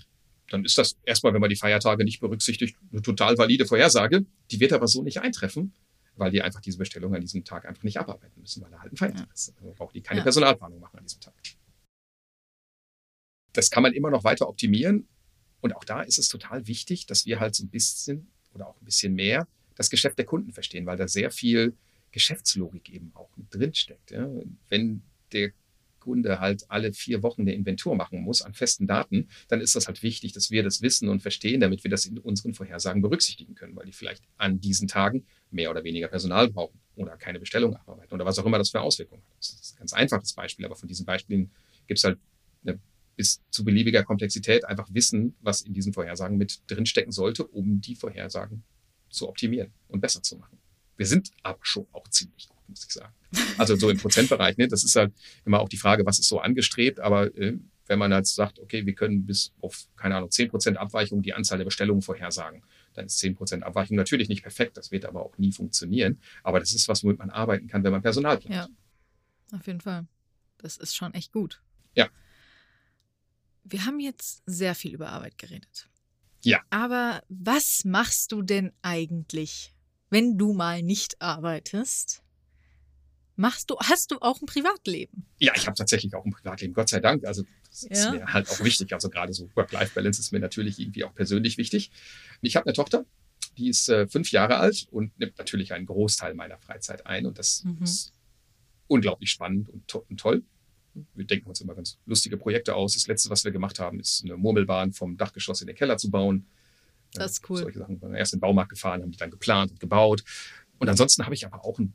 dann 0.50 0.64
ist 0.64 0.78
das 0.78 0.96
erstmal, 1.04 1.34
wenn 1.34 1.40
man 1.40 1.50
die 1.50 1.56
Feiertage 1.56 2.04
nicht 2.04 2.20
berücksichtigt, 2.20 2.76
eine 2.90 3.02
total 3.02 3.36
valide 3.36 3.66
Vorhersage. 3.66 4.24
Die 4.50 4.60
wird 4.60 4.72
aber 4.72 4.88
so 4.88 5.02
nicht 5.02 5.20
eintreffen, 5.20 5.72
weil 6.16 6.30
die 6.30 6.42
einfach 6.42 6.60
diese 6.60 6.78
Bestellung 6.78 7.14
an 7.14 7.20
diesem 7.20 7.44
Tag 7.44 7.66
einfach 7.66 7.82
nicht 7.82 7.98
abarbeiten 7.98 8.40
müssen, 8.40 8.62
weil 8.62 8.70
da 8.70 8.80
halt 8.80 8.92
ein 8.92 8.96
Feiertag 8.96 9.26
ja. 9.26 9.34
ist. 9.34 9.54
Also 9.58 9.74
braucht 9.76 9.94
die 9.94 10.00
keine 10.00 10.18
ja. 10.18 10.24
Personalplanung 10.24 10.80
machen 10.80 10.98
an 10.98 11.04
diesem 11.04 11.20
Tag. 11.20 11.34
Das 13.52 13.70
kann 13.70 13.82
man 13.82 13.92
immer 13.92 14.10
noch 14.10 14.24
weiter 14.24 14.48
optimieren. 14.48 15.08
Und 15.60 15.74
auch 15.74 15.84
da 15.84 16.02
ist 16.02 16.18
es 16.18 16.28
total 16.28 16.66
wichtig, 16.66 17.06
dass 17.06 17.26
wir 17.26 17.40
halt 17.40 17.54
so 17.54 17.64
ein 17.64 17.68
bisschen 17.68 18.28
oder 18.54 18.68
auch 18.68 18.80
ein 18.80 18.84
bisschen 18.84 19.14
mehr 19.14 19.46
das 19.74 19.90
Geschäft 19.90 20.18
der 20.18 20.24
Kunden 20.24 20.52
verstehen, 20.52 20.86
weil 20.86 20.96
da 20.96 21.08
sehr 21.08 21.30
viel 21.30 21.74
Geschäftslogik 22.10 22.90
eben 22.90 23.12
auch 23.14 23.30
drinsteckt. 23.50 24.10
Ja. 24.10 24.28
Wenn 24.68 25.02
der 25.32 25.52
Kunde 26.00 26.40
halt 26.40 26.64
alle 26.70 26.92
vier 26.92 27.22
Wochen 27.22 27.42
eine 27.42 27.54
Inventur 27.54 27.94
machen 27.94 28.22
muss 28.22 28.42
an 28.42 28.54
festen 28.54 28.86
Daten, 28.86 29.28
dann 29.48 29.60
ist 29.60 29.74
das 29.76 29.88
halt 29.88 30.02
wichtig, 30.02 30.32
dass 30.32 30.50
wir 30.50 30.62
das 30.62 30.80
wissen 30.80 31.08
und 31.08 31.20
verstehen, 31.20 31.60
damit 31.60 31.84
wir 31.84 31.90
das 31.90 32.06
in 32.06 32.18
unseren 32.18 32.54
Vorhersagen 32.54 33.02
berücksichtigen 33.02 33.54
können, 33.54 33.76
weil 33.76 33.86
die 33.86 33.92
vielleicht 33.92 34.24
an 34.36 34.60
diesen 34.60 34.88
Tagen 34.88 35.26
mehr 35.50 35.70
oder 35.70 35.84
weniger 35.84 36.08
Personal 36.08 36.48
brauchen 36.48 36.80
oder 36.96 37.16
keine 37.16 37.38
Bestellung 37.40 37.76
abarbeiten 37.76 38.14
oder 38.14 38.24
was 38.24 38.38
auch 38.38 38.46
immer 38.46 38.58
das 38.58 38.70
für 38.70 38.80
Auswirkungen 38.80 39.22
hat. 39.22 39.38
Das 39.38 39.50
ist 39.50 39.74
ein 39.74 39.78
ganz 39.80 39.92
einfaches 39.92 40.32
Beispiel, 40.32 40.64
aber 40.64 40.76
von 40.76 40.88
diesen 40.88 41.04
Beispielen 41.04 41.50
gibt 41.86 41.98
es 41.98 42.04
halt 42.04 42.18
eine 42.64 42.78
bis 43.18 43.42
zu 43.50 43.64
beliebiger 43.64 44.04
Komplexität 44.04 44.64
einfach 44.64 44.88
wissen, 44.92 45.34
was 45.40 45.62
in 45.62 45.74
diesen 45.74 45.92
Vorhersagen 45.92 46.38
mit 46.38 46.60
drinstecken 46.68 47.10
sollte, 47.10 47.44
um 47.44 47.80
die 47.80 47.96
Vorhersagen 47.96 48.62
zu 49.10 49.28
optimieren 49.28 49.72
und 49.88 50.00
besser 50.00 50.22
zu 50.22 50.36
machen. 50.36 50.56
Wir 50.96 51.06
sind 51.06 51.32
aber 51.42 51.58
schon 51.62 51.86
auch 51.90 52.06
ziemlich 52.08 52.48
gut, 52.48 52.68
muss 52.68 52.84
ich 52.84 52.92
sagen. 52.92 53.12
Also 53.58 53.74
so 53.74 53.90
im 53.90 53.98
Prozentbereich. 53.98 54.56
Ne? 54.56 54.68
Das 54.68 54.84
ist 54.84 54.94
halt 54.94 55.12
immer 55.44 55.58
auch 55.58 55.68
die 55.68 55.76
Frage, 55.76 56.06
was 56.06 56.20
ist 56.20 56.28
so 56.28 56.38
angestrebt. 56.38 57.00
Aber 57.00 57.36
äh, 57.36 57.58
wenn 57.88 57.98
man 57.98 58.14
halt 58.14 58.28
sagt, 58.28 58.60
okay, 58.60 58.86
wir 58.86 58.94
können 58.94 59.26
bis 59.26 59.52
auf, 59.60 59.88
keine 59.96 60.14
Ahnung, 60.14 60.30
zehn 60.30 60.48
Prozent 60.48 60.76
Abweichung 60.76 61.20
die 61.20 61.34
Anzahl 61.34 61.58
der 61.58 61.64
Bestellungen 61.64 62.02
vorhersagen, 62.02 62.62
dann 62.94 63.06
ist 63.06 63.18
zehn 63.18 63.34
Prozent 63.34 63.64
Abweichung 63.64 63.96
natürlich 63.96 64.28
nicht 64.28 64.42
perfekt. 64.42 64.76
Das 64.76 64.92
wird 64.92 65.06
aber 65.06 65.24
auch 65.24 65.36
nie 65.38 65.50
funktionieren. 65.50 66.20
Aber 66.44 66.60
das 66.60 66.72
ist 66.72 66.86
was, 66.86 67.02
womit 67.02 67.18
man 67.18 67.30
arbeiten 67.30 67.66
kann, 67.66 67.82
wenn 67.82 67.92
man 67.92 68.02
Personal 68.02 68.38
plant. 68.38 68.54
Ja, 68.54 69.56
auf 69.56 69.66
jeden 69.66 69.80
Fall. 69.80 70.06
Das 70.58 70.76
ist 70.76 70.94
schon 70.94 71.14
echt 71.14 71.32
gut. 71.32 71.60
Ja. 71.94 72.08
Wir 73.68 73.84
haben 73.84 74.00
jetzt 74.00 74.42
sehr 74.46 74.74
viel 74.74 74.94
über 74.94 75.10
Arbeit 75.10 75.38
geredet. 75.38 75.88
Ja. 76.42 76.60
Aber 76.70 77.22
was 77.28 77.84
machst 77.84 78.32
du 78.32 78.42
denn 78.42 78.72
eigentlich, 78.82 79.74
wenn 80.10 80.38
du 80.38 80.52
mal 80.52 80.82
nicht 80.82 81.20
arbeitest, 81.20 82.22
machst 83.36 83.70
du, 83.70 83.76
hast 83.78 84.10
du 84.10 84.18
auch 84.20 84.40
ein 84.40 84.46
Privatleben? 84.46 85.26
Ja, 85.38 85.52
ich 85.56 85.66
habe 85.66 85.76
tatsächlich 85.76 86.14
auch 86.14 86.24
ein 86.24 86.32
Privatleben, 86.32 86.74
Gott 86.74 86.88
sei 86.88 87.00
Dank. 87.00 87.24
Also 87.24 87.44
das 87.70 87.82
ja. 87.82 87.90
ist 87.90 88.10
mir 88.10 88.32
halt 88.32 88.48
auch 88.50 88.60
wichtig. 88.60 88.92
Also 88.92 89.10
gerade 89.10 89.32
so 89.32 89.48
Work-Life-Balance 89.54 90.20
ist 90.20 90.32
mir 90.32 90.40
natürlich 90.40 90.78
irgendwie 90.78 91.04
auch 91.04 91.14
persönlich 91.14 91.58
wichtig. 91.58 91.90
Ich 92.40 92.56
habe 92.56 92.66
eine 92.66 92.72
Tochter, 92.72 93.04
die 93.56 93.68
ist 93.68 93.88
äh, 93.88 94.06
fünf 94.08 94.30
Jahre 94.30 94.58
alt 94.58 94.86
und 94.90 95.18
nimmt 95.18 95.36
natürlich 95.38 95.72
einen 95.72 95.86
Großteil 95.86 96.34
meiner 96.34 96.58
Freizeit 96.58 97.06
ein. 97.06 97.26
Und 97.26 97.38
das 97.38 97.64
mhm. 97.64 97.82
ist 97.82 98.12
unglaublich 98.86 99.30
spannend 99.30 99.68
und, 99.68 99.86
to 99.88 100.04
und 100.08 100.18
toll. 100.18 100.44
Wir 101.14 101.24
denken 101.24 101.48
uns 101.48 101.60
immer 101.60 101.74
ganz 101.74 101.98
lustige 102.06 102.36
Projekte 102.36 102.74
aus. 102.74 102.94
Das 102.94 103.06
letzte, 103.06 103.30
was 103.30 103.44
wir 103.44 103.52
gemacht 103.52 103.78
haben, 103.78 104.00
ist 104.00 104.24
eine 104.24 104.36
Murmelbahn 104.36 104.92
vom 104.92 105.16
Dachgeschoss 105.16 105.60
in 105.60 105.66
den 105.66 105.76
Keller 105.76 105.98
zu 105.98 106.10
bauen. 106.10 106.46
Das 107.12 107.32
ist 107.32 107.50
cool. 107.50 107.58
Solche 107.58 107.78
Sachen. 107.78 108.00
Wir 108.00 108.18
erst 108.18 108.32
in 108.32 108.38
den 108.38 108.42
Baumarkt 108.42 108.70
gefahren, 108.70 109.02
haben 109.02 109.10
die 109.10 109.18
dann 109.18 109.30
geplant 109.30 109.70
und 109.70 109.80
gebaut. 109.80 110.24
Und 110.78 110.88
ansonsten 110.88 111.24
habe 111.24 111.34
ich 111.34 111.46
aber 111.46 111.64
auch 111.64 111.78
einen 111.78 111.94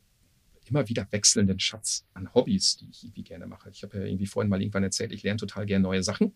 immer 0.66 0.88
wieder 0.88 1.08
wechselnden 1.12 1.60
Schatz 1.60 2.06
an 2.14 2.34
Hobbys, 2.34 2.78
die 2.78 2.90
ich 2.90 3.04
irgendwie 3.04 3.24
gerne 3.24 3.48
mache. 3.48 3.70
Ich 3.70 3.84
habe 3.84 3.98
ja 3.98 4.06
irgendwie 4.06 4.26
vorhin 4.26 4.50
mal 4.50 4.62
irgendwann 4.62 4.84
erzählt, 4.84 5.12
ich 5.12 5.24
lerne 5.24 5.38
total 5.38 5.66
gerne 5.66 5.84
neue 5.84 6.04
Sachen. 6.04 6.34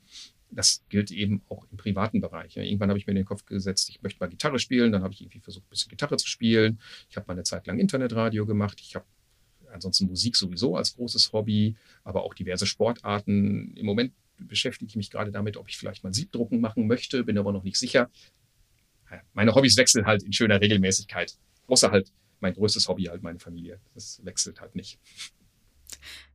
Das 0.49 0.83
gilt 0.89 1.11
eben 1.11 1.41
auch 1.49 1.65
im 1.71 1.77
privaten 1.77 2.21
Bereich. 2.21 2.55
Irgendwann 2.55 2.89
habe 2.89 2.99
ich 2.99 3.07
mir 3.07 3.11
in 3.11 3.17
den 3.17 3.25
Kopf 3.25 3.45
gesetzt, 3.45 3.89
ich 3.89 4.01
möchte 4.01 4.19
mal 4.19 4.29
Gitarre 4.29 4.59
spielen. 4.59 4.91
Dann 4.91 5.03
habe 5.03 5.13
ich 5.13 5.21
irgendwie 5.21 5.39
versucht, 5.39 5.65
ein 5.65 5.69
bisschen 5.69 5.89
Gitarre 5.89 6.17
zu 6.17 6.27
spielen. 6.27 6.79
Ich 7.09 7.17
habe 7.17 7.25
mal 7.27 7.33
eine 7.33 7.43
Zeit 7.43 7.67
lang 7.67 7.79
Internetradio 7.79 8.45
gemacht. 8.45 8.79
Ich 8.81 8.95
habe 8.95 9.05
ansonsten 9.71 10.07
Musik 10.07 10.35
sowieso 10.35 10.75
als 10.75 10.95
großes 10.95 11.33
Hobby, 11.33 11.75
aber 12.03 12.23
auch 12.23 12.33
diverse 12.33 12.65
Sportarten. 12.65 13.73
Im 13.75 13.85
Moment 13.85 14.13
beschäftige 14.37 14.89
ich 14.89 14.95
mich 14.95 15.09
gerade 15.09 15.31
damit, 15.31 15.57
ob 15.57 15.67
ich 15.67 15.77
vielleicht 15.77 16.03
mal 16.03 16.13
Siebdrucken 16.13 16.61
machen 16.61 16.87
möchte, 16.87 17.23
bin 17.23 17.37
aber 17.37 17.51
noch 17.51 17.63
nicht 17.63 17.77
sicher 17.77 18.09
meine 19.33 19.53
Hobbys 19.53 19.77
wechseln 19.77 20.05
halt 20.05 20.23
in 20.23 20.33
schöner 20.33 20.59
Regelmäßigkeit. 20.59 21.37
Außer 21.67 21.91
halt 21.91 22.11
mein 22.39 22.53
größtes 22.53 22.87
Hobby, 22.87 23.05
halt 23.05 23.23
meine 23.23 23.39
Familie. 23.39 23.79
Das 23.93 24.23
wechselt 24.23 24.61
halt 24.61 24.75
nicht. 24.75 24.99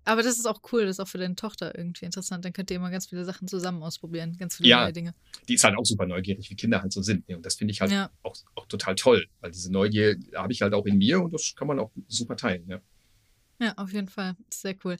Aber 0.04 0.22
das 0.22 0.36
ist 0.36 0.46
auch 0.46 0.60
cool, 0.72 0.82
das 0.84 0.96
ist 0.96 1.00
auch 1.00 1.06
für 1.06 1.18
deine 1.18 1.36
Tochter 1.36 1.76
irgendwie 1.76 2.04
interessant. 2.04 2.44
Dann 2.44 2.52
könnt 2.52 2.70
ihr 2.70 2.76
immer 2.76 2.90
ganz 2.90 3.06
viele 3.06 3.24
Sachen 3.24 3.46
zusammen 3.46 3.82
ausprobieren, 3.84 4.36
ganz 4.36 4.56
viele 4.56 4.70
ja, 4.70 4.82
neue 4.82 4.92
Dinge. 4.92 5.14
Die 5.48 5.54
ist 5.54 5.62
halt 5.62 5.76
auch 5.78 5.84
super 5.84 6.06
neugierig, 6.06 6.50
wie 6.50 6.56
Kinder 6.56 6.82
halt 6.82 6.92
so 6.92 7.02
sind. 7.02 7.28
Und 7.28 7.46
das 7.46 7.54
finde 7.54 7.72
ich 7.72 7.80
halt 7.80 7.92
ja. 7.92 8.10
auch, 8.22 8.34
auch 8.56 8.66
total 8.66 8.96
toll, 8.96 9.26
weil 9.40 9.52
diese 9.52 9.70
Neugier 9.70 10.16
habe 10.34 10.52
ich 10.52 10.62
halt 10.62 10.74
auch 10.74 10.86
in 10.86 10.98
mir 10.98 11.22
und 11.22 11.32
das 11.32 11.54
kann 11.54 11.68
man 11.68 11.78
auch 11.78 11.92
super 12.08 12.36
teilen. 12.36 12.66
Ja. 12.68 12.80
Ja, 13.60 13.74
auf 13.76 13.92
jeden 13.92 14.08
Fall. 14.08 14.34
Sehr 14.52 14.74
cool. 14.84 14.96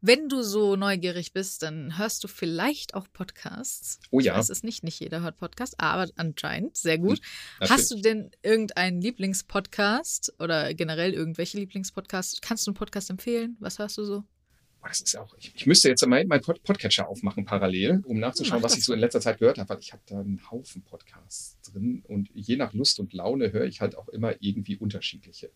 Wenn 0.00 0.28
du 0.28 0.42
so 0.42 0.74
neugierig 0.74 1.32
bist, 1.32 1.62
dann 1.62 1.96
hörst 1.96 2.24
du 2.24 2.28
vielleicht 2.28 2.94
auch 2.94 3.06
Podcasts. 3.12 4.00
Oh 4.10 4.18
ja. 4.18 4.32
Ich 4.32 4.38
weiß 4.38 4.50
es 4.50 4.62
nicht, 4.62 4.82
nicht 4.82 4.98
jeder 5.00 5.20
hört 5.20 5.38
Podcasts, 5.38 5.78
aber 5.78 6.10
anscheinend 6.16 6.76
sehr 6.76 6.98
gut. 6.98 7.20
Natürlich. 7.60 7.70
Hast 7.70 7.90
du 7.92 8.00
denn 8.00 8.30
irgendeinen 8.42 9.00
Lieblingspodcast 9.00 10.34
oder 10.40 10.74
generell 10.74 11.12
irgendwelche 11.12 11.58
Lieblingspodcasts? 11.58 12.40
Kannst 12.40 12.66
du 12.66 12.72
einen 12.72 12.76
Podcast 12.76 13.10
empfehlen? 13.10 13.56
Was 13.60 13.78
hörst 13.78 13.98
du 13.98 14.04
so? 14.04 14.24
das 14.88 15.00
ist 15.00 15.16
auch, 15.16 15.34
ich, 15.38 15.52
ich 15.54 15.66
müsste 15.66 15.88
jetzt 15.88 16.04
meinen 16.06 16.28
mein 16.28 16.40
Podcatcher 16.40 17.08
aufmachen 17.08 17.44
parallel, 17.44 18.02
um 18.06 18.18
nachzuschauen, 18.18 18.62
was 18.62 18.76
ich 18.76 18.84
so 18.84 18.94
in 18.94 19.00
letzter 19.00 19.20
Zeit 19.20 19.38
gehört 19.38 19.58
habe, 19.58 19.68
weil 19.68 19.78
ich 19.78 19.92
habe 19.92 20.02
da 20.06 20.20
einen 20.20 20.40
Haufen 20.50 20.82
Podcasts 20.82 21.60
drin 21.70 22.02
und 22.08 22.30
je 22.32 22.56
nach 22.56 22.72
Lust 22.72 22.98
und 22.98 23.12
Laune 23.12 23.52
höre 23.52 23.66
ich 23.66 23.80
halt 23.80 23.96
auch 23.96 24.08
immer 24.08 24.34
irgendwie 24.40 24.76
unterschiedliche 24.76 25.50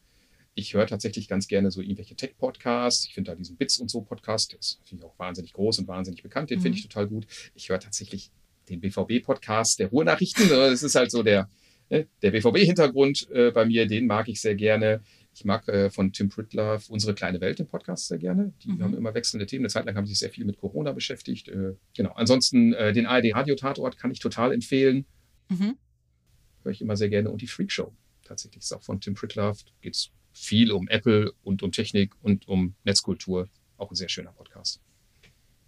ich 0.55 0.75
höre 0.75 0.87
tatsächlich 0.87 1.29
ganz 1.29 1.49
gerne 1.49 1.71
so 1.71 1.81
irgendwelche 1.81 2.15
Tech-Podcasts. 2.15 3.07
Ich 3.07 3.15
finde 3.15 3.33
da 3.33 3.35
diesen 3.35 3.57
Bits 3.57 3.79
und 3.79 3.91
so 3.91 4.03
Podcast, 4.03 4.53
der 4.53 4.61
ist 4.61 4.79
natürlich 4.81 5.05
auch 5.05 5.19
wahnsinnig 5.19 5.53
groß 5.53 5.81
und 5.81 5.89
wahnsinnig 5.89 6.23
bekannt, 6.23 6.51
den 6.51 6.59
mhm. 6.59 6.63
finde 6.63 6.79
ich 6.79 6.87
total 6.87 7.09
gut. 7.09 7.27
Ich 7.55 7.69
höre 7.69 7.81
tatsächlich 7.81 8.31
den 8.69 8.81
BVB-Podcast 8.81 9.79
der 9.81 9.89
Ruhrnachrichten. 9.89 10.49
Das 10.49 10.83
ist 10.83 10.95
halt 10.95 11.11
so 11.11 11.23
der, 11.23 11.49
ne, 11.91 12.07
der 12.23 12.31
BVB-Hintergrund 12.31 13.29
äh, 13.33 13.51
bei 13.51 13.67
mir, 13.67 13.87
den 13.87 14.07
mag 14.07 14.29
ich 14.29 14.41
sehr 14.41 14.55
gerne. 14.55 15.03
Ich 15.35 15.45
mag 15.45 15.67
äh, 15.69 15.91
von 15.91 16.13
Tim 16.13 16.29
Prittler 16.29 16.81
unsere 16.89 17.15
kleine 17.15 17.41
Welt 17.41 17.59
den 17.59 17.67
Podcast 17.67 18.07
sehr 18.07 18.19
gerne. 18.19 18.53
Die 18.63 18.71
mhm. 18.71 18.83
haben 18.83 18.97
immer 18.97 19.15
wechselnde 19.15 19.47
Themen. 19.47 19.65
Eine 19.65 19.71
Zeit 19.71 19.85
lang 19.85 19.97
haben 19.97 20.07
sie 20.07 20.13
sich 20.13 20.21
sehr 20.21 20.31
viel 20.31 20.45
mit 20.45 20.59
Corona 20.59 20.93
beschäftigt. 20.93 21.49
Äh, 21.49 21.75
genau. 21.97 22.13
Ansonsten 22.13 22.73
äh, 22.73 22.93
den 22.93 23.07
ARD 23.07 23.35
Radio 23.35 23.57
Tatort 23.57 23.99
kann 23.99 24.13
ich 24.13 24.21
total 24.21 24.53
empfehlen. 24.53 25.07
Mhm. 25.49 25.77
Höre 26.63 26.73
ich 26.73 26.81
immer 26.81 26.97
sehr 26.97 27.09
gerne. 27.09 27.31
Und 27.31 27.43
die 27.43 27.49
Freak 27.49 27.73
Show 27.73 27.93
tatsächlich 28.23 28.63
ist 28.63 28.73
auch 28.73 28.83
von 28.83 29.01
Tim 29.01 29.15
Pritlove. 29.15 29.59
Geht's 29.83 30.13
viel 30.35 30.73
um 30.73 30.89
Apple 30.89 31.33
und 31.43 31.63
um 31.63 31.73
Technik 31.73 32.15
und 32.21 32.47
um 32.49 32.75
Netzkultur. 32.85 33.49
Auch 33.79 33.91
ein 33.91 33.95
sehr 33.95 34.09
schöner 34.09 34.33
Podcast. 34.33 34.81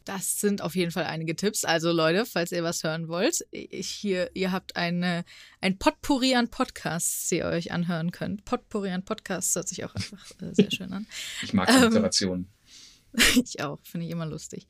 Das 0.05 0.41
sind 0.41 0.63
auf 0.63 0.77
jeden 0.77 0.93
Fall 0.93 1.05
einige 1.05 1.35
Tipps. 1.35 1.65
Also 1.65 1.91
Leute, 1.91 2.27
falls 2.27 2.53
ihr 2.53 2.63
was 2.63 2.85
hören 2.85 3.09
wollt, 3.09 3.45
ich 3.51 3.89
hier, 3.89 4.31
ihr 4.35 4.53
habt 4.53 4.77
eine, 4.77 5.25
ein 5.61 5.79
Potpourri 5.79 6.37
an 6.37 6.49
Podcasts, 6.49 7.29
die 7.29 7.39
ihr 7.39 7.47
euch 7.47 7.73
anhören 7.73 8.13
könnt. 8.13 8.45
Potpourri 8.45 8.91
an 8.91 9.05
Podcasts 9.05 9.57
hört 9.57 9.69
sich 9.69 9.85
auch 9.85 9.95
einfach 9.95 10.31
äh, 10.41 10.55
sehr 10.55 10.71
schön 10.71 10.93
an. 10.93 11.07
Ich 11.43 11.53
mag 11.55 11.69
Alliterationen. 11.69 12.49
Ähm, 13.17 13.25
ich 13.45 13.61
auch, 13.63 13.81
finde 13.83 14.07
ich 14.07 14.13
immer 14.13 14.27
lustig. 14.27 14.69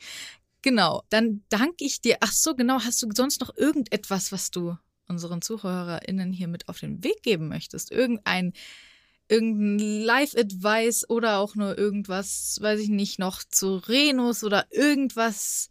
Genau, 0.62 1.02
dann 1.10 1.42
danke 1.50 1.84
ich 1.84 2.00
dir. 2.00 2.16
Ach 2.20 2.32
so, 2.32 2.54
genau, 2.54 2.80
hast 2.80 3.02
du 3.02 3.08
sonst 3.14 3.40
noch 3.40 3.54
irgendetwas, 3.56 4.32
was 4.32 4.50
du 4.50 4.76
unseren 5.06 5.42
ZuhörerInnen 5.42 6.32
hier 6.32 6.48
mit 6.48 6.68
auf 6.68 6.80
den 6.80 7.04
Weg 7.04 7.22
geben 7.22 7.48
möchtest? 7.48 7.92
Irgendein 7.92 8.54
irgendein 9.28 10.00
Live-Advice 10.00 11.08
oder 11.08 11.38
auch 11.38 11.54
nur 11.54 11.76
irgendwas, 11.76 12.58
weiß 12.60 12.80
ich 12.80 12.88
nicht, 12.88 13.18
noch 13.18 13.42
zu 13.42 13.76
Renus 13.76 14.44
oder 14.44 14.66
irgendwas 14.70 15.68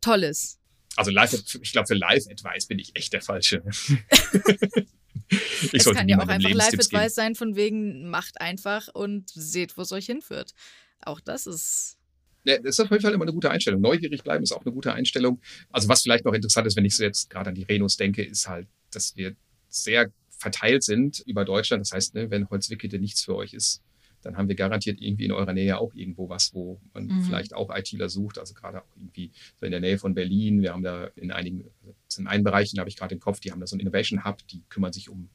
Tolles. 0.00 0.58
Also 0.96 1.10
live, 1.10 1.32
ich 1.60 1.72
glaube, 1.72 1.86
für 1.86 1.94
Live-Advice 1.94 2.66
bin 2.66 2.78
ich 2.78 2.96
echt 2.96 3.12
der 3.12 3.20
Falsche. 3.20 3.62
ich 5.28 5.74
es 5.74 5.84
kann 5.84 6.08
ja 6.08 6.18
auch 6.18 6.28
einfach 6.28 6.50
Live-Advice 6.50 7.14
sein, 7.14 7.34
von 7.34 7.56
wegen 7.56 8.08
macht 8.08 8.40
einfach 8.40 8.88
und 8.94 9.30
seht, 9.30 9.76
wo 9.76 9.82
es 9.82 9.92
euch 9.92 10.06
hinführt. 10.06 10.52
Auch 11.04 11.20
das 11.20 11.46
ist. 11.46 11.98
Ja, 12.44 12.58
das 12.58 12.78
ist 12.78 12.80
auf 12.80 12.90
jeden 12.90 13.02
Fall 13.02 13.12
immer 13.12 13.24
eine 13.24 13.32
gute 13.32 13.50
Einstellung. 13.50 13.80
Neugierig 13.80 14.22
bleiben 14.22 14.44
ist 14.44 14.52
auch 14.52 14.64
eine 14.64 14.72
gute 14.72 14.92
Einstellung. 14.92 15.40
Also 15.70 15.88
was 15.88 16.02
vielleicht 16.02 16.24
noch 16.24 16.32
interessant 16.32 16.66
ist, 16.66 16.76
wenn 16.76 16.84
ich 16.84 16.96
so 16.96 17.02
jetzt 17.02 17.28
gerade 17.28 17.48
an 17.48 17.56
die 17.56 17.64
Renus 17.64 17.96
denke, 17.96 18.22
ist 18.22 18.48
halt, 18.48 18.68
dass 18.92 19.16
wir 19.16 19.34
sehr 19.68 20.12
verteilt 20.36 20.82
sind 20.82 21.20
über 21.26 21.44
Deutschland. 21.44 21.80
Das 21.80 21.92
heißt, 21.92 22.14
ne, 22.14 22.30
wenn 22.30 22.48
Holzwickede 22.50 22.98
nichts 22.98 23.22
für 23.22 23.34
euch 23.34 23.54
ist, 23.54 23.82
dann 24.22 24.36
haben 24.36 24.48
wir 24.48 24.56
garantiert 24.56 25.00
irgendwie 25.00 25.24
in 25.24 25.32
eurer 25.32 25.52
Nähe 25.52 25.78
auch 25.78 25.94
irgendwo 25.94 26.28
was, 26.28 26.52
wo 26.52 26.80
man 26.92 27.06
mhm. 27.06 27.22
vielleicht 27.22 27.54
auch 27.54 27.74
ITler 27.74 28.08
sucht. 28.08 28.38
Also 28.38 28.54
gerade 28.54 28.82
auch 28.82 28.96
irgendwie 28.96 29.30
so 29.60 29.66
in 29.66 29.70
der 29.70 29.80
Nähe 29.80 29.98
von 29.98 30.14
Berlin. 30.14 30.62
Wir 30.62 30.72
haben 30.72 30.82
da 30.82 31.06
in 31.14 31.30
einigen, 31.30 31.64
also 32.04 32.20
in 32.20 32.26
einen 32.26 32.42
Bereichen 32.42 32.78
habe 32.78 32.88
ich 32.88 32.96
gerade 32.96 33.14
im 33.14 33.20
Kopf, 33.20 33.40
die 33.40 33.52
haben 33.52 33.60
da 33.60 33.66
so 33.66 33.74
einen 33.74 33.80
Innovation 33.80 34.24
Hub, 34.24 34.46
die 34.48 34.62
kümmern 34.68 34.92
sich 34.92 35.08
um 35.08 35.28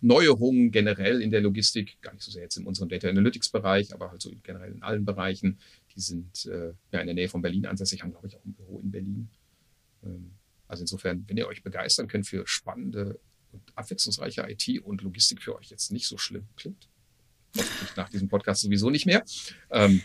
Neuerungen 0.00 0.72
generell 0.72 1.22
in 1.22 1.30
der 1.30 1.40
Logistik, 1.40 2.00
gar 2.00 2.12
nicht 2.12 2.24
so 2.24 2.32
sehr 2.32 2.42
jetzt 2.42 2.56
in 2.56 2.66
unserem 2.66 2.88
Data 2.88 3.08
Analytics 3.08 3.50
Bereich, 3.50 3.94
aber 3.94 4.10
halt 4.10 4.20
so 4.20 4.32
generell 4.42 4.72
in 4.72 4.82
allen 4.82 5.04
Bereichen. 5.04 5.58
Die 5.94 6.00
sind 6.00 6.46
äh, 6.46 6.72
ja 6.90 7.00
in 7.00 7.06
der 7.06 7.14
Nähe 7.14 7.28
von 7.28 7.42
Berlin 7.42 7.66
ansässig, 7.66 8.02
haben 8.02 8.10
glaube 8.10 8.26
ich 8.26 8.36
auch 8.36 8.44
ein 8.44 8.54
Büro 8.54 8.80
in 8.80 8.90
Berlin. 8.90 9.28
Ähm, 10.02 10.32
also 10.66 10.82
insofern, 10.82 11.24
wenn 11.28 11.36
ihr 11.36 11.46
euch 11.46 11.62
begeistern 11.62 12.08
könnt 12.08 12.26
für 12.26 12.46
spannende 12.46 13.20
und 13.52 13.62
abwechslungsreiche 13.76 14.44
IT 14.48 14.82
und 14.82 15.02
Logistik 15.02 15.42
für 15.42 15.56
euch 15.56 15.70
jetzt 15.70 15.92
nicht 15.92 16.06
so 16.06 16.18
schlimm 16.18 16.46
klingt, 16.56 16.88
hoffentlich 17.56 17.96
nach 17.96 18.08
diesem 18.08 18.28
Podcast 18.28 18.62
sowieso 18.62 18.90
nicht 18.90 19.06
mehr, 19.06 19.24
ähm, 19.70 20.02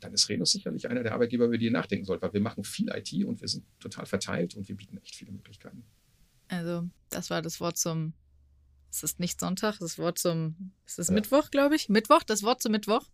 dann 0.00 0.12
ist 0.12 0.28
Renus 0.28 0.52
sicherlich 0.52 0.88
einer 0.88 1.02
der 1.02 1.12
Arbeitgeber, 1.12 1.46
über 1.46 1.58
die 1.58 1.66
ihr 1.66 1.70
nachdenken 1.70 2.04
sollt, 2.04 2.22
weil 2.22 2.32
wir 2.32 2.40
machen 2.40 2.64
viel 2.64 2.88
IT 2.88 3.12
und 3.24 3.40
wir 3.40 3.48
sind 3.48 3.64
total 3.80 4.06
verteilt 4.06 4.54
und 4.54 4.68
wir 4.68 4.76
bieten 4.76 4.98
echt 4.98 5.14
viele 5.14 5.32
Möglichkeiten. 5.32 5.84
Also, 6.48 6.88
das 7.08 7.30
war 7.30 7.40
das 7.40 7.60
Wort 7.60 7.78
zum, 7.78 8.12
es 8.90 9.02
ist 9.02 9.20
nicht 9.20 9.40
Sonntag, 9.40 9.78
das 9.78 9.98
Wort 9.98 10.18
zum, 10.18 10.72
es 10.86 10.98
ist 10.98 11.08
ja. 11.08 11.14
Mittwoch, 11.14 11.50
glaube 11.50 11.76
ich. 11.76 11.88
Mittwoch, 11.88 12.22
das 12.24 12.42
Wort 12.42 12.62
zum 12.62 12.72
Mittwoch. 12.72 13.08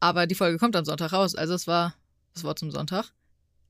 Aber 0.00 0.26
die 0.26 0.34
Folge 0.34 0.58
kommt 0.58 0.74
am 0.74 0.84
Sonntag 0.84 1.12
raus, 1.12 1.34
also 1.34 1.54
es 1.54 1.66
war 1.66 1.94
das 2.34 2.42
Wort 2.42 2.58
zum 2.58 2.70
Sonntag. 2.70 3.12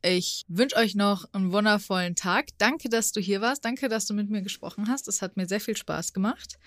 Ich 0.05 0.45
wünsche 0.49 0.77
euch 0.77 0.97
noch 0.97 1.33
einen 1.33 1.53
wundervollen 1.53 2.17
Tag. 2.17 2.49
Danke, 2.59 2.89
dass 2.89 3.13
du 3.13 3.21
hier 3.21 3.41
warst. 3.41 3.65
Danke, 3.65 3.89
dass 3.89 4.05
du 4.05 4.15
mit 4.15 4.31
mir 4.31 4.43
gesprochen 4.43 4.89
hast. 4.89 5.07
Es 5.07 5.23
hat 5.23 5.37
mir 5.37 5.47
sehr 5.47 5.61
viel 5.61 5.77
Spaß 5.77 6.13
gemacht. 6.13 6.59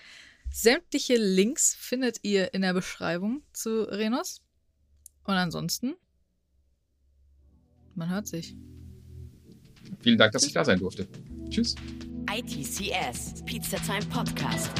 Sämtliche 0.51 1.17
Links 1.17 1.75
findet 1.75 2.19
ihr 2.21 2.53
in 2.53 2.61
der 2.61 2.73
Beschreibung 2.73 3.41
zu 3.51 3.83
Renos. 3.83 4.41
Und 5.25 5.33
ansonsten, 5.33 5.95
man 7.93 8.09
hört 8.09 8.27
sich. 8.27 8.55
Vielen 9.99 10.17
Dank, 10.17 10.31
dass 10.31 10.45
ich 10.45 10.53
da 10.53 10.63
sein 10.63 10.79
durfte. 10.79 11.05
Tschüss. 11.49 11.75
ITCS, 12.31 13.43
Pizza 13.45 13.77
Time 13.77 14.05
Podcast. 14.05 14.71